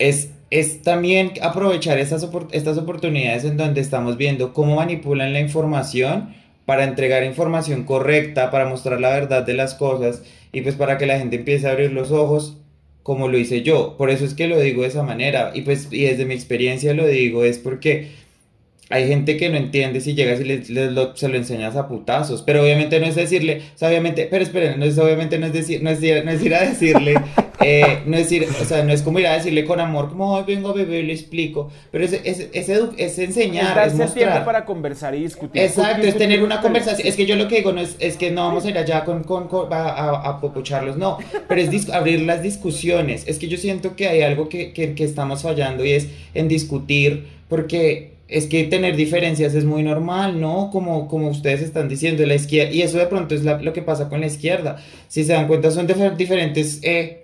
es, 0.00 0.30
es 0.50 0.82
también 0.82 1.34
aprovechar 1.42 1.98
estas, 2.00 2.28
estas 2.50 2.78
oportunidades 2.78 3.44
en 3.44 3.58
donde 3.58 3.80
estamos 3.80 4.16
viendo 4.16 4.52
cómo 4.52 4.74
manipulan 4.74 5.32
la 5.32 5.38
información 5.38 6.34
para 6.66 6.84
entregar 6.84 7.24
información 7.24 7.84
correcta, 7.84 8.50
para 8.50 8.66
mostrar 8.66 9.00
la 9.00 9.10
verdad 9.10 9.44
de 9.44 9.54
las 9.54 9.74
cosas 9.74 10.22
y 10.52 10.62
pues 10.62 10.74
para 10.74 10.98
que 10.98 11.06
la 11.06 11.18
gente 11.18 11.36
empiece 11.36 11.66
a 11.66 11.72
abrir 11.72 11.92
los 11.92 12.10
ojos 12.10 12.56
como 13.02 13.28
lo 13.28 13.38
hice 13.38 13.62
yo. 13.62 13.96
Por 13.96 14.10
eso 14.10 14.24
es 14.24 14.34
que 14.34 14.46
lo 14.46 14.60
digo 14.60 14.82
de 14.82 14.88
esa 14.88 15.02
manera 15.02 15.52
y 15.54 15.62
pues 15.62 15.88
y 15.90 16.04
desde 16.04 16.26
mi 16.26 16.34
experiencia 16.34 16.94
lo 16.94 17.06
digo 17.06 17.44
es 17.44 17.58
porque 17.58 18.08
hay 18.90 19.06
gente 19.06 19.36
que 19.36 19.48
no 19.48 19.56
entiende 19.56 20.00
si 20.00 20.14
llegas 20.14 20.40
y 20.40 20.44
le, 20.44 20.64
se 20.64 21.28
lo 21.28 21.36
enseñas 21.36 21.76
a 21.76 21.86
putazos, 21.86 22.42
pero 22.42 22.62
obviamente 22.62 22.98
no 22.98 23.06
es 23.06 23.14
decirle, 23.14 23.62
obviamente, 23.80 24.26
pero 24.28 24.42
esperen, 24.42 24.80
no 24.80 24.84
es, 24.84 24.98
obviamente 24.98 25.38
no 25.38 25.46
es 25.46 25.52
decir, 25.52 25.80
no 25.80 25.90
es, 25.90 26.00
no 26.00 26.30
es 26.30 26.44
ir 26.44 26.54
a 26.54 26.62
decirle 26.62 27.14
Eh, 27.62 28.02
no 28.06 28.16
es 28.16 28.30
decir, 28.30 28.48
o 28.48 28.64
sea, 28.64 28.82
no 28.84 28.92
es 28.92 29.02
como 29.02 29.18
ir 29.18 29.26
a 29.26 29.34
decirle 29.34 29.66
con 29.66 29.80
amor, 29.80 30.08
como, 30.08 30.32
hoy 30.32 30.44
vengo 30.46 30.70
a 30.70 30.72
beber, 30.72 31.04
le 31.04 31.12
explico, 31.12 31.70
pero 31.90 32.04
es, 32.04 32.14
es, 32.24 32.48
es, 32.52 32.68
es 32.96 33.18
enseñar, 33.18 33.86
es, 33.86 33.94
mostrar. 33.94 34.46
para 34.46 34.64
conversar 34.64 35.14
y 35.14 35.24
discutir. 35.24 35.60
Exacto, 35.60 36.06
es 36.06 36.16
tener 36.16 36.42
una 36.42 36.62
conversación, 36.62 37.06
es 37.06 37.16
que 37.16 37.26
yo 37.26 37.36
lo 37.36 37.48
que 37.48 37.56
digo 37.56 37.72
no 37.72 37.82
es, 37.82 37.96
es 37.98 38.16
que 38.16 38.30
no 38.30 38.46
vamos 38.46 38.64
a 38.64 38.70
ir 38.70 38.78
allá 38.78 39.04
con, 39.04 39.24
con, 39.24 39.48
a, 39.72 40.28
a, 40.28 40.40
popucharlos, 40.40 40.96
no, 40.96 41.18
pero 41.48 41.60
es 41.60 41.90
abrir 41.90 42.22
las 42.22 42.42
discusiones, 42.42 43.28
es 43.28 43.38
que 43.38 43.48
yo 43.48 43.58
siento 43.58 43.94
que 43.94 44.08
hay 44.08 44.22
algo 44.22 44.48
que, 44.48 44.72
que, 44.72 44.94
que 44.94 45.04
estamos 45.04 45.42
fallando 45.42 45.84
y 45.84 45.92
es 45.92 46.08
en 46.32 46.48
discutir, 46.48 47.26
porque 47.48 48.10
es 48.30 48.46
que 48.46 48.64
tener 48.64 48.96
diferencias 48.96 49.54
es 49.54 49.64
muy 49.64 49.82
normal, 49.82 50.40
¿no? 50.40 50.70
Como, 50.70 51.08
como 51.08 51.28
ustedes 51.28 51.60
están 51.60 51.88
diciendo, 51.88 52.24
la 52.24 52.36
izquierda, 52.36 52.72
y 52.72 52.82
eso 52.82 52.96
de 52.96 53.06
pronto 53.06 53.34
es 53.34 53.42
lo 53.42 53.72
que 53.72 53.82
pasa 53.82 54.08
con 54.08 54.20
la 54.20 54.28
izquierda. 54.28 54.76
Si 55.08 55.24
se 55.24 55.32
dan 55.32 55.48
cuenta, 55.48 55.72
son 55.72 55.88
diferentes 56.16 56.78
eh, 56.82 57.19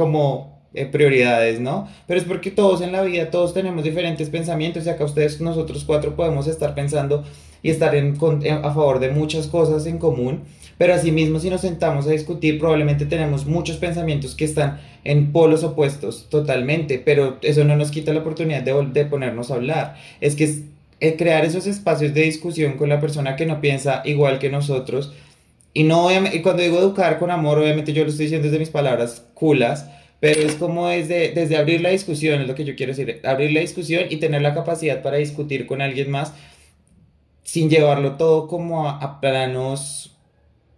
como 0.00 0.60
eh, 0.72 0.86
prioridades, 0.86 1.60
¿no? 1.60 1.88
Pero 2.06 2.18
es 2.18 2.26
porque 2.26 2.50
todos 2.50 2.80
en 2.80 2.92
la 2.92 3.02
vida, 3.02 3.30
todos 3.30 3.52
tenemos 3.52 3.84
diferentes 3.84 4.30
pensamientos, 4.30 4.86
y 4.86 4.88
acá 4.88 5.04
ustedes, 5.04 5.40
nosotros 5.40 5.84
cuatro, 5.84 6.16
podemos 6.16 6.46
estar 6.46 6.74
pensando 6.74 7.24
y 7.62 7.70
estar 7.70 7.94
en, 7.94 8.16
a 8.16 8.72
favor 8.72 8.98
de 8.98 9.10
muchas 9.10 9.46
cosas 9.46 9.86
en 9.86 9.98
común 9.98 10.44
pero 10.80 10.94
asimismo, 10.94 11.38
si 11.40 11.50
nos 11.50 11.60
sentamos 11.60 12.06
a 12.06 12.10
discutir, 12.10 12.58
probablemente 12.58 13.04
tenemos 13.04 13.44
muchos 13.44 13.76
pensamientos 13.76 14.34
que 14.34 14.46
están 14.46 14.80
en 15.04 15.30
polos 15.30 15.62
opuestos 15.62 16.26
totalmente, 16.30 16.98
pero 16.98 17.36
eso 17.42 17.64
no 17.64 17.76
nos 17.76 17.90
quita 17.90 18.14
la 18.14 18.20
oportunidad 18.20 18.62
de, 18.62 18.72
de 18.90 19.04
ponernos 19.04 19.50
a 19.50 19.56
hablar. 19.56 19.96
Es 20.22 20.36
que 20.36 20.44
es, 20.44 20.62
eh, 21.00 21.16
crear 21.18 21.44
esos 21.44 21.66
espacios 21.66 22.14
de 22.14 22.22
discusión 22.22 22.78
con 22.78 22.88
la 22.88 22.98
persona 22.98 23.36
que 23.36 23.44
no 23.44 23.60
piensa 23.60 24.00
igual 24.06 24.38
que 24.38 24.48
nosotros. 24.48 25.12
Y, 25.72 25.84
no, 25.84 26.08
y 26.10 26.42
cuando 26.42 26.62
digo 26.62 26.78
educar 26.78 27.18
con 27.18 27.30
amor, 27.30 27.58
obviamente 27.58 27.92
yo 27.92 28.02
lo 28.02 28.10
estoy 28.10 28.26
diciendo 28.26 28.46
desde 28.46 28.58
mis 28.58 28.70
palabras 28.70 29.24
culas, 29.34 29.88
pero 30.18 30.40
es 30.40 30.56
como 30.56 30.88
desde, 30.88 31.32
desde 31.32 31.56
abrir 31.56 31.80
la 31.80 31.90
discusión, 31.90 32.40
es 32.40 32.48
lo 32.48 32.54
que 32.54 32.64
yo 32.64 32.74
quiero 32.74 32.92
decir, 32.92 33.20
abrir 33.24 33.52
la 33.52 33.60
discusión 33.60 34.04
y 34.10 34.16
tener 34.16 34.42
la 34.42 34.52
capacidad 34.52 35.00
para 35.02 35.16
discutir 35.18 35.66
con 35.66 35.80
alguien 35.80 36.10
más 36.10 36.34
sin 37.42 37.70
llevarlo 37.70 38.16
todo 38.16 38.46
como 38.46 38.88
a 38.88 39.20
planos 39.20 40.16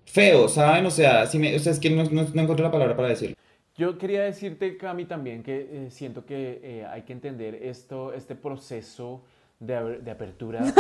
feo, 0.06 0.48
¿saben? 0.48 0.86
O 0.86 0.90
sea, 0.90 1.26
si 1.26 1.38
me, 1.38 1.54
o 1.56 1.58
sea 1.58 1.72
es 1.72 1.80
que 1.80 1.90
no, 1.90 2.04
no, 2.04 2.22
encuentro 2.22 2.64
la 2.64 2.70
palabra 2.70 2.96
para 2.96 3.08
decirlo. 3.08 3.36
Yo 3.76 3.98
quería 3.98 4.22
decirte, 4.22 4.76
Cami, 4.76 5.06
también 5.06 5.42
que 5.42 5.68
eh, 5.70 5.90
siento 5.90 6.24
que 6.26 6.60
eh, 6.62 6.86
hay 6.90 7.02
que 7.02 7.12
entender 7.14 7.54
esto, 7.56 8.12
este 8.12 8.34
proceso 8.34 9.22
de, 9.58 9.98
de 10.00 10.10
apertura. 10.10 10.60
no, 10.60 10.72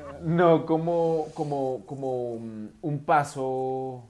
como, 0.66 1.28
como, 1.34 1.82
como 1.86 2.32
un 2.34 3.02
paso 3.04 4.02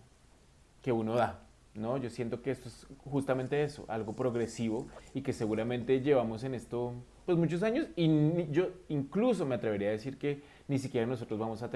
que 0.82 0.92
uno 0.92 1.14
da. 1.14 1.40
¿no? 1.74 1.96
Yo 1.96 2.08
siento 2.08 2.40
que 2.40 2.50
esto 2.50 2.68
es 2.68 2.86
justamente 3.04 3.62
eso, 3.62 3.84
algo 3.88 4.12
progresivo 4.12 4.86
y 5.12 5.22
que 5.22 5.32
seguramente 5.32 6.00
llevamos 6.00 6.44
en 6.44 6.54
esto 6.54 6.94
pues 7.26 7.38
muchos 7.38 7.62
años 7.62 7.86
y 7.96 8.46
yo 8.50 8.68
incluso 8.88 9.46
me 9.46 9.54
atrevería 9.54 9.88
a 9.88 9.92
decir 9.92 10.18
que 10.18 10.42
ni 10.68 10.78
siquiera 10.78 11.06
nosotros 11.06 11.38
vamos 11.38 11.62
a, 11.62 11.70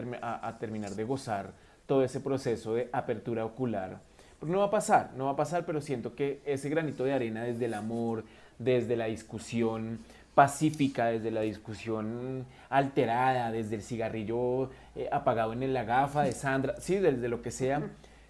terminar 0.58 0.90
de 0.90 1.04
gozar 1.04 1.52
todo 1.86 2.04
ese 2.04 2.20
proceso 2.20 2.74
de 2.74 2.88
apertura 2.92 3.44
ocular. 3.44 4.00
Porque 4.38 4.52
no 4.52 4.60
va 4.60 4.66
a 4.66 4.70
pasar, 4.70 5.12
no 5.16 5.24
va 5.24 5.32
a 5.32 5.36
pasar, 5.36 5.64
pero 5.66 5.80
siento 5.80 6.14
que 6.14 6.40
ese 6.44 6.68
granito 6.68 7.04
de 7.04 7.12
arena 7.12 7.42
desde 7.42 7.64
el 7.64 7.74
amor, 7.74 8.24
desde 8.58 8.94
la 8.94 9.06
discusión 9.06 9.98
pacífica, 10.38 11.06
desde 11.06 11.32
la 11.32 11.40
discusión 11.40 12.46
alterada, 12.70 13.50
desde 13.50 13.74
el 13.74 13.82
cigarrillo 13.82 14.70
eh, 14.94 15.08
apagado 15.10 15.52
en 15.52 15.72
la 15.74 15.82
gafa 15.82 16.22
de 16.22 16.30
Sandra, 16.30 16.76
sí, 16.78 16.94
desde 16.94 17.28
lo 17.28 17.42
que 17.42 17.50
sea, 17.50 17.82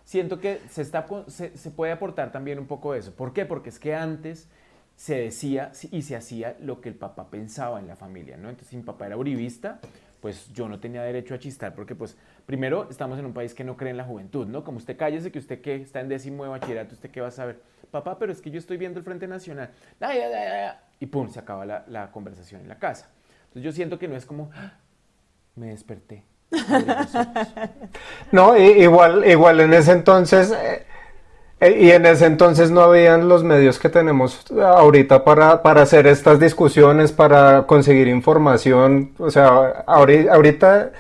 siento 0.05 0.41
que 0.41 0.59
se, 0.71 0.81
está, 0.81 1.05
se, 1.27 1.55
se 1.59 1.71
puede 1.71 1.93
aportar 1.93 2.33
también 2.33 2.59
un 2.59 2.67
poco 2.67 2.95
eso. 2.95 3.13
¿Por 3.13 3.35
qué? 3.35 3.45
Porque 3.45 3.69
es 3.69 3.79
que 3.79 3.95
antes 3.95 4.49
se 4.97 5.17
decía 5.17 5.71
y 5.91 6.01
se 6.01 6.17
hacía 6.17 6.57
lo 6.61 6.81
que 6.81 6.89
el 6.89 6.95
papá 6.95 7.29
pensaba 7.29 7.79
en 7.79 7.87
la 7.87 7.95
familia, 7.95 8.39
¿no? 8.39 8.49
Entonces, 8.49 8.71
si 8.71 8.79
mi 8.79 8.85
papá 8.85 9.05
era 9.05 9.19
uribista, 9.19 9.79
pues 10.23 10.51
yo 10.55 10.67
no 10.67 10.81
tenía 10.81 11.03
derecho 11.03 11.35
a 11.35 11.39
chistar 11.39 11.75
porque 11.75 11.95
pues 11.95 12.17
primero 12.49 12.87
estamos 12.89 13.19
en 13.19 13.27
un 13.27 13.35
país 13.35 13.53
que 13.53 13.63
no 13.63 13.77
cree 13.77 13.91
en 13.91 13.99
la 13.99 14.05
juventud, 14.05 14.47
¿no? 14.47 14.65
Como 14.65 14.79
usted 14.79 14.97
cállese 14.97 15.31
que 15.31 15.39
usted 15.39 15.61
que 15.61 15.75
está 15.75 16.01
en 16.01 16.09
décimo 16.09 16.45
de 16.45 16.49
bachillerato, 16.49 16.95
usted 16.95 17.11
qué 17.11 17.21
va 17.21 17.29
a 17.29 17.31
saber, 17.31 17.61
papá, 17.91 18.19
pero 18.19 18.33
es 18.33 18.41
que 18.41 18.51
yo 18.51 18.59
estoy 18.59 18.79
viendo 18.79 18.99
el 18.99 19.05
Frente 19.05 19.29
Nacional, 19.29 19.69
y 20.99 21.07
pum, 21.07 21.29
se 21.29 21.41
acaba 21.41 21.67
la, 21.67 22.11
conversación 22.11 22.63
en 22.63 22.69
la 22.71 22.79
casa. 22.79 23.11
Entonces 23.49 23.65
yo 23.65 23.73
siento 23.73 23.99
que 23.99 24.09
no 24.09 24.17
es 24.17 24.25
como, 24.25 24.51
ah, 24.55 24.73
me 25.57 25.69
desperté. 25.69 26.25
No, 28.33 28.57
igual, 28.57 29.29
igual 29.29 29.61
en 29.61 29.75
ese 29.75 29.93
entonces... 29.93 30.51
Eh, 30.51 30.87
eh, 31.61 31.77
y 31.81 31.91
en 31.91 32.07
ese 32.07 32.27
entonces 32.27 32.71
no 32.71 32.83
habían 32.83 33.29
los 33.29 33.43
medios 33.43 33.81
que 33.81 33.89
tenemos 33.89 34.47
ahorita 34.53 35.25
para, 35.25 35.61
para 35.61 35.83
hacer 35.83 36.07
estas 36.07 36.39
discusiones, 36.39 37.11
para 37.11 37.67
conseguir 37.67 38.07
información. 38.07 39.13
O 39.19 39.31
sea, 39.31 39.83
ahorita, 39.87 40.93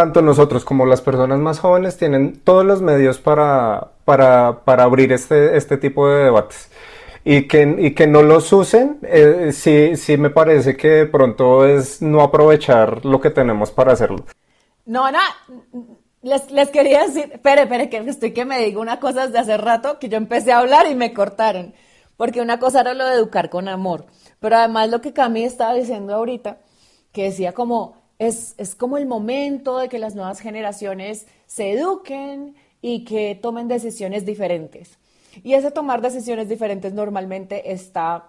tanto 0.00 0.22
nosotros 0.22 0.64
como 0.64 0.86
las 0.86 1.02
personas 1.02 1.38
más 1.40 1.58
jóvenes 1.58 1.98
tienen 1.98 2.40
todos 2.40 2.64
los 2.64 2.80
medios 2.80 3.18
para, 3.18 3.88
para, 4.06 4.64
para 4.64 4.84
abrir 4.84 5.12
este, 5.12 5.58
este 5.58 5.76
tipo 5.76 6.08
de 6.08 6.24
debates. 6.24 6.70
Y 7.22 7.46
que, 7.46 7.76
y 7.78 7.90
que 7.90 8.06
no 8.06 8.22
los 8.22 8.50
usen, 8.50 8.98
eh, 9.02 9.50
sí, 9.52 9.96
sí 9.96 10.16
me 10.16 10.30
parece 10.30 10.74
que 10.74 10.88
de 10.88 11.06
pronto 11.06 11.66
es 11.66 12.00
no 12.00 12.22
aprovechar 12.22 13.04
lo 13.04 13.20
que 13.20 13.28
tenemos 13.28 13.72
para 13.72 13.92
hacerlo. 13.92 14.24
No, 14.86 15.12
no, 15.12 15.18
les, 16.22 16.50
les, 16.50 16.70
quería 16.70 17.02
decir, 17.02 17.28
espere, 17.34 17.64
espere, 17.64 17.90
que 17.90 17.98
estoy 17.98 18.32
que 18.32 18.46
me 18.46 18.58
digo 18.64 18.80
una 18.80 19.00
cosa 19.00 19.26
desde 19.26 19.38
hace 19.38 19.58
rato 19.58 19.98
que 19.98 20.08
yo 20.08 20.16
empecé 20.16 20.52
a 20.52 20.60
hablar 20.60 20.86
y 20.90 20.94
me 20.94 21.12
cortaron. 21.12 21.74
Porque 22.16 22.40
una 22.40 22.58
cosa 22.58 22.80
era 22.80 22.94
lo 22.94 23.04
de 23.04 23.16
educar 23.16 23.50
con 23.50 23.68
amor. 23.68 24.06
Pero 24.38 24.56
además 24.56 24.88
lo 24.88 25.02
que 25.02 25.12
Cami 25.12 25.44
estaba 25.44 25.74
diciendo 25.74 26.14
ahorita, 26.14 26.56
que 27.12 27.24
decía 27.24 27.52
como, 27.52 27.99
es, 28.20 28.54
es 28.58 28.74
como 28.74 28.98
el 28.98 29.06
momento 29.06 29.78
de 29.78 29.88
que 29.88 29.98
las 29.98 30.14
nuevas 30.14 30.40
generaciones 30.40 31.26
se 31.46 31.72
eduquen 31.72 32.54
y 32.82 33.04
que 33.04 33.34
tomen 33.34 33.66
decisiones 33.66 34.26
diferentes. 34.26 34.98
Y 35.42 35.54
ese 35.54 35.70
tomar 35.70 36.02
decisiones 36.02 36.46
diferentes 36.46 36.92
normalmente 36.92 37.72
está 37.72 38.28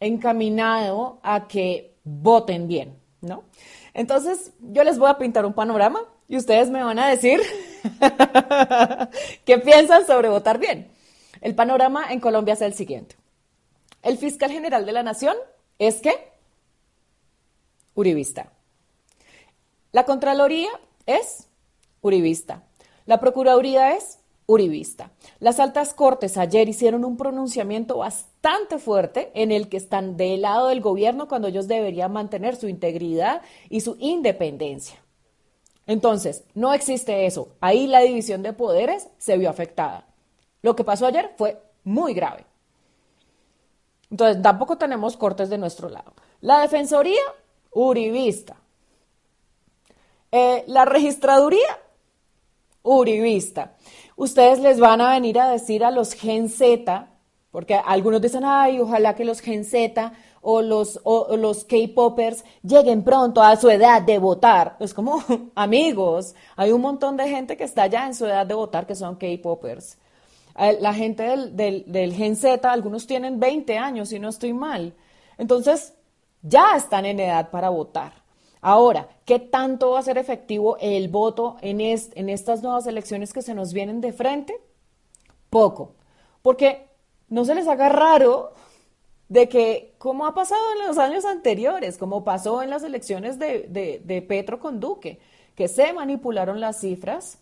encaminado 0.00 1.20
a 1.22 1.48
que 1.48 1.94
voten 2.02 2.66
bien, 2.66 2.96
¿no? 3.20 3.44
Entonces, 3.92 4.52
yo 4.58 4.82
les 4.84 4.98
voy 4.98 5.10
a 5.10 5.18
pintar 5.18 5.44
un 5.44 5.52
panorama 5.52 6.00
y 6.28 6.38
ustedes 6.38 6.70
me 6.70 6.82
van 6.82 6.98
a 6.98 7.08
decir 7.08 7.40
qué 9.44 9.58
piensan 9.58 10.06
sobre 10.06 10.30
votar 10.30 10.58
bien. 10.58 10.88
El 11.42 11.54
panorama 11.54 12.10
en 12.10 12.20
Colombia 12.20 12.54
es 12.54 12.62
el 12.62 12.72
siguiente. 12.72 13.16
El 14.02 14.16
fiscal 14.16 14.50
general 14.50 14.86
de 14.86 14.92
la 14.92 15.02
nación 15.02 15.36
es 15.78 16.00
que 16.00 16.32
uribista. 17.94 18.55
La 19.96 20.04
Contraloría 20.04 20.68
es 21.06 21.48
uribista. 22.02 22.64
La 23.06 23.18
Procuraduría 23.18 23.96
es 23.96 24.18
uribista. 24.44 25.10
Las 25.40 25.58
altas 25.58 25.94
cortes 25.94 26.36
ayer 26.36 26.68
hicieron 26.68 27.02
un 27.02 27.16
pronunciamiento 27.16 27.96
bastante 27.96 28.78
fuerte 28.78 29.30
en 29.32 29.52
el 29.52 29.70
que 29.70 29.78
están 29.78 30.18
del 30.18 30.42
lado 30.42 30.68
del 30.68 30.82
gobierno 30.82 31.28
cuando 31.28 31.48
ellos 31.48 31.66
deberían 31.66 32.12
mantener 32.12 32.56
su 32.56 32.68
integridad 32.68 33.40
y 33.70 33.80
su 33.80 33.96
independencia. 33.98 35.02
Entonces, 35.86 36.44
no 36.52 36.74
existe 36.74 37.24
eso. 37.24 37.48
Ahí 37.62 37.86
la 37.86 38.00
división 38.00 38.42
de 38.42 38.52
poderes 38.52 39.08
se 39.16 39.38
vio 39.38 39.48
afectada. 39.48 40.06
Lo 40.60 40.76
que 40.76 40.84
pasó 40.84 41.06
ayer 41.06 41.32
fue 41.38 41.58
muy 41.84 42.12
grave. 42.12 42.44
Entonces, 44.10 44.42
tampoco 44.42 44.76
tenemos 44.76 45.16
cortes 45.16 45.48
de 45.48 45.56
nuestro 45.56 45.88
lado. 45.88 46.12
La 46.42 46.60
Defensoría, 46.60 47.22
uribista. 47.70 48.58
Eh, 50.38 50.64
la 50.66 50.84
Registraduría, 50.84 51.78
uribista. 52.82 53.72
Ustedes 54.16 54.58
les 54.58 54.78
van 54.78 55.00
a 55.00 55.12
venir 55.12 55.40
a 55.40 55.50
decir 55.50 55.82
a 55.82 55.90
los 55.90 56.12
Gen 56.12 56.50
Z, 56.50 57.08
porque 57.50 57.74
algunos 57.74 58.20
dicen, 58.20 58.44
ay, 58.44 58.78
ojalá 58.78 59.14
que 59.14 59.24
los 59.24 59.40
Gen 59.40 59.64
Z 59.64 60.12
o 60.42 60.60
los, 60.60 61.00
o, 61.04 61.34
los 61.38 61.64
K-Poppers 61.64 62.44
lleguen 62.62 63.02
pronto 63.02 63.42
a 63.42 63.56
su 63.56 63.70
edad 63.70 64.02
de 64.02 64.18
votar. 64.18 64.76
Es 64.78 64.92
como, 64.92 65.24
amigos, 65.54 66.34
hay 66.54 66.70
un 66.70 66.82
montón 66.82 67.16
de 67.16 67.30
gente 67.30 67.56
que 67.56 67.64
está 67.64 67.86
ya 67.86 68.06
en 68.06 68.14
su 68.14 68.26
edad 68.26 68.44
de 68.44 68.52
votar 68.52 68.86
que 68.86 68.94
son 68.94 69.16
K-Poppers. 69.16 69.96
Eh, 70.58 70.76
la 70.82 70.92
gente 70.92 71.22
del, 71.22 71.56
del, 71.56 71.84
del 71.86 72.12
Gen 72.12 72.36
Z, 72.36 72.70
algunos 72.70 73.06
tienen 73.06 73.40
20 73.40 73.78
años, 73.78 74.10
si 74.10 74.18
no 74.18 74.28
estoy 74.28 74.52
mal. 74.52 74.92
Entonces, 75.38 75.94
ya 76.42 76.76
están 76.76 77.06
en 77.06 77.20
edad 77.20 77.48
para 77.50 77.70
votar. 77.70 78.25
Ahora, 78.60 79.08
¿qué 79.24 79.38
tanto 79.38 79.90
va 79.90 80.00
a 80.00 80.02
ser 80.02 80.18
efectivo 80.18 80.76
el 80.80 81.08
voto 81.08 81.56
en, 81.60 81.80
en 81.80 82.28
estas 82.28 82.62
nuevas 82.62 82.86
elecciones 82.86 83.32
que 83.32 83.42
se 83.42 83.54
nos 83.54 83.72
vienen 83.72 84.00
de 84.00 84.12
frente? 84.12 84.60
Poco. 85.50 85.94
Porque 86.42 86.88
no 87.28 87.44
se 87.44 87.54
les 87.54 87.68
haga 87.68 87.88
raro 87.88 88.52
de 89.28 89.48
que, 89.48 89.94
como 89.98 90.26
ha 90.26 90.34
pasado 90.34 90.62
en 90.72 90.86
los 90.86 90.98
años 90.98 91.24
anteriores, 91.24 91.98
como 91.98 92.24
pasó 92.24 92.62
en 92.62 92.70
las 92.70 92.82
elecciones 92.82 93.38
de, 93.38 94.00
de, 94.04 94.22
Petro 94.22 94.60
con 94.60 94.78
Duque, 94.78 95.18
que 95.54 95.68
se 95.68 95.92
manipularon 95.92 96.60
las 96.60 96.80
cifras 96.80 97.38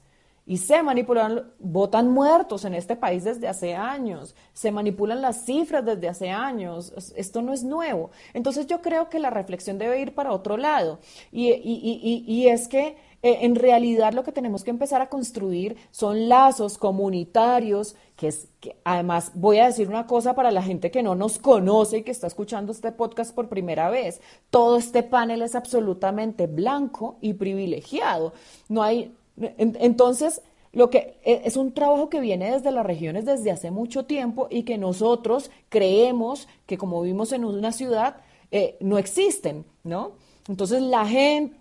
y 0.47 0.59
se 0.59 0.83
manipulan, 0.83 1.53
votan 1.59 2.11
muertos 2.11 2.65
en 2.65 2.75
este 2.75 2.97
país 2.97 3.25
desde 3.25 3.49
hace 3.49 3.75
años, 3.75 4.35
se 4.53 4.71
manipulan 4.71 5.23
las 5.23 5.45
cifras 5.45 5.85
desde 5.85 6.09
hace 6.09 6.31
años, 6.31 6.93
esto 7.17 7.41
no 7.41 7.53
es 7.53 7.65
nuevo. 7.65 8.11
Entonces 8.35 8.67
yo 8.67 8.83
creo 8.83 9.09
que 9.09 9.19
la 9.19 9.31
reflexión 9.31 9.79
debe 9.79 10.01
ir 10.01 10.15
para 10.15 10.33
otro 10.33 10.57
lado 10.57 10.99
y, 11.33 11.51
y, 11.51 12.25
y, 12.27 12.49
es 12.49 12.69
que 12.69 12.97
eh, 13.23 13.39
en 13.41 13.55
realidad 13.55 14.13
lo 14.13 14.23
que 14.23 14.33
tenemos 14.33 14.65
que 14.65 14.71
empezar 14.71 15.01
a 15.01 15.09
construir 15.09 15.77
son 15.91 16.29
lazos 16.29 16.77
comunitarios, 16.77 17.97
que 18.17 18.29
es 18.29 18.49
que 18.61 18.77
además 18.85 19.33
voy 19.35 19.59
a 19.59 19.67
decir 19.67 19.89
una 19.89 20.07
cosa 20.07 20.35
para 20.35 20.51
la 20.51 20.63
gente 20.63 20.91
que 20.91 21.03
no 21.03 21.15
nos 21.15 21.39
conoce 21.39 21.99
y 21.99 22.03
que 22.03 22.11
está 22.11 22.27
escuchando 22.27 22.71
este 22.71 22.93
podcast 22.93 23.35
por 23.35 23.49
primera 23.49 23.89
vez, 23.89 24.21
todo 24.51 24.77
este 24.77 25.03
panel 25.03 25.41
es 25.41 25.55
absolutamente 25.55 26.47
blanco 26.47 27.17
y 27.23 27.33
privilegiado. 27.33 28.35
No 28.69 28.83
hay 28.83 29.15
entonces, 29.37 30.43
lo 30.73 30.91
que 30.91 31.19
e, 31.23 31.43
es 31.45 31.57
un 31.57 31.73
trabajo 31.73 32.09
que 32.09 32.21
viene 32.21 32.51
desde 32.51 32.71
las 32.71 32.85
regiones 32.85 33.25
desde 33.25 33.51
hace 33.51 33.71
mucho 33.71 34.05
tiempo 34.05 34.49
y 34.51 34.65
que 34.65 34.79
nosotros 34.79 35.51
creemos 35.69 36.49
que 36.67 36.79
como 36.79 37.01
vivimos 37.03 37.33
en 37.33 37.45
una 37.45 37.73
ciudad, 37.73 38.17
eh, 38.51 38.77
no 38.81 38.99
existen, 38.99 39.65
¿no? 39.83 40.13
Entonces 40.49 40.83
la 40.83 41.07
gente, 41.07 41.57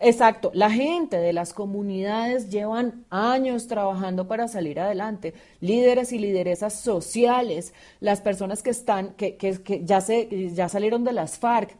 exacto, 0.00 0.50
la 0.54 0.70
gente 0.70 1.18
de 1.18 1.32
las 1.32 1.52
comunidades 1.52 2.50
llevan 2.50 3.04
años 3.10 3.66
trabajando 3.66 4.26
para 4.26 4.48
salir 4.48 4.80
adelante, 4.80 5.34
líderes 5.60 6.12
y 6.12 6.18
lideresas 6.18 6.80
sociales, 6.80 7.74
las 8.00 8.20
personas 8.20 8.62
que 8.62 8.70
están, 8.70 9.14
que, 9.14 9.36
que, 9.36 9.62
que 9.62 9.84
ya, 9.84 10.00
se, 10.00 10.50
ya 10.54 10.68
salieron 10.68 11.04
de 11.04 11.12
las 11.12 11.38
FARC, 11.38 11.76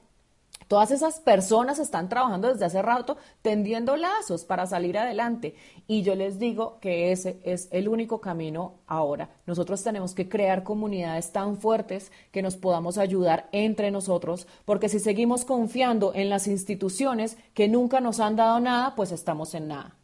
Todas 0.73 0.91
esas 0.91 1.21
personas 1.21 1.79
están 1.79 2.09
trabajando 2.09 2.49
desde 2.49 2.65
hace 2.65 2.81
rato 2.81 3.19
tendiendo 3.43 3.95
lazos 3.95 4.47
para 4.47 4.65
salir 4.65 4.97
adelante. 4.97 5.55
Y 5.87 6.01
yo 6.01 6.15
les 6.15 6.39
digo 6.39 6.79
que 6.81 7.13
ese 7.13 7.37
es 7.45 7.69
el 7.73 7.89
único 7.89 8.23
camino 8.23 8.77
ahora. 8.87 9.29
Nosotros 9.47 9.85
tenemos 9.85 10.15
que 10.15 10.31
crear 10.31 10.63
comunidades 10.63 11.31
tan 11.31 11.59
fuertes 11.59 12.11
que 12.31 12.41
nos 12.41 12.57
podamos 12.57 12.97
ayudar 12.97 13.51
entre 13.53 13.91
nosotros, 13.91 14.47
porque 14.65 14.89
si 14.89 14.99
seguimos 14.99 15.45
confiando 15.45 16.15
en 16.15 16.31
las 16.31 16.47
instituciones 16.47 17.37
que 17.53 17.69
nunca 17.69 18.01
nos 18.01 18.19
han 18.19 18.37
dado 18.37 18.59
nada, 18.59 18.95
pues 18.97 19.13
estamos 19.13 19.55
en 19.55 19.69
nada. 19.69 19.95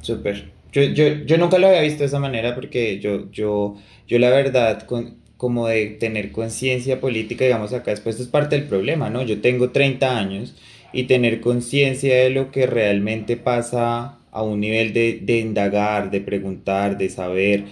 Súper. 0.00 0.52
Yo, 0.72 0.84
yo, 0.84 1.04
yo, 1.26 1.36
nunca 1.36 1.58
lo 1.58 1.66
había 1.66 1.82
visto 1.82 1.98
de 1.98 2.06
esa 2.06 2.18
manera 2.18 2.54
porque 2.54 2.98
yo, 2.98 3.30
yo, 3.30 3.76
yo 4.08 4.18
la 4.18 4.30
verdad, 4.30 4.84
con, 4.86 5.19
como 5.40 5.68
de 5.68 5.86
tener 5.86 6.32
conciencia 6.32 7.00
política, 7.00 7.46
digamos 7.46 7.72
acá 7.72 7.92
después 7.92 8.16
esto 8.16 8.24
es 8.24 8.28
parte 8.28 8.56
del 8.56 8.68
problema, 8.68 9.08
¿no? 9.08 9.22
Yo 9.22 9.40
tengo 9.40 9.70
30 9.70 10.18
años 10.18 10.54
y 10.92 11.04
tener 11.04 11.40
conciencia 11.40 12.14
de 12.14 12.28
lo 12.28 12.50
que 12.50 12.66
realmente 12.66 13.38
pasa 13.38 14.18
a 14.32 14.42
un 14.42 14.60
nivel 14.60 14.92
de, 14.92 15.18
de, 15.22 15.38
indagar, 15.38 16.10
de 16.10 16.20
preguntar, 16.20 16.98
de 16.98 17.08
saber, 17.08 17.64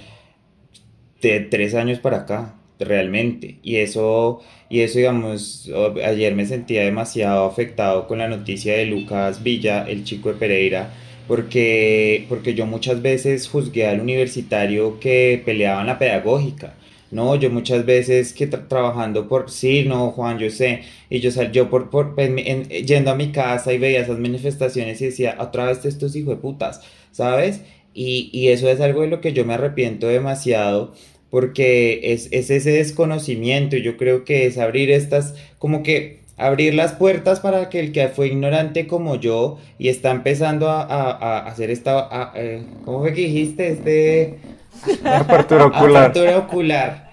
de 1.21 1.41
tres 1.41 1.75
años 1.75 1.99
para 1.99 2.21
acá, 2.21 2.55
realmente. 2.79 3.59
Y 3.63 3.77
eso, 3.77 4.41
y 4.71 4.81
eso, 4.81 4.97
digamos, 4.97 5.71
ayer 6.03 6.35
me 6.35 6.47
sentía 6.47 6.85
demasiado 6.85 7.45
afectado 7.45 8.07
con 8.09 8.17
la 8.17 8.29
noticia 8.29 8.79
de 8.79 8.87
Lucas 8.87 9.43
Villa, 9.43 9.85
el 9.87 10.05
chico 10.05 10.31
de 10.31 10.37
Pereira, 10.37 10.95
porque, 11.27 12.25
porque 12.31 12.55
yo 12.55 12.65
muchas 12.65 13.03
veces 13.03 13.47
juzgué 13.47 13.87
al 13.87 14.01
universitario 14.01 14.99
que 15.01 15.43
peleaba 15.45 15.83
en 15.83 15.89
la 15.89 15.99
pedagógica 15.99 16.73
no, 17.11 17.35
yo 17.37 17.51
muchas 17.51 17.87
veces 17.87 18.33
que 18.33 18.47
trabajando 18.47 19.29
por, 19.29 19.51
sí, 19.51 19.85
no, 19.87 20.11
Juan, 20.11 20.39
yo 20.39 20.51
sé, 20.51 20.83
y 21.11 21.21
yo, 21.21 21.31
sal, 21.31 21.53
yo 21.53 21.71
por, 21.71 21.91
por 21.91 22.17
yendo 22.17 23.11
a 23.11 23.15
mi 23.15 23.33
casa 23.33 23.73
y 23.73 23.79
veía 23.79 24.01
esas 24.01 24.19
manifestaciones 24.19 25.01
y 25.01 25.07
decía, 25.07 25.37
otra 25.41 25.67
vez 25.67 25.85
estos 25.85 26.15
hijos 26.17 26.37
de 26.37 26.43
putas, 26.43 26.83
¿sabes? 27.13 27.63
Y, 27.95 28.31
y, 28.33 28.49
eso 28.49 28.69
es 28.69 28.81
algo 28.81 29.03
de 29.03 29.09
lo 29.09 29.21
que 29.21 29.33
yo 29.33 29.45
me 29.45 29.55
arrepiento 29.55 30.07
demasiado 30.07 30.93
porque 31.31 32.13
es, 32.13 32.29
es 32.31 32.51
ese 32.51 32.71
desconocimiento 32.73 33.77
y 33.77 33.83
yo 33.83 33.97
creo 33.97 34.25
que 34.25 34.47
es 34.47 34.59
abrir 34.59 34.91
estas, 34.91 35.35
como 35.59 35.83
que 35.83 36.21
abrir 36.37 36.75
las 36.75 36.93
puertas 36.93 37.41
para 37.41 37.69
que 37.69 37.81
el 37.81 37.93
que 37.93 38.09
fue 38.09 38.29
ignorante 38.29 38.87
como 38.87 39.17
yo 39.17 39.59
y 39.79 39.89
está 39.89 40.11
empezando 40.11 40.71
a, 40.71 40.83
a, 40.83 41.39
hacer 41.47 41.71
esta, 41.71 42.33
eh, 42.37 42.63
¿cómo 42.85 43.01
fue 43.01 43.13
que 43.13 43.23
dijiste? 43.23 43.69
Este 43.69 44.39
Apertura 45.05 45.67
ocular. 45.67 46.05
Apertura 46.05 46.39
ocular. 46.39 47.11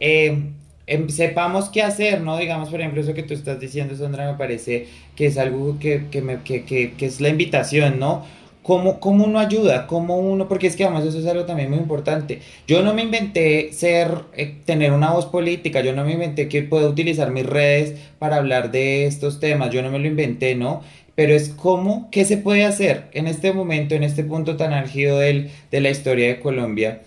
Eh, 0.00 0.38
em, 0.86 1.08
sepamos 1.08 1.68
qué 1.68 1.82
hacer, 1.82 2.20
¿no? 2.20 2.36
Digamos, 2.38 2.68
por 2.68 2.80
ejemplo, 2.80 3.00
eso 3.00 3.14
que 3.14 3.22
tú 3.22 3.34
estás 3.34 3.60
diciendo, 3.60 3.94
Sandra, 3.96 4.30
me 4.30 4.38
parece 4.38 4.86
que 5.16 5.26
es 5.26 5.38
algo 5.38 5.78
que, 5.78 6.06
que, 6.10 6.22
me, 6.22 6.42
que, 6.42 6.64
que, 6.64 6.92
que 6.92 7.06
es 7.06 7.20
la 7.20 7.28
invitación, 7.28 7.98
¿no? 7.98 8.24
¿Cómo, 8.68 9.00
¿Cómo, 9.00 9.24
uno 9.24 9.38
ayuda? 9.38 9.86
¿Cómo 9.86 10.18
uno? 10.18 10.46
Porque 10.46 10.66
es 10.66 10.76
que 10.76 10.84
además 10.84 11.06
eso 11.06 11.18
es 11.18 11.26
algo 11.26 11.46
también 11.46 11.70
muy 11.70 11.78
importante. 11.78 12.40
Yo 12.66 12.82
no 12.82 12.92
me 12.92 13.02
inventé 13.02 13.72
ser, 13.72 14.10
eh, 14.36 14.56
tener 14.66 14.92
una 14.92 15.10
voz 15.10 15.24
política, 15.24 15.80
yo 15.80 15.94
no 15.94 16.04
me 16.04 16.12
inventé 16.12 16.48
que 16.48 16.62
pueda 16.62 16.86
utilizar 16.86 17.30
mis 17.30 17.46
redes 17.46 17.98
para 18.18 18.36
hablar 18.36 18.70
de 18.70 19.06
estos 19.06 19.40
temas, 19.40 19.70
yo 19.70 19.80
no 19.80 19.90
me 19.90 19.98
lo 19.98 20.06
inventé, 20.06 20.54
¿no? 20.54 20.82
Pero 21.18 21.34
es 21.34 21.48
cómo, 21.48 22.08
qué 22.12 22.24
se 22.24 22.36
puede 22.36 22.64
hacer 22.64 23.08
en 23.10 23.26
este 23.26 23.52
momento, 23.52 23.96
en 23.96 24.04
este 24.04 24.22
punto 24.22 24.56
tan 24.56 24.72
álgido 24.72 25.18
del, 25.18 25.50
de 25.72 25.80
la 25.80 25.90
historia 25.90 26.28
de 26.28 26.38
Colombia. 26.38 27.02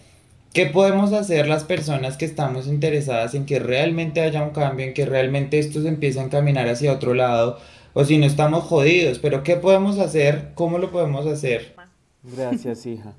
¿Qué 0.51 0.65
podemos 0.65 1.13
hacer 1.13 1.47
las 1.47 1.63
personas 1.63 2.17
que 2.17 2.25
estamos 2.25 2.67
interesadas 2.67 3.35
en 3.35 3.45
que 3.45 3.57
realmente 3.57 4.19
haya 4.19 4.43
un 4.43 4.49
cambio, 4.49 4.85
en 4.85 4.93
que 4.93 5.05
realmente 5.05 5.59
esto 5.59 5.81
se 5.81 5.87
empiece 5.87 6.19
a 6.19 6.27
caminar 6.27 6.67
hacia 6.67 6.91
otro 6.91 7.13
lado? 7.13 7.57
O 7.93 8.03
si 8.03 8.17
no 8.17 8.25
estamos 8.25 8.65
jodidos, 8.65 9.17
pero 9.19 9.43
¿qué 9.43 9.55
podemos 9.55 9.97
hacer? 9.97 10.51
¿Cómo 10.55 10.77
lo 10.77 10.91
podemos 10.91 11.25
hacer? 11.25 11.73
Gracias, 12.21 12.85
hija. 12.85 13.15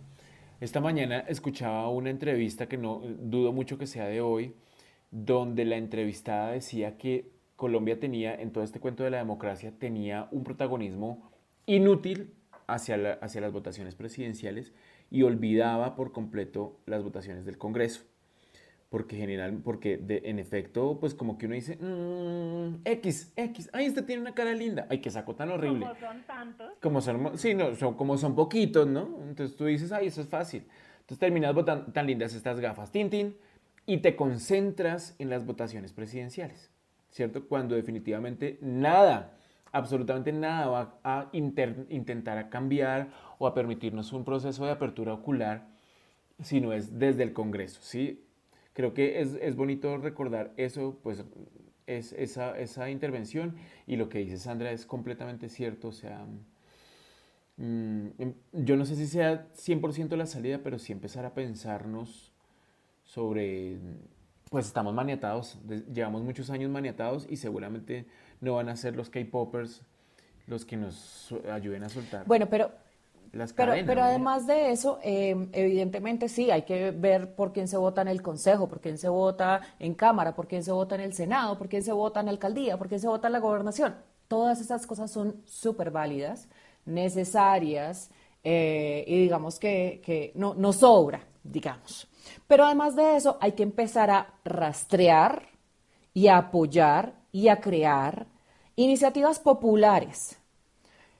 Esta 0.60 0.82
mañana 0.82 1.20
escuchaba 1.26 1.88
una 1.88 2.10
entrevista 2.10 2.68
que 2.68 2.76
no 2.76 3.00
dudo 3.18 3.54
mucho 3.54 3.78
que 3.78 3.86
sea 3.86 4.04
de 4.04 4.20
hoy, 4.20 4.52
donde 5.10 5.64
la 5.64 5.78
entrevistada 5.78 6.50
decía 6.50 6.98
que 6.98 7.30
Colombia 7.62 8.00
tenía, 8.00 8.34
en 8.34 8.50
todo 8.50 8.64
este 8.64 8.80
cuento 8.80 9.04
de 9.04 9.10
la 9.10 9.18
democracia, 9.18 9.72
tenía 9.78 10.26
un 10.32 10.42
protagonismo 10.42 11.30
inútil 11.66 12.34
hacia, 12.66 13.12
hacia 13.22 13.40
las 13.40 13.52
votaciones 13.52 13.94
presidenciales 13.94 14.72
y 15.12 15.22
olvidaba 15.22 15.94
por 15.94 16.10
completo 16.10 16.80
las 16.86 17.04
votaciones 17.04 17.44
del 17.44 17.58
Congreso. 17.58 18.02
Porque, 18.88 19.16
general, 19.16 19.60
porque 19.62 19.96
de, 19.96 20.22
en 20.24 20.40
efecto, 20.40 20.98
pues 20.98 21.14
como 21.14 21.38
que 21.38 21.46
uno 21.46 21.54
dice, 21.54 21.76
mm, 21.76 22.80
X, 22.84 23.32
X, 23.36 23.70
ay, 23.72 23.86
este 23.86 24.02
tiene 24.02 24.22
una 24.22 24.34
cara 24.34 24.54
linda, 24.54 24.88
ay, 24.90 24.98
que 24.98 25.12
saco 25.12 25.36
tan 25.36 25.48
horrible. 25.50 25.86
Como 25.86 26.00
son 26.00 26.22
tantos. 26.24 26.72
Como 26.82 27.00
son, 27.00 27.38
sí, 27.38 27.54
no, 27.54 27.76
son, 27.76 27.94
como 27.94 28.18
son 28.18 28.34
poquitos, 28.34 28.88
¿no? 28.88 29.20
Entonces 29.28 29.56
tú 29.56 29.66
dices, 29.66 29.92
ay, 29.92 30.08
eso 30.08 30.20
es 30.20 30.26
fácil. 30.26 30.64
Entonces 31.02 31.20
terminas 31.20 31.54
votando 31.54 31.92
tan 31.92 32.08
lindas 32.08 32.34
estas 32.34 32.58
gafas, 32.58 32.90
tin, 32.90 33.36
y 33.86 33.98
te 33.98 34.16
concentras 34.16 35.14
en 35.20 35.30
las 35.30 35.46
votaciones 35.46 35.92
presidenciales. 35.92 36.71
¿Cierto? 37.12 37.46
Cuando 37.46 37.76
definitivamente 37.76 38.58
nada, 38.62 39.38
absolutamente 39.70 40.32
nada 40.32 40.66
va 40.66 40.98
a 41.04 41.30
intentar 41.32 42.48
cambiar 42.48 43.10
o 43.38 43.46
a 43.46 43.54
permitirnos 43.54 44.12
un 44.12 44.24
proceso 44.24 44.64
de 44.64 44.72
apertura 44.72 45.12
ocular 45.12 45.68
si 46.42 46.60
no 46.60 46.72
es 46.72 46.98
desde 46.98 47.22
el 47.22 47.32
Congreso, 47.32 47.80
¿sí? 47.82 48.24
Creo 48.72 48.94
que 48.94 49.20
es, 49.20 49.54
bonito 49.54 49.98
recordar 49.98 50.52
eso, 50.56 50.98
pues 51.02 51.22
es 51.86 52.12
esa, 52.14 52.58
esa, 52.58 52.90
intervención 52.90 53.56
y 53.86 53.96
lo 53.96 54.08
que 54.08 54.18
dice 54.18 54.38
Sandra 54.38 54.72
es 54.72 54.86
completamente 54.86 55.50
cierto, 55.50 55.88
o 55.88 55.92
sea, 55.92 56.26
mm, 57.58 58.06
em, 58.18 58.34
yo 58.52 58.76
no 58.76 58.86
sé 58.86 58.96
si 58.96 59.06
sea 59.06 59.48
100% 59.52 60.16
la 60.16 60.26
salida, 60.26 60.60
pero 60.64 60.78
sí 60.78 60.92
empezar 60.92 61.26
a 61.26 61.34
pensarnos 61.34 62.32
sobre 63.04 63.78
pues 64.52 64.66
estamos 64.66 64.92
maniatados, 64.92 65.58
llevamos 65.92 66.22
muchos 66.22 66.50
años 66.50 66.70
maniatados 66.70 67.26
y 67.28 67.38
seguramente 67.38 68.04
no 68.42 68.56
van 68.56 68.68
a 68.68 68.76
ser 68.76 68.94
los 68.94 69.08
K-Poppers 69.08 69.80
los 70.46 70.66
que 70.66 70.76
nos 70.76 71.34
ayuden 71.50 71.84
a 71.84 71.88
soltar. 71.88 72.26
Bueno, 72.26 72.46
pero 72.50 72.70
pero, 73.56 73.72
pero 73.86 74.02
además 74.02 74.46
de 74.46 74.72
eso, 74.72 74.98
em, 75.02 75.48
evidentemente 75.52 76.28
sí, 76.28 76.50
hay 76.50 76.62
que 76.62 76.90
ver 76.90 77.34
por 77.34 77.54
quién 77.54 77.66
se 77.66 77.78
vota 77.78 78.02
en 78.02 78.08
el 78.08 78.20
Consejo, 78.20 78.68
por 78.68 78.82
quién 78.82 78.98
se 78.98 79.08
vota 79.08 79.62
en 79.78 79.94
Cámara, 79.94 80.34
por 80.34 80.46
quién 80.46 80.62
se 80.62 80.70
vota 80.70 80.96
en 80.96 81.00
el 81.00 81.14
Senado, 81.14 81.56
por 81.56 81.70
quién 81.70 81.82
se 81.82 81.92
vota 81.92 82.20
en 82.20 82.26
la 82.26 82.32
Alcaldía, 82.32 82.76
por 82.76 82.88
quién 82.88 83.00
se 83.00 83.08
vota 83.08 83.28
en 83.28 83.32
la 83.32 83.38
Gobernación. 83.38 83.94
Todas 84.28 84.60
esas 84.60 84.86
cosas 84.86 85.10
son 85.10 85.40
súper 85.46 85.90
válidas, 85.90 86.46
necesarias 86.84 88.10
eh, 88.44 89.02
y 89.06 89.16
digamos 89.22 89.58
que, 89.58 90.02
que 90.04 90.32
no, 90.34 90.52
no 90.52 90.74
sobra, 90.74 91.24
digamos. 91.42 92.11
Pero 92.46 92.64
además 92.64 92.96
de 92.96 93.16
eso, 93.16 93.38
hay 93.40 93.52
que 93.52 93.62
empezar 93.62 94.10
a 94.10 94.34
rastrear 94.44 95.48
y 96.14 96.28
a 96.28 96.38
apoyar 96.38 97.14
y 97.32 97.48
a 97.48 97.60
crear 97.60 98.26
iniciativas 98.76 99.38
populares 99.38 100.38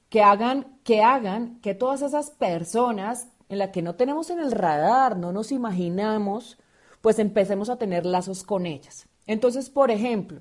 que 0.08 0.22
hagan 0.22 0.78
que, 0.84 1.02
hagan 1.02 1.58
que 1.60 1.74
todas 1.74 2.02
esas 2.02 2.30
personas 2.30 3.28
en 3.48 3.58
las 3.58 3.70
que 3.70 3.82
no 3.82 3.94
tenemos 3.94 4.30
en 4.30 4.40
el 4.40 4.52
radar, 4.52 5.16
no 5.16 5.32
nos 5.32 5.52
imaginamos, 5.52 6.58
pues 7.00 7.18
empecemos 7.18 7.70
a 7.70 7.76
tener 7.76 8.06
lazos 8.06 8.44
con 8.44 8.66
ellas. 8.66 9.06
Entonces, 9.26 9.70
por 9.70 9.90
ejemplo, 9.90 10.40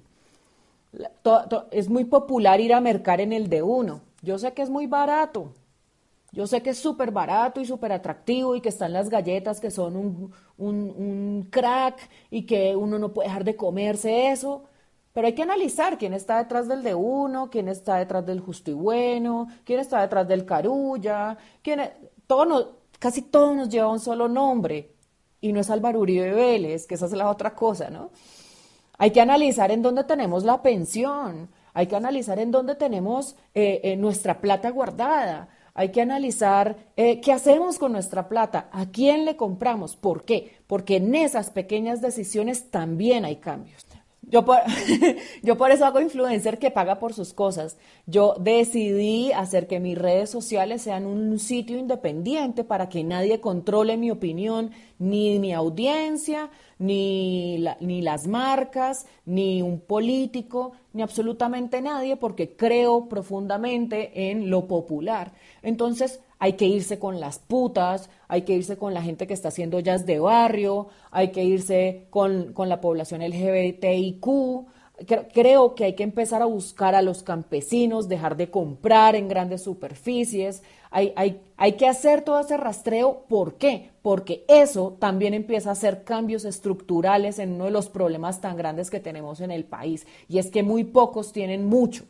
es 1.71 1.89
muy 1.89 2.05
popular 2.05 2.59
ir 2.59 2.73
a 2.73 2.81
mercar 2.81 3.21
en 3.21 3.33
el 3.33 3.49
de 3.49 3.61
uno. 3.61 4.01
Yo 4.21 4.37
sé 4.37 4.53
que 4.53 4.61
es 4.61 4.69
muy 4.69 4.87
barato. 4.87 5.53
Yo 6.31 6.47
sé 6.47 6.61
que 6.63 6.69
es 6.71 6.79
súper 6.79 7.11
barato 7.11 7.59
y 7.59 7.65
súper 7.65 7.91
atractivo 7.91 8.55
y 8.55 8.61
que 8.61 8.69
están 8.69 8.93
las 8.93 9.09
galletas 9.09 9.59
que 9.59 9.69
son 9.69 9.97
un, 9.97 10.33
un, 10.57 11.47
crack 11.51 12.09
y 12.29 12.45
que 12.45 12.75
uno 12.75 12.97
no 12.99 13.13
puede 13.13 13.27
dejar 13.27 13.43
de 13.43 13.57
comerse 13.57 14.31
eso, 14.31 14.63
pero 15.13 15.27
hay 15.27 15.33
que 15.33 15.43
analizar 15.43 15.97
quién 15.97 16.13
está 16.13 16.37
detrás 16.37 16.67
del 16.69 16.83
de 16.83 16.95
uno, 16.95 17.49
quién 17.49 17.67
está 17.67 17.97
detrás 17.97 18.25
del 18.25 18.39
justo 18.39 18.71
y 18.71 18.73
bueno, 18.75 19.47
quién 19.65 19.79
está 19.79 20.01
detrás 20.01 20.27
del 20.27 20.45
carulla, 20.45 21.37
quién 21.61 21.81
todo 22.27 22.79
casi 22.99 23.23
todo 23.23 23.53
nos 23.55 23.69
lleva 23.69 23.89
un 23.89 23.99
solo 23.99 24.29
nombre 24.29 24.93
y 25.41 25.51
no 25.51 25.59
es 25.59 25.69
Álvaro 25.69 25.99
Uribe 25.99 26.31
Vélez, 26.33 26.87
que 26.87 26.95
esa 26.95 27.07
es 27.07 27.13
la 27.13 27.29
otra 27.29 27.55
cosa, 27.55 27.89
¿no? 27.89 28.11
Hay 28.97 29.11
que 29.11 29.19
analizar 29.21 29.71
en 29.71 29.81
dónde 29.81 30.03
tenemos 30.03 30.43
la 30.43 30.61
pensión, 30.61 31.49
hay 31.73 31.87
que 31.87 31.95
analizar 31.95 32.39
en 32.39 32.51
dónde 32.51 32.75
tenemos 32.75 33.35
eh, 33.55 33.81
eh, 33.83 33.97
nuestra 33.97 34.39
plata 34.39 34.69
guardada, 34.69 35.49
hay 35.73 35.89
que 35.89 36.01
analizar 36.01 36.77
eh, 36.97 37.21
qué 37.21 37.31
hacemos 37.31 37.79
con 37.79 37.91
nuestra 37.91 38.27
plata, 38.27 38.69
a 38.71 38.87
quién 38.87 39.25
le 39.25 39.35
compramos, 39.35 39.95
por 39.95 40.25
qué, 40.25 40.57
porque 40.67 40.97
en 40.97 41.15
esas 41.15 41.49
pequeñas 41.49 42.01
decisiones 42.01 42.69
también 42.69 43.25
hay 43.25 43.37
cambios. 43.37 43.85
Yo 44.23 44.45
por, 44.45 44.57
yo 45.43 45.57
por 45.57 45.71
eso 45.71 45.85
hago 45.85 45.99
influencer 45.99 46.59
que 46.59 46.69
paga 46.69 46.99
por 46.99 47.13
sus 47.13 47.33
cosas. 47.33 47.77
Yo 48.05 48.35
decidí 48.39 49.31
hacer 49.31 49.67
que 49.67 49.79
mis 49.79 49.97
redes 49.97 50.29
sociales 50.29 50.83
sean 50.83 51.05
un 51.05 51.39
sitio 51.39 51.77
independiente 51.79 52.63
para 52.63 52.87
que 52.87 53.03
nadie 53.03 53.41
controle 53.41 53.97
mi 53.97 54.11
opinión, 54.11 54.71
ni 54.99 55.39
mi 55.39 55.53
audiencia, 55.53 56.51
ni, 56.77 57.63
ni 57.79 58.01
las 58.01 58.27
marcas, 58.27 59.07
ni 59.25 59.63
un 59.63 59.79
político, 59.79 60.73
ni 60.93 61.01
absolutamente 61.01 61.81
nadie, 61.81 62.15
porque 62.15 62.55
creo 62.55 63.09
profundamente 63.09 64.29
en 64.29 64.51
lo 64.51 64.67
popular. 64.67 65.33
Entonces, 65.63 66.19
hay 66.41 66.53
que 66.53 66.65
irse 66.65 66.97
con 66.97 67.19
las 67.19 67.37
putas, 67.37 68.09
hay 68.27 68.41
que 68.41 68.53
irse 68.53 68.75
con 68.75 68.95
la 68.95 69.03
gente 69.03 69.27
que 69.27 69.33
está 69.35 69.49
haciendo 69.49 69.79
jazz 69.79 70.07
de 70.07 70.17
barrio, 70.17 70.87
hay 71.11 71.31
que 71.31 71.43
irse 71.43 72.07
con, 72.09 72.55
la 72.57 72.81
población 72.81 73.21
LGBTIQ. 73.21 74.25
Creo 75.35 75.75
que 75.75 75.83
hay 75.83 75.93
que 75.93 76.01
empezar 76.01 76.41
a 76.41 76.45
buscar 76.45 76.95
a 76.95 77.03
los 77.03 77.21
campesinos, 77.21 78.09
dejar 78.09 78.37
de 78.37 78.49
comprar 78.49 79.15
en 79.15 79.27
grandes 79.27 79.61
superficies. 79.61 80.63
Hay, 80.89 81.13
hay, 81.15 81.41
hay 81.57 81.73
que 81.73 81.87
hacer 81.87 82.23
todo 82.23 82.39
ese 82.39 82.57
rastreo. 82.57 83.23
¿Por 83.29 83.59
qué? 83.59 83.91
Porque 84.01 84.43
eso 84.47 84.97
también 84.97 85.35
empieza 85.35 85.69
a 85.69 85.73
hacer 85.73 86.03
cambios 86.03 86.43
estructurales 86.45 87.37
en 87.37 87.53
uno 87.53 87.65
de 87.65 87.71
los 87.71 87.87
problemas 87.87 88.41
tan 88.41 88.57
grandes 88.57 88.89
que 88.89 88.99
tenemos 88.99 89.41
en 89.41 89.51
el 89.51 89.63
país. 89.63 90.07
Y 90.27 90.39
es 90.39 90.49
que 90.49 90.63
muy 90.63 90.85
pocos 90.85 91.33
tienen 91.33 91.67
mucho. 91.67 92.05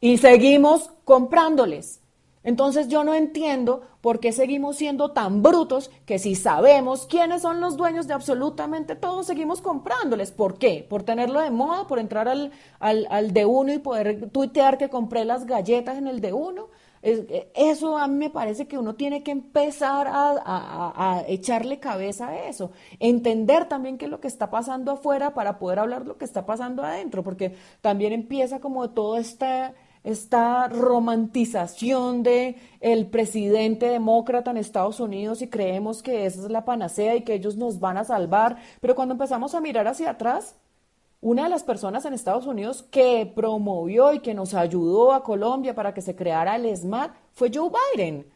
Y 0.00 0.18
seguimos 0.18 0.90
comprándoles. 1.04 2.00
Entonces 2.44 2.88
yo 2.88 3.04
no 3.04 3.14
entiendo 3.14 3.82
por 4.00 4.20
qué 4.20 4.32
seguimos 4.32 4.76
siendo 4.76 5.10
tan 5.10 5.42
brutos 5.42 5.90
que 6.06 6.18
si 6.18 6.34
sabemos 6.34 7.06
quiénes 7.06 7.42
son 7.42 7.60
los 7.60 7.76
dueños 7.76 8.06
de 8.06 8.14
absolutamente 8.14 8.96
todo, 8.96 9.22
seguimos 9.22 9.60
comprándoles. 9.60 10.30
¿Por 10.30 10.58
qué? 10.58 10.86
¿Por 10.88 11.02
tenerlo 11.02 11.40
de 11.40 11.50
moda? 11.50 11.86
¿Por 11.86 11.98
entrar 11.98 12.28
al, 12.28 12.52
al, 12.78 13.06
al 13.10 13.32
de 13.32 13.44
uno 13.44 13.72
y 13.72 13.78
poder 13.78 14.30
tuitear 14.30 14.78
que 14.78 14.88
compré 14.88 15.24
las 15.24 15.46
galletas 15.46 15.98
en 15.98 16.06
el 16.06 16.20
de 16.20 16.32
uno? 16.32 16.68
Eso 17.00 17.96
a 17.96 18.08
mí 18.08 18.16
me 18.16 18.30
parece 18.30 18.66
que 18.66 18.76
uno 18.76 18.96
tiene 18.96 19.22
que 19.22 19.30
empezar 19.30 20.08
a, 20.08 20.34
a, 21.18 21.24
echarle 21.28 21.78
cabeza 21.78 22.28
a 22.28 22.48
eso, 22.48 22.72
entender 22.98 23.66
también 23.68 23.98
qué 23.98 24.06
es 24.06 24.10
lo 24.10 24.20
que 24.20 24.26
está 24.26 24.50
pasando 24.50 24.92
afuera 24.92 25.32
para 25.32 25.58
poder 25.58 25.78
hablar 25.78 26.06
lo 26.06 26.18
que 26.18 26.24
está 26.24 26.44
pasando 26.44 26.82
adentro, 26.82 27.22
porque 27.22 27.54
también 27.82 28.12
empieza 28.12 28.60
como 28.60 28.90
todo 28.90 29.16
esta 29.16 29.74
esta 30.08 30.68
romantización 30.68 32.22
de 32.22 32.56
el 32.80 33.08
presidente 33.08 33.90
demócrata 33.90 34.50
en 34.50 34.56
Estados 34.56 35.00
Unidos 35.00 35.42
y 35.42 35.48
creemos 35.48 36.02
que 36.02 36.24
esa 36.24 36.44
es 36.44 36.50
la 36.50 36.64
panacea 36.64 37.14
y 37.14 37.24
que 37.24 37.34
ellos 37.34 37.56
nos 37.56 37.78
van 37.78 37.98
a 37.98 38.04
salvar, 38.04 38.56
pero 38.80 38.94
cuando 38.94 39.12
empezamos 39.12 39.54
a 39.54 39.60
mirar 39.60 39.86
hacia 39.86 40.10
atrás, 40.10 40.56
una 41.20 41.44
de 41.44 41.50
las 41.50 41.62
personas 41.62 42.06
en 42.06 42.14
Estados 42.14 42.46
Unidos 42.46 42.82
que 42.90 43.30
promovió 43.36 44.14
y 44.14 44.20
que 44.20 44.32
nos 44.32 44.54
ayudó 44.54 45.12
a 45.12 45.22
Colombia 45.22 45.74
para 45.74 45.92
que 45.92 46.00
se 46.00 46.16
creara 46.16 46.56
el 46.56 46.74
SMAT 46.74 47.12
fue 47.34 47.50
Joe 47.52 47.70
Biden. 47.94 48.26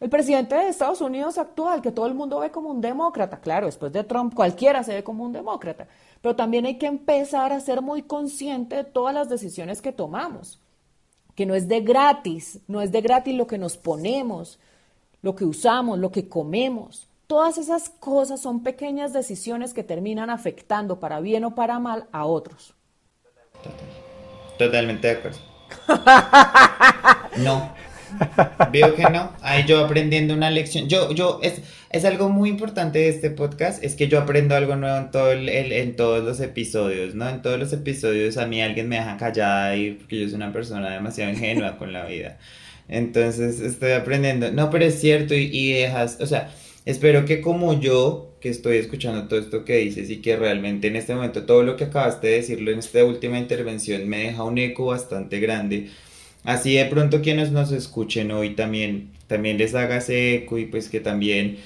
El 0.00 0.08
presidente 0.08 0.54
de 0.54 0.68
Estados 0.68 1.02
Unidos 1.02 1.36
actual, 1.36 1.82
que 1.82 1.92
todo 1.92 2.06
el 2.06 2.14
mundo 2.14 2.38
ve 2.38 2.50
como 2.50 2.70
un 2.70 2.80
demócrata, 2.80 3.40
claro, 3.40 3.66
después 3.66 3.92
de 3.92 4.04
Trump 4.04 4.34
cualquiera 4.34 4.82
se 4.82 4.94
ve 4.94 5.04
como 5.04 5.24
un 5.24 5.32
demócrata, 5.32 5.86
pero 6.22 6.34
también 6.34 6.64
hay 6.64 6.78
que 6.78 6.86
empezar 6.86 7.52
a 7.52 7.60
ser 7.60 7.82
muy 7.82 8.02
consciente 8.02 8.76
de 8.76 8.84
todas 8.84 9.14
las 9.14 9.28
decisiones 9.28 9.82
que 9.82 9.92
tomamos 9.92 10.63
que 11.34 11.46
no 11.46 11.54
es 11.54 11.68
de 11.68 11.80
gratis, 11.80 12.60
no 12.68 12.80
es 12.80 12.92
de 12.92 13.00
gratis 13.00 13.34
lo 13.34 13.46
que 13.46 13.58
nos 13.58 13.76
ponemos, 13.76 14.58
lo 15.22 15.34
que 15.34 15.44
usamos, 15.44 15.98
lo 15.98 16.12
que 16.12 16.28
comemos. 16.28 17.08
Todas 17.26 17.58
esas 17.58 17.88
cosas 17.88 18.40
son 18.40 18.62
pequeñas 18.62 19.12
decisiones 19.12 19.72
que 19.72 19.82
terminan 19.82 20.30
afectando 20.30 21.00
para 21.00 21.20
bien 21.20 21.44
o 21.44 21.54
para 21.54 21.78
mal 21.78 22.06
a 22.12 22.26
otros. 22.26 22.74
Totalmente 24.58 25.08
de 25.08 25.14
acuerdo. 25.14 25.38
No, 27.36 27.74
Veo 28.72 28.94
que 28.94 29.02
no. 29.04 29.32
Ahí 29.42 29.64
yo 29.66 29.84
aprendiendo 29.84 30.34
una 30.34 30.50
lección. 30.50 30.88
Yo, 30.88 31.12
yo, 31.12 31.40
es, 31.42 31.60
es 31.90 32.04
algo 32.04 32.28
muy 32.28 32.48
importante 32.48 32.98
de 32.98 33.08
este 33.08 33.30
podcast, 33.30 33.82
es 33.84 33.94
que 33.94 34.08
yo 34.08 34.18
aprendo 34.18 34.54
algo 34.54 34.76
nuevo 34.76 34.96
en, 34.96 35.10
todo 35.10 35.32
el, 35.32 35.48
en 35.48 35.96
todos 35.96 36.24
los 36.24 36.40
episodios, 36.40 37.14
¿no? 37.14 37.28
En 37.28 37.42
todos 37.42 37.58
los 37.58 37.72
episodios 37.72 38.36
a 38.36 38.46
mí 38.46 38.60
alguien 38.62 38.88
me 38.88 38.96
deja 38.96 39.16
callada 39.16 39.76
y 39.76 39.92
porque 39.92 40.20
yo 40.20 40.26
soy 40.26 40.36
una 40.36 40.52
persona 40.52 40.90
demasiado 40.90 41.30
ingenua 41.30 41.76
con 41.76 41.92
la 41.92 42.04
vida. 42.06 42.38
Entonces 42.88 43.60
estoy 43.60 43.92
aprendiendo. 43.92 44.50
No, 44.52 44.70
pero 44.70 44.84
es 44.84 45.00
cierto 45.00 45.34
y, 45.34 45.50
y 45.52 45.72
dejas, 45.72 46.18
o 46.20 46.26
sea, 46.26 46.52
espero 46.84 47.24
que 47.24 47.40
como 47.40 47.78
yo, 47.80 48.34
que 48.40 48.50
estoy 48.50 48.76
escuchando 48.76 49.26
todo 49.26 49.40
esto 49.40 49.64
que 49.64 49.76
dices 49.78 50.10
y 50.10 50.18
que 50.18 50.36
realmente 50.36 50.88
en 50.88 50.96
este 50.96 51.14
momento 51.14 51.44
todo 51.46 51.62
lo 51.62 51.76
que 51.76 51.84
acabaste 51.84 52.26
de 52.26 52.34
decirlo 52.34 52.70
en 52.72 52.80
esta 52.80 53.02
última 53.02 53.38
intervención 53.38 54.06
me 54.06 54.18
deja 54.18 54.42
un 54.42 54.58
eco 54.58 54.86
bastante 54.86 55.40
grande 55.40 55.88
Así 56.44 56.74
de 56.76 56.84
pronto 56.86 57.22
quienes 57.22 57.50
nos 57.52 57.72
escuchen 57.72 58.30
hoy 58.30 58.54
también, 58.54 59.10
también 59.26 59.58
les 59.58 59.74
haga 59.74 59.98
eco 60.08 60.58
y 60.58 60.66
pues 60.66 60.88
que 60.88 61.00
también 61.00 61.58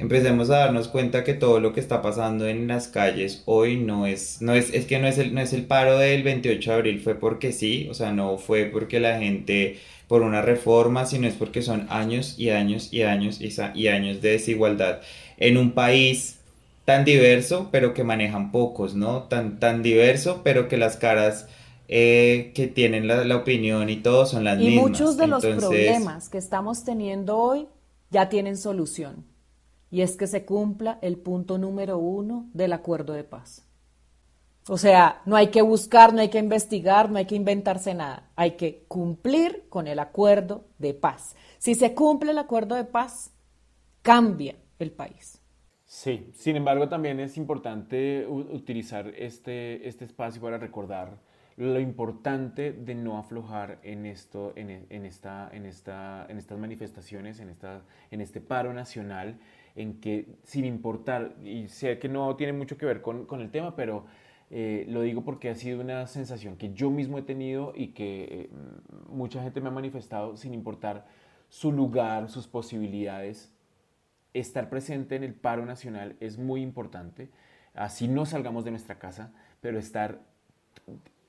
empecemos 0.00 0.50
a 0.50 0.58
darnos 0.58 0.88
cuenta 0.88 1.24
que 1.24 1.34
todo 1.34 1.60
lo 1.60 1.72
que 1.72 1.80
está 1.80 2.02
pasando 2.02 2.46
en 2.48 2.68
las 2.68 2.88
calles 2.88 3.42
hoy 3.46 3.76
no 3.76 4.06
es, 4.06 4.40
no 4.40 4.54
es, 4.54 4.72
es 4.72 4.86
que 4.86 4.98
no 4.98 5.06
es 5.08 5.18
el, 5.18 5.34
no 5.34 5.40
es 5.40 5.52
el 5.52 5.64
paro 5.66 5.98
del 5.98 6.22
28 6.22 6.70
de 6.70 6.76
abril, 6.76 7.00
fue 7.00 7.14
porque 7.16 7.52
sí, 7.52 7.88
o 7.90 7.94
sea, 7.94 8.12
no 8.12 8.38
fue 8.38 8.66
porque 8.66 9.00
la 9.00 9.18
gente 9.18 9.78
por 10.06 10.22
una 10.22 10.40
reforma, 10.42 11.04
sino 11.06 11.26
es 11.26 11.34
porque 11.34 11.62
son 11.62 11.86
años 11.90 12.34
y 12.38 12.50
años 12.50 12.92
y 12.92 13.02
años 13.02 13.40
y, 13.40 13.52
y 13.74 13.88
años 13.88 14.20
de 14.22 14.30
desigualdad 14.30 15.00
en 15.38 15.56
un 15.56 15.72
país 15.72 16.36
tan 16.84 17.04
diverso, 17.04 17.68
pero 17.70 17.92
que 17.92 18.04
manejan 18.04 18.50
pocos, 18.50 18.94
¿no? 18.94 19.24
Tan, 19.24 19.60
tan 19.60 19.82
diverso, 19.82 20.40
pero 20.42 20.68
que 20.68 20.78
las 20.78 20.96
caras 20.96 21.46
eh, 21.90 22.52
que 22.54 22.66
tienen 22.66 23.08
la, 23.08 23.34
opinión 23.34 23.88
y 23.88 23.96
todo 23.96 24.26
son 24.26 24.44
las 24.44 24.58
mismas. 24.58 24.74
Y 24.74 24.78
muchos 24.78 25.16
de 25.16 25.26
los 25.26 25.44
problemas 25.44 26.28
que 26.28 26.36
estamos 26.36 26.84
teniendo 26.84 27.38
hoy 27.38 27.66
ya 28.10 28.28
tienen 28.28 28.58
solución. 28.58 29.24
Y 29.90 30.02
es 30.02 30.18
que 30.18 30.26
se 30.26 30.44
cumpla 30.44 30.98
el 31.00 31.16
punto 31.16 31.56
número 31.56 31.96
uno 31.96 32.46
del 32.52 32.74
acuerdo 32.74 33.14
de 33.14 33.24
paz. 33.24 33.64
O 34.68 34.76
sea, 34.76 35.22
no 35.24 35.34
hay 35.34 35.48
que 35.48 35.62
buscar, 35.62 36.12
no 36.12 36.20
hay 36.20 36.28
que 36.28 36.38
investigar, 36.38 37.10
no 37.10 37.16
hay 37.16 37.24
que 37.24 37.36
inventarse 37.36 37.94
nada. 37.94 38.28
Hay 38.36 38.52
que 38.52 38.84
cumplir 38.86 39.64
con 39.70 39.88
el 39.88 39.98
acuerdo 39.98 40.66
de 40.76 40.92
paz. 40.92 41.36
Si 41.56 41.74
se 41.74 41.94
cumple 41.94 42.32
el 42.32 42.38
acuerdo 42.38 42.74
de 42.74 42.84
paz, 42.84 43.32
cambia 44.02 44.56
el 44.78 44.90
país. 44.90 45.40
Sí, 45.86 46.30
sin 46.34 46.56
embargo 46.56 46.90
también 46.90 47.18
es 47.18 47.38
importante 47.38 48.26
utilizar 48.26 49.08
este, 49.16 49.88
este 49.88 50.04
espacio 50.04 50.42
para 50.42 50.58
recordar 50.58 51.18
lo 51.58 51.80
importante 51.80 52.72
de 52.72 52.94
no 52.94 53.18
aflojar 53.18 53.80
en, 53.82 54.06
esto, 54.06 54.52
en, 54.54 54.70
esta, 55.04 55.50
en, 55.52 55.66
esta, 55.66 56.24
en 56.28 56.38
estas 56.38 56.56
manifestaciones, 56.56 57.40
en, 57.40 57.48
esta, 57.48 57.82
en 58.12 58.20
este 58.20 58.40
paro 58.40 58.72
nacional, 58.72 59.40
en 59.74 60.00
que 60.00 60.36
sin 60.44 60.64
importar, 60.64 61.34
y 61.42 61.66
sé 61.66 61.98
que 61.98 62.08
no 62.08 62.36
tiene 62.36 62.52
mucho 62.52 62.78
que 62.78 62.86
ver 62.86 63.02
con, 63.02 63.26
con 63.26 63.40
el 63.40 63.50
tema, 63.50 63.74
pero 63.74 64.04
eh, 64.50 64.86
lo 64.88 65.02
digo 65.02 65.24
porque 65.24 65.50
ha 65.50 65.56
sido 65.56 65.80
una 65.80 66.06
sensación 66.06 66.56
que 66.56 66.72
yo 66.72 66.90
mismo 66.90 67.18
he 67.18 67.22
tenido 67.22 67.72
y 67.74 67.88
que 67.88 68.22
eh, 68.30 68.50
mucha 69.08 69.42
gente 69.42 69.60
me 69.60 69.66
ha 69.66 69.72
manifestado 69.72 70.36
sin 70.36 70.54
importar 70.54 71.06
su 71.48 71.72
lugar, 71.72 72.30
sus 72.30 72.46
posibilidades. 72.46 73.52
Estar 74.32 74.70
presente 74.70 75.16
en 75.16 75.24
el 75.24 75.34
paro 75.34 75.66
nacional 75.66 76.16
es 76.20 76.38
muy 76.38 76.62
importante, 76.62 77.30
así 77.74 78.06
no 78.06 78.26
salgamos 78.26 78.64
de 78.64 78.70
nuestra 78.70 79.00
casa, 79.00 79.32
pero 79.60 79.80
estar 79.80 80.20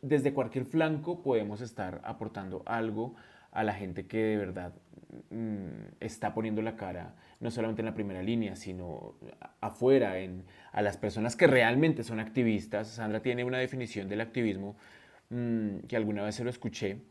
desde 0.01 0.33
cualquier 0.33 0.65
flanco 0.65 1.21
podemos 1.21 1.61
estar 1.61 2.01
aportando 2.03 2.63
algo 2.65 3.15
a 3.51 3.63
la 3.63 3.73
gente 3.73 4.05
que 4.05 4.17
de 4.17 4.37
verdad 4.37 4.73
mm, 5.31 5.95
está 5.99 6.33
poniendo 6.33 6.61
la 6.61 6.75
cara, 6.75 7.15
no 7.39 7.51
solamente 7.51 7.81
en 7.81 7.87
la 7.87 7.93
primera 7.93 8.21
línea, 8.21 8.55
sino 8.55 9.15
afuera, 9.61 10.19
en, 10.19 10.43
a 10.71 10.81
las 10.81 10.97
personas 10.97 11.35
que 11.35 11.47
realmente 11.47 12.03
son 12.03 12.19
activistas. 12.19 12.87
Sandra 12.87 13.21
tiene 13.21 13.43
una 13.43 13.57
definición 13.57 14.07
del 14.07 14.21
activismo 14.21 14.75
mm, 15.29 15.79
que 15.87 15.95
alguna 15.95 16.23
vez 16.23 16.35
se 16.35 16.43
lo 16.43 16.49
escuché 16.49 17.01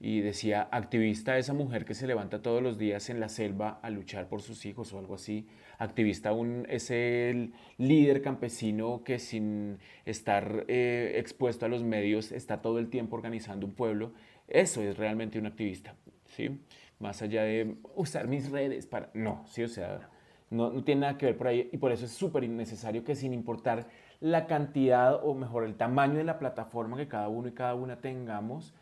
y 0.00 0.20
decía, 0.20 0.68
activista 0.70 1.38
esa 1.38 1.54
mujer 1.54 1.84
que 1.84 1.94
se 1.94 2.06
levanta 2.06 2.42
todos 2.42 2.62
los 2.62 2.78
días 2.78 3.08
en 3.10 3.20
la 3.20 3.28
selva 3.28 3.78
a 3.82 3.90
luchar 3.90 4.28
por 4.28 4.42
sus 4.42 4.66
hijos 4.66 4.92
o 4.92 4.98
algo 4.98 5.14
así. 5.14 5.46
Activista 5.78 6.32
un, 6.32 6.66
es 6.68 6.90
el 6.90 7.54
líder 7.78 8.20
campesino 8.20 9.02
que 9.04 9.18
sin 9.18 9.78
estar 10.04 10.64
eh, 10.68 11.14
expuesto 11.16 11.66
a 11.66 11.68
los 11.68 11.82
medios 11.84 12.32
está 12.32 12.60
todo 12.60 12.78
el 12.78 12.90
tiempo 12.90 13.16
organizando 13.16 13.66
un 13.66 13.74
pueblo. 13.74 14.12
Eso 14.48 14.82
es 14.82 14.98
realmente 14.98 15.38
un 15.38 15.46
activista, 15.46 15.94
¿sí? 16.26 16.60
Más 16.98 17.22
allá 17.22 17.44
de 17.44 17.76
usar 17.94 18.28
mis 18.28 18.50
redes 18.50 18.86
para... 18.86 19.10
No, 19.14 19.44
sí, 19.46 19.62
o 19.62 19.68
sea, 19.68 20.10
no, 20.50 20.70
no 20.70 20.84
tiene 20.84 21.02
nada 21.02 21.18
que 21.18 21.26
ver 21.26 21.36
por 21.36 21.48
ahí 21.48 21.68
y 21.72 21.78
por 21.78 21.92
eso 21.92 22.04
es 22.04 22.12
súper 22.12 22.48
necesario 22.48 23.04
que 23.04 23.14
sin 23.14 23.32
importar 23.32 23.88
la 24.20 24.46
cantidad 24.46 25.20
o 25.24 25.34
mejor 25.34 25.64
el 25.64 25.76
tamaño 25.76 26.14
de 26.16 26.24
la 26.24 26.38
plataforma 26.38 26.96
que 26.96 27.08
cada 27.08 27.28
uno 27.28 27.48
y 27.48 27.52
cada 27.52 27.74
una 27.74 28.00
tengamos, 28.00 28.74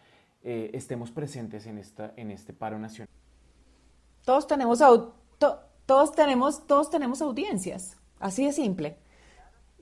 eh, 0.45 0.71
estemos 0.75 1.11
presentes 1.11 1.67
en, 1.67 1.79
esta, 1.79 2.13
en 2.17 2.31
este 2.31 2.53
paro 2.53 2.79
nacional. 2.79 3.09
Todos 4.25 4.47
tenemos, 4.47 4.81
todos, 5.87 6.13
tenemos, 6.13 6.67
todos 6.67 6.91
tenemos 6.91 7.23
audiencias, 7.23 7.97
así 8.19 8.45
de 8.47 8.53
simple. 8.53 8.97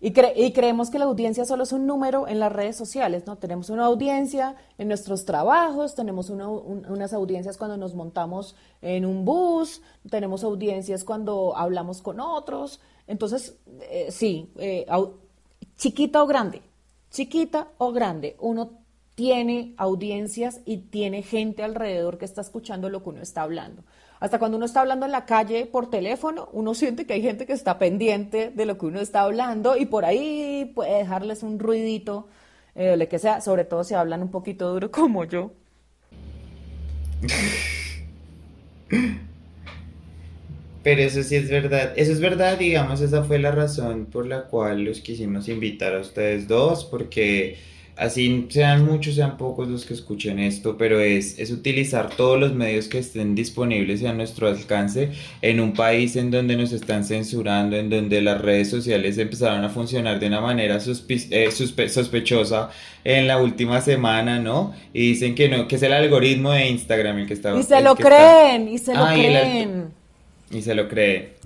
Y, 0.03 0.09
y, 0.09 0.53
creemos 0.53 0.91
que 0.91 0.99
la 0.99 1.05
audiencia 1.05 1.45
solo 1.45 1.65
es 1.65 1.73
un 1.73 1.87
número 1.87 2.27
en 2.27 2.41
las 2.41 2.51
redes 2.51 2.75
sociales, 2.75 3.27
¿no? 3.27 3.37
Tenemos 3.37 3.69
una 3.69 3.85
audiencia 3.85 4.57
en 4.79 4.89
nuestros 4.89 5.27
trabajos, 5.27 5.95
tenemos 5.95 6.31
unas 6.31 7.13
audiencias 7.13 7.59
cuando 7.59 7.77
nos 7.77 7.95
montamos 7.95 8.57
en 8.81 9.05
un 9.05 9.27
bus, 9.27 9.83
tenemos 10.09 10.43
audiencias 10.43 11.05
cuando 11.05 11.55
hablamos 11.55 12.01
con 12.01 12.19
otros. 12.19 12.81
Entonces, 13.07 13.59
eh, 13.91 14.09
sí, 14.11 14.51
eh, 14.57 14.87
chiquita 15.77 16.23
o 16.23 16.27
grande, 16.27 16.63
chiquita 17.11 17.69
o 17.77 17.93
grande, 17.93 18.37
uno 18.41 18.80
tiene 19.21 19.75
audiencias 19.77 20.63
y 20.65 20.79
tiene 20.79 21.21
gente 21.21 21.63
alrededor 21.63 22.17
que 22.17 22.25
está 22.25 22.41
escuchando 22.41 22.89
lo 22.89 23.03
que 23.03 23.11
uno 23.11 23.21
está 23.21 23.43
hablando. 23.43 23.85
Hasta 24.19 24.39
cuando 24.39 24.57
uno 24.57 24.65
está 24.65 24.81
hablando 24.81 25.05
en 25.05 25.13
la 25.13 25.27
calle 25.27 25.67
por 25.67 25.91
teléfono, 25.91 26.49
uno 26.55 26.73
siente 26.81 27.05
que 27.05 27.13
hay 27.13 27.21
gente 27.21 27.45
que 27.45 27.53
está 27.53 27.79
pendiente 27.79 28.51
de 28.51 28.65
lo 28.65 28.79
que 28.79 28.87
uno 28.87 28.99
está 28.99 29.21
hablando 29.21 29.77
y 29.77 29.85
por 29.85 30.07
ahí 30.07 30.73
puede 30.75 30.97
dejarles 30.97 31.43
un 31.43 31.59
ruidito, 31.59 32.29
eh, 32.75 32.97
lo 32.97 33.07
que 33.11 33.19
sea, 33.19 33.43
sobre 33.43 33.67
todo 33.67 33.85
si 33.85 33.93
hablan 33.93 34.23
un 34.23 34.31
poquito 34.31 34.73
duro 34.73 34.91
como 34.91 35.27
yo. 35.27 35.53
Pero 40.83 41.03
eso 41.03 41.23
sí 41.23 41.37
es 41.37 41.51
verdad, 41.51 41.93
eso 41.95 42.13
es 42.13 42.21
verdad, 42.23 42.57
digamos, 42.57 43.03
esa 43.03 43.23
fue 43.25 43.39
la 43.39 43.51
razón 43.51 44.07
por 44.07 44.27
la 44.27 44.47
cual 44.47 44.83
los 44.83 45.01
quisimos 45.01 45.47
invitar 45.51 45.95
a 45.95 46.01
ustedes 46.01 46.49
dos, 46.49 46.87
porque 46.87 47.59
así 48.01 48.47
sean 48.49 48.87
muchos, 48.87 49.15
sean 49.15 49.37
pocos 49.37 49.69
los 49.69 49.85
que 49.85 49.93
escuchen 49.93 50.39
esto, 50.39 50.77
pero 50.79 51.01
es, 51.01 51.39
es 51.39 51.51
utilizar 51.51 52.09
todos 52.09 52.41
los 52.41 52.55
medios 52.55 52.89
que 52.89 52.99
estén 52.99 53.35
disponibles 53.35 54.01
y 54.01 54.07
a 54.07 54.15
nuestro 54.15 54.49
alcance 54.49 55.11
en 55.43 55.61
un 55.61 55.75
país 55.75 56.17
en 56.17 56.31
donde 56.31 56.57
nos 56.57 56.73
están 56.73 57.05
censurando, 57.05 57.77
en 57.77 57.91
donde 57.91 58.23
las 58.23 58.41
redes 58.41 58.71
sociales 58.71 59.19
empezaron 59.19 59.63
a 59.65 59.69
funcionar 59.69 60.19
de 60.19 60.29
una 60.29 60.41
manera 60.41 60.79
eh, 60.79 61.51
sospechosa 61.91 62.71
en 63.05 63.27
la 63.27 63.39
última 63.39 63.83
semana, 63.83 64.39
¿no? 64.39 64.75
Y 64.95 65.11
dicen 65.11 65.35
que 65.35 65.51
no, 65.51 65.69
que 65.69 65.77
es 65.77 65.83
el 65.83 65.93
algoritmo 65.93 66.53
de 66.53 66.69
Instagram 66.69 67.19
el 67.19 67.27
que 67.27 67.35
está... 67.35 67.55
Y 67.55 67.63
se 67.63 67.83
lo 67.83 67.95
creen, 67.97 68.69
y 68.69 68.79
se 68.79 68.95
lo 68.95 69.07
creen. 69.07 69.91
Y 70.51 70.63
se 70.63 70.75
lo 70.75 70.89
creen. 70.89 71.40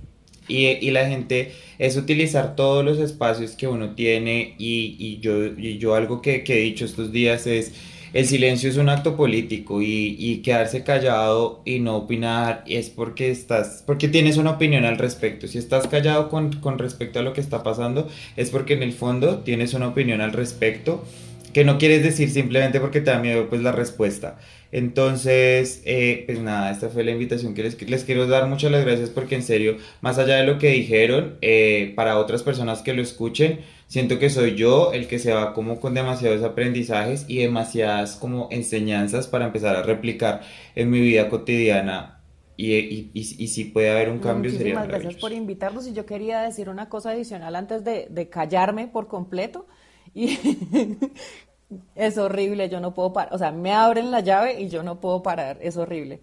Y, 0.46 0.66
y, 0.66 0.90
la 0.90 1.08
gente 1.08 1.52
es 1.78 1.96
utilizar 1.96 2.54
todos 2.54 2.84
los 2.84 2.98
espacios 2.98 3.52
que 3.52 3.66
uno 3.66 3.94
tiene 3.94 4.54
y, 4.58 4.96
y 4.98 5.18
yo, 5.20 5.46
y 5.46 5.78
yo 5.78 5.94
algo 5.94 6.20
que, 6.20 6.44
que, 6.44 6.58
he 6.58 6.60
dicho 6.64 6.84
estos 6.84 7.12
días 7.12 7.46
es 7.46 7.72
el 8.14 8.26
silencio 8.26 8.70
es 8.70 8.76
un 8.76 8.88
acto 8.88 9.16
político 9.16 9.82
y, 9.82 10.40
quedarse 10.44 10.84
callado 10.84 11.62
y 11.64 11.80
no 11.80 11.96
opinar 11.96 12.62
es 12.68 12.88
porque 12.88 13.30
estás 13.30 13.82
porque 13.84 14.06
tienes 14.06 14.36
una 14.36 14.52
opinión 14.52 14.84
al 14.84 14.98
respecto. 14.98 15.48
Si 15.48 15.58
estás 15.58 15.88
callado 15.88 16.28
con, 16.28 16.52
con 16.60 16.78
respecto 16.78 17.18
a 17.18 17.22
lo 17.22 17.32
que 17.32 17.40
está 17.40 17.64
pasando 17.64 18.08
es 18.36 18.50
porque 18.50 18.74
en 18.74 18.84
el 18.84 18.92
fondo 18.92 19.38
tienes 19.38 19.74
una 19.74 19.88
opinión 19.88 20.20
al 20.20 20.32
respecto 20.32 21.04
que 21.52 21.64
no 21.64 21.76
quieres 21.78 22.04
decir 22.04 22.30
simplemente 22.30 22.78
porque 22.78 23.00
te 23.00 23.10
da 23.10 23.18
miedo 23.18 23.48
pues 23.48 23.62
la 23.62 23.72
respuesta 23.72 24.38
entonces, 24.74 25.82
eh, 25.84 26.24
pues 26.26 26.40
nada, 26.40 26.72
esta 26.72 26.88
fue 26.88 27.04
la 27.04 27.12
invitación 27.12 27.54
que 27.54 27.62
les, 27.62 27.80
les, 27.80 28.02
quiero 28.02 28.26
dar. 28.26 28.48
Muchas 28.48 28.72
las 28.72 28.84
gracias 28.84 29.08
porque 29.08 29.36
en 29.36 29.44
serio, 29.44 29.76
más 30.00 30.18
allá 30.18 30.34
de 30.34 30.44
lo 30.44 30.58
que 30.58 30.70
dijeron, 30.70 31.38
eh, 31.42 31.92
para 31.94 32.18
otras 32.18 32.42
personas 32.42 32.82
que 32.82 32.92
lo 32.92 33.00
escuchen, 33.00 33.60
siento 33.86 34.18
que 34.18 34.30
soy 34.30 34.56
yo 34.56 34.92
el 34.92 35.06
que 35.06 35.20
se 35.20 35.32
va 35.32 35.54
como 35.54 35.78
con 35.78 35.94
demasiados 35.94 36.42
aprendizajes 36.42 37.24
y 37.28 37.38
demasiadas 37.38 38.16
como 38.16 38.48
enseñanzas 38.50 39.28
para 39.28 39.44
empezar 39.44 39.76
a 39.76 39.84
replicar 39.84 40.40
en 40.74 40.90
mi 40.90 41.00
vida 41.00 41.28
cotidiana. 41.28 42.20
Y, 42.56 42.74
y, 42.74 43.10
y, 43.14 43.46
si 43.46 43.66
puede 43.66 43.92
haber 43.92 44.08
un 44.08 44.18
cambio 44.18 44.50
sería 44.50 44.74
Muchísimas 44.74 44.88
gracias 44.88 45.14
por 45.20 45.30
invitarnos. 45.30 45.86
Y 45.86 45.92
yo 45.92 46.04
quería 46.04 46.40
decir 46.40 46.68
una 46.68 46.88
cosa 46.88 47.10
adicional 47.10 47.54
antes 47.54 47.84
de, 47.84 48.08
de 48.10 48.28
callarme 48.28 48.88
por 48.88 49.06
completo. 49.06 49.68
Y 50.14 50.36
Es 51.94 52.18
horrible, 52.18 52.68
yo 52.68 52.80
no 52.80 52.94
puedo 52.94 53.12
parar. 53.12 53.34
O 53.34 53.38
sea, 53.38 53.50
me 53.52 53.72
abren 53.72 54.10
la 54.10 54.20
llave 54.20 54.60
y 54.60 54.68
yo 54.68 54.82
no 54.82 55.00
puedo 55.00 55.22
parar, 55.22 55.58
es 55.60 55.76
horrible. 55.76 56.20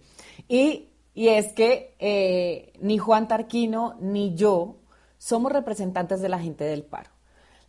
Y, 0.48 0.88
y 1.14 1.28
es 1.28 1.52
que 1.52 1.94
eh, 1.98 2.72
ni 2.80 2.98
Juan 2.98 3.28
Tarquino 3.28 3.96
ni 4.00 4.34
yo 4.34 4.76
somos 5.18 5.52
representantes 5.52 6.20
de 6.20 6.28
la 6.28 6.38
gente 6.38 6.64
del 6.64 6.82
paro. 6.82 7.10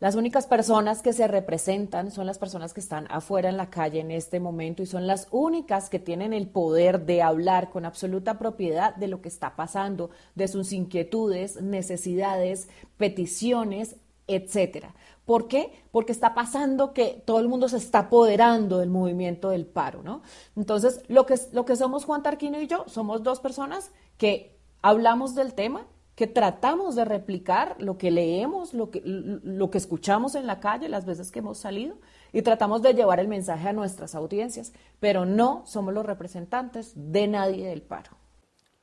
Las 0.04 0.16
únicas 0.16 0.48
personas 0.48 1.02
que 1.02 1.14
se 1.14 1.30
representan 1.30 2.12
son 2.12 2.26
las 2.26 2.38
personas 2.38 2.74
que 2.74 2.82
están 2.82 3.08
afuera 3.10 3.48
en 3.48 3.56
la 3.56 3.70
calle 3.70 4.02
en 4.02 4.12
este 4.12 4.42
momento 4.42 4.84
y 4.84 4.86
son 4.86 5.08
las 5.08 5.30
únicas 5.32 5.90
que 5.90 5.98
tienen 5.98 6.34
el 6.34 6.48
poder 6.48 7.06
de 7.06 7.22
hablar 7.22 7.70
con 7.70 7.86
absoluta 7.86 8.38
propiedad 8.38 8.94
de 8.96 9.08
lo 9.08 9.22
que 9.22 9.30
está 9.30 9.56
pasando, 9.56 10.10
de 10.36 10.50
sus 10.50 10.74
inquietudes, 10.74 11.62
necesidades, 11.62 12.68
peticiones, 12.98 13.96
etcétera. 14.28 14.94
¿Por 15.26 15.48
qué? 15.48 15.72
Porque 15.92 16.12
está 16.12 16.34
pasando 16.34 16.94
que 16.94 17.24
todo 17.26 17.40
el 17.40 17.48
mundo 17.48 17.70
se 17.70 17.78
está 17.78 18.00
apoderando 18.00 18.80
del 18.80 18.90
movimiento 18.90 19.50
del 19.50 19.66
paro, 19.66 20.04
¿no? 20.04 20.22
Entonces, 20.56 21.02
lo 21.08 21.26
que, 21.26 21.36
lo 21.54 21.66
que 21.66 21.76
somos 21.78 22.04
Juan 22.04 22.24
Tarquino 22.24 22.60
y 22.60 22.68
yo, 22.68 22.84
somos 22.88 23.24
dos 23.24 23.40
personas 23.40 23.92
que 24.18 24.58
hablamos 24.82 25.34
del 25.34 25.54
tema, 25.54 25.88
que 26.16 26.28
tratamos 26.28 26.96
de 26.96 27.06
replicar 27.06 27.76
lo 27.80 27.98
que 27.98 28.12
leemos, 28.12 28.74
lo 28.74 28.92
que, 28.92 29.02
lo 29.04 29.72
que 29.72 29.78
escuchamos 29.78 30.36
en 30.36 30.46
la 30.46 30.60
calle, 30.60 30.90
las 30.90 31.06
veces 31.06 31.32
que 31.32 31.40
hemos 31.40 31.58
salido, 31.58 31.96
y 32.34 32.42
tratamos 32.42 32.82
de 32.82 32.94
llevar 32.94 33.20
el 33.20 33.28
mensaje 33.28 33.70
a 33.70 33.74
nuestras 33.74 34.16
audiencias, 34.16 34.74
pero 35.00 35.26
no 35.26 35.64
somos 35.66 35.94
los 35.94 36.06
representantes 36.06 36.92
de 36.96 37.28
nadie 37.28 37.68
del 37.68 37.82
paro. 37.82 38.23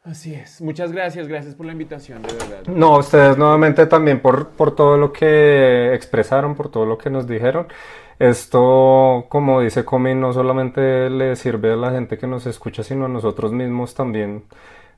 Así 0.02 0.34
es. 0.34 0.62
Muchas 0.62 0.92
gracias, 0.92 1.28
gracias 1.28 1.54
por 1.54 1.66
la 1.66 1.72
invitación, 1.72 2.22
de 2.22 2.32
verdad. 2.32 2.72
No, 2.72 2.98
ustedes 2.98 3.36
nuevamente 3.36 3.86
también 3.86 4.20
por, 4.20 4.48
por 4.48 4.74
todo 4.74 4.96
lo 4.96 5.12
que 5.12 5.92
expresaron, 5.94 6.54
por 6.54 6.70
todo 6.70 6.86
lo 6.86 6.96
que 6.96 7.10
nos 7.10 7.26
dijeron. 7.26 7.66
Esto, 8.18 9.26
como 9.28 9.60
dice 9.60 9.84
Comi, 9.84 10.14
no 10.14 10.32
solamente 10.32 11.10
le 11.10 11.36
sirve 11.36 11.72
a 11.72 11.76
la 11.76 11.90
gente 11.90 12.16
que 12.18 12.26
nos 12.26 12.46
escucha, 12.46 12.82
sino 12.82 13.06
a 13.06 13.08
nosotros 13.08 13.52
mismos 13.52 13.94
también 13.94 14.44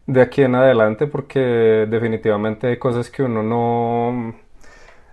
de 0.06 0.22
aquí 0.22 0.42
en 0.42 0.54
adelante, 0.54 1.06
porque 1.06 1.40
definitivamente 1.88 2.68
hay 2.68 2.78
cosas 2.78 3.10
que 3.10 3.22
uno 3.22 3.42
no, 3.42 4.34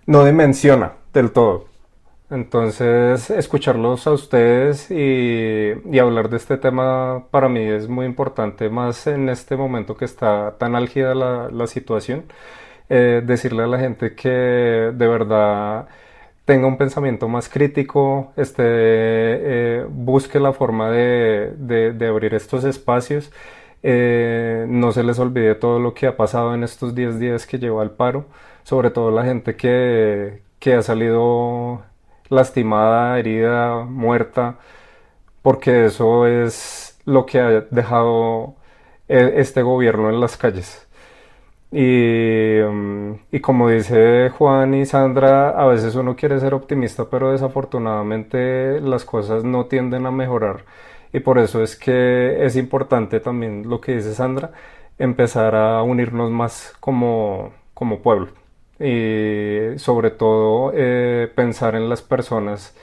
no 0.06 0.26
dimensiona 0.26 0.94
del 1.14 1.32
todo. 1.32 1.66
Entonces, 2.32 3.32
escucharlos 3.32 4.06
a 4.06 4.12
ustedes 4.12 4.92
y, 4.92 5.98
hablar 6.00 6.30
de 6.30 6.38
este 6.38 6.58
tema 6.58 7.26
para 7.32 7.50
mí 7.50 7.62
es 7.62 7.88
muy 7.88 8.06
importante, 8.06 8.70
más 8.70 9.08
en 9.08 9.30
este 9.30 9.56
momento 9.58 9.98
que 9.98 10.06
está 10.06 10.56
tan 10.60 10.76
álgida 10.76 11.16
la, 11.16 11.68
situación. 11.68 12.26
Eh, 12.90 13.22
decirle 13.26 13.64
a 13.64 13.68
la 13.68 13.80
gente 13.80 14.16
que 14.16 14.30
de 14.30 15.08
verdad 15.08 15.88
tenga 16.46 16.68
un 16.68 16.78
pensamiento 16.78 17.28
más 17.28 17.50
crítico, 17.50 18.34
este, 18.38 19.84
busque 19.90 20.40
la 20.40 20.54
forma 20.54 20.92
de, 20.92 22.08
abrir 22.10 22.34
estos 22.36 22.64
espacios. 22.64 23.32
Eh, 23.84 24.66
no 24.68 24.92
se 24.92 25.04
les 25.04 25.20
olvide 25.20 25.56
todo 25.56 25.80
lo 25.80 25.94
que 25.94 26.08
ha 26.08 26.18
pasado 26.18 26.54
en 26.56 26.64
estos 26.64 26.96
10 26.96 27.20
días 27.20 27.48
que 27.48 27.60
lleva 27.60 27.84
el 27.84 27.92
paro, 27.92 28.26
sobre 28.64 28.92
todo 28.92 29.12
la 29.12 29.24
gente 29.26 29.56
que, 29.56 30.42
que 30.60 30.74
ha 30.76 30.82
salido 30.84 31.84
lastimada, 32.30 33.20
herida, 33.20 33.84
muerta, 33.86 34.58
porque 35.42 35.86
eso 35.86 36.28
es 36.28 37.00
lo 37.06 37.26
que 37.26 37.40
ha 37.40 37.62
dejado 37.72 38.56
e, 39.08 39.34
este 39.38 39.62
gobierno 39.64 40.10
en 40.10 40.20
las 40.22 40.38
calles. 40.38 40.88
Y, 41.72 42.60
mm, 42.64 43.14
y, 43.32 43.40
como 43.42 43.70
dice 43.70 44.30
Juan 44.32 44.74
y 44.74 44.86
Sandra, 44.86 45.50
a 45.52 45.68
veces 45.68 45.96
uno 45.96 46.16
quiere 46.16 46.40
ser 46.40 46.54
optimista, 46.54 47.10
pero 47.10 47.32
desafortunadamente 47.32 48.82
las 48.82 49.06
cosas 49.06 49.44
no 49.44 49.66
tienden 49.68 50.06
a 50.06 50.12
mejorar. 50.12 50.66
Y 51.14 51.20
por 51.22 51.40
eso 51.40 51.64
es 51.64 51.76
que 51.76 52.46
es 52.46 52.56
importante 52.56 53.20
también 53.20 53.70
lo 53.70 53.82
que 53.82 53.96
dice 53.96 54.14
Sandra, 54.14 54.52
empezar 54.98 55.56
a 55.56 55.82
unirnos 55.84 56.32
más 56.32 56.74
como, 56.80 57.52
como 57.74 58.02
pueblo 58.02 58.30
y 58.80 59.78
sobre 59.78 60.12
todo 60.12 60.72
eh, 60.74 61.30
pensar 61.36 61.76
en 61.76 61.90
las 61.90 62.02
personas 62.02 62.74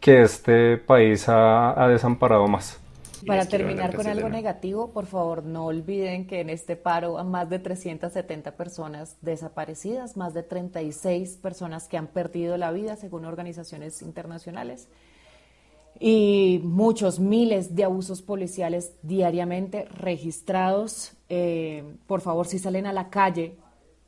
que 0.00 0.22
este 0.22 0.76
país 0.78 1.26
ha, 1.28 1.86
desamparado 1.88 2.46
más. 2.48 2.80
Para 3.26 3.46
terminar 3.46 3.94
con 3.94 4.06
algo 4.06 4.28
negativo, 4.28 4.92
por 4.92 5.06
favor, 5.06 5.42
no 5.42 5.66
olviden 5.66 6.26
que 6.26 6.40
en 6.40 6.50
este 6.50 6.76
paro 6.76 7.18
hay 7.18 7.26
más 7.26 7.50
de 7.50 7.58
370 7.58 8.52
personas 8.52 9.16
desaparecidas, 9.22 10.16
más 10.16 10.34
de 10.34 10.44
36 10.44 11.36
personas 11.36 11.88
que 11.88 11.96
han 11.96 12.06
perdido 12.06 12.56
la 12.56 12.70
vida, 12.70 12.94
según 12.94 13.24
organizaciones 13.24 14.02
internacionales, 14.02 14.88
y 15.98 16.60
muchos 16.62 17.18
miles 17.18 17.74
de 17.74 17.84
abusos 17.84 18.22
policiales 18.22 18.94
diariamente 19.02 19.86
registrados. 19.86 21.14
Eh, 21.28 21.96
por 22.06 22.20
favor, 22.20 22.46
si 22.46 22.60
salen 22.60 22.86
a 22.86 22.92
la 22.92 23.10
calle, 23.10 23.56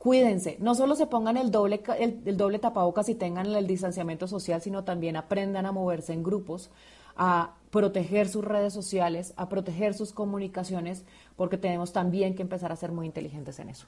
cuídense. 0.01 0.57
No 0.59 0.73
solo 0.73 0.95
se 0.95 1.05
pongan 1.05 1.37
el 1.37 1.51
doble, 1.51 1.83
el, 1.99 2.21
el 2.25 2.35
doble 2.35 2.57
tapabocas 2.57 3.07
y 3.07 3.13
tengan 3.13 3.45
el 3.45 3.67
distanciamiento 3.67 4.27
social, 4.27 4.59
sino 4.59 4.83
también 4.83 5.15
aprendan 5.15 5.67
a 5.67 5.71
moverse 5.71 6.11
en 6.11 6.23
grupos 6.23 6.71
a 7.15 7.53
proteger 7.69 8.27
sus 8.27 8.43
redes 8.43 8.73
sociales, 8.73 9.35
a 9.37 9.47
proteger 9.47 9.93
sus 9.93 10.11
comunicaciones, 10.11 11.03
porque 11.35 11.57
tenemos 11.57 11.93
también 11.93 12.33
que 12.33 12.41
empezar 12.41 12.71
a 12.71 12.75
ser 12.75 12.91
muy 12.91 13.05
inteligentes 13.05 13.59
en 13.59 13.69
eso. 13.69 13.85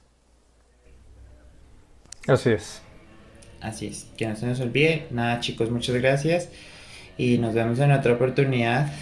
Así 2.28 2.50
es. 2.50 2.80
Así 3.60 3.88
es, 3.88 4.06
que 4.16 4.28
no 4.28 4.36
se 4.36 4.46
nos 4.46 4.60
olvide. 4.60 5.08
Nada 5.10 5.40
chicos, 5.40 5.68
muchas 5.68 5.96
gracias 5.96 6.48
y 7.18 7.38
nos 7.38 7.54
vemos 7.54 7.80
en 7.80 7.90
otra 7.90 8.12
oportunidad 8.12 8.92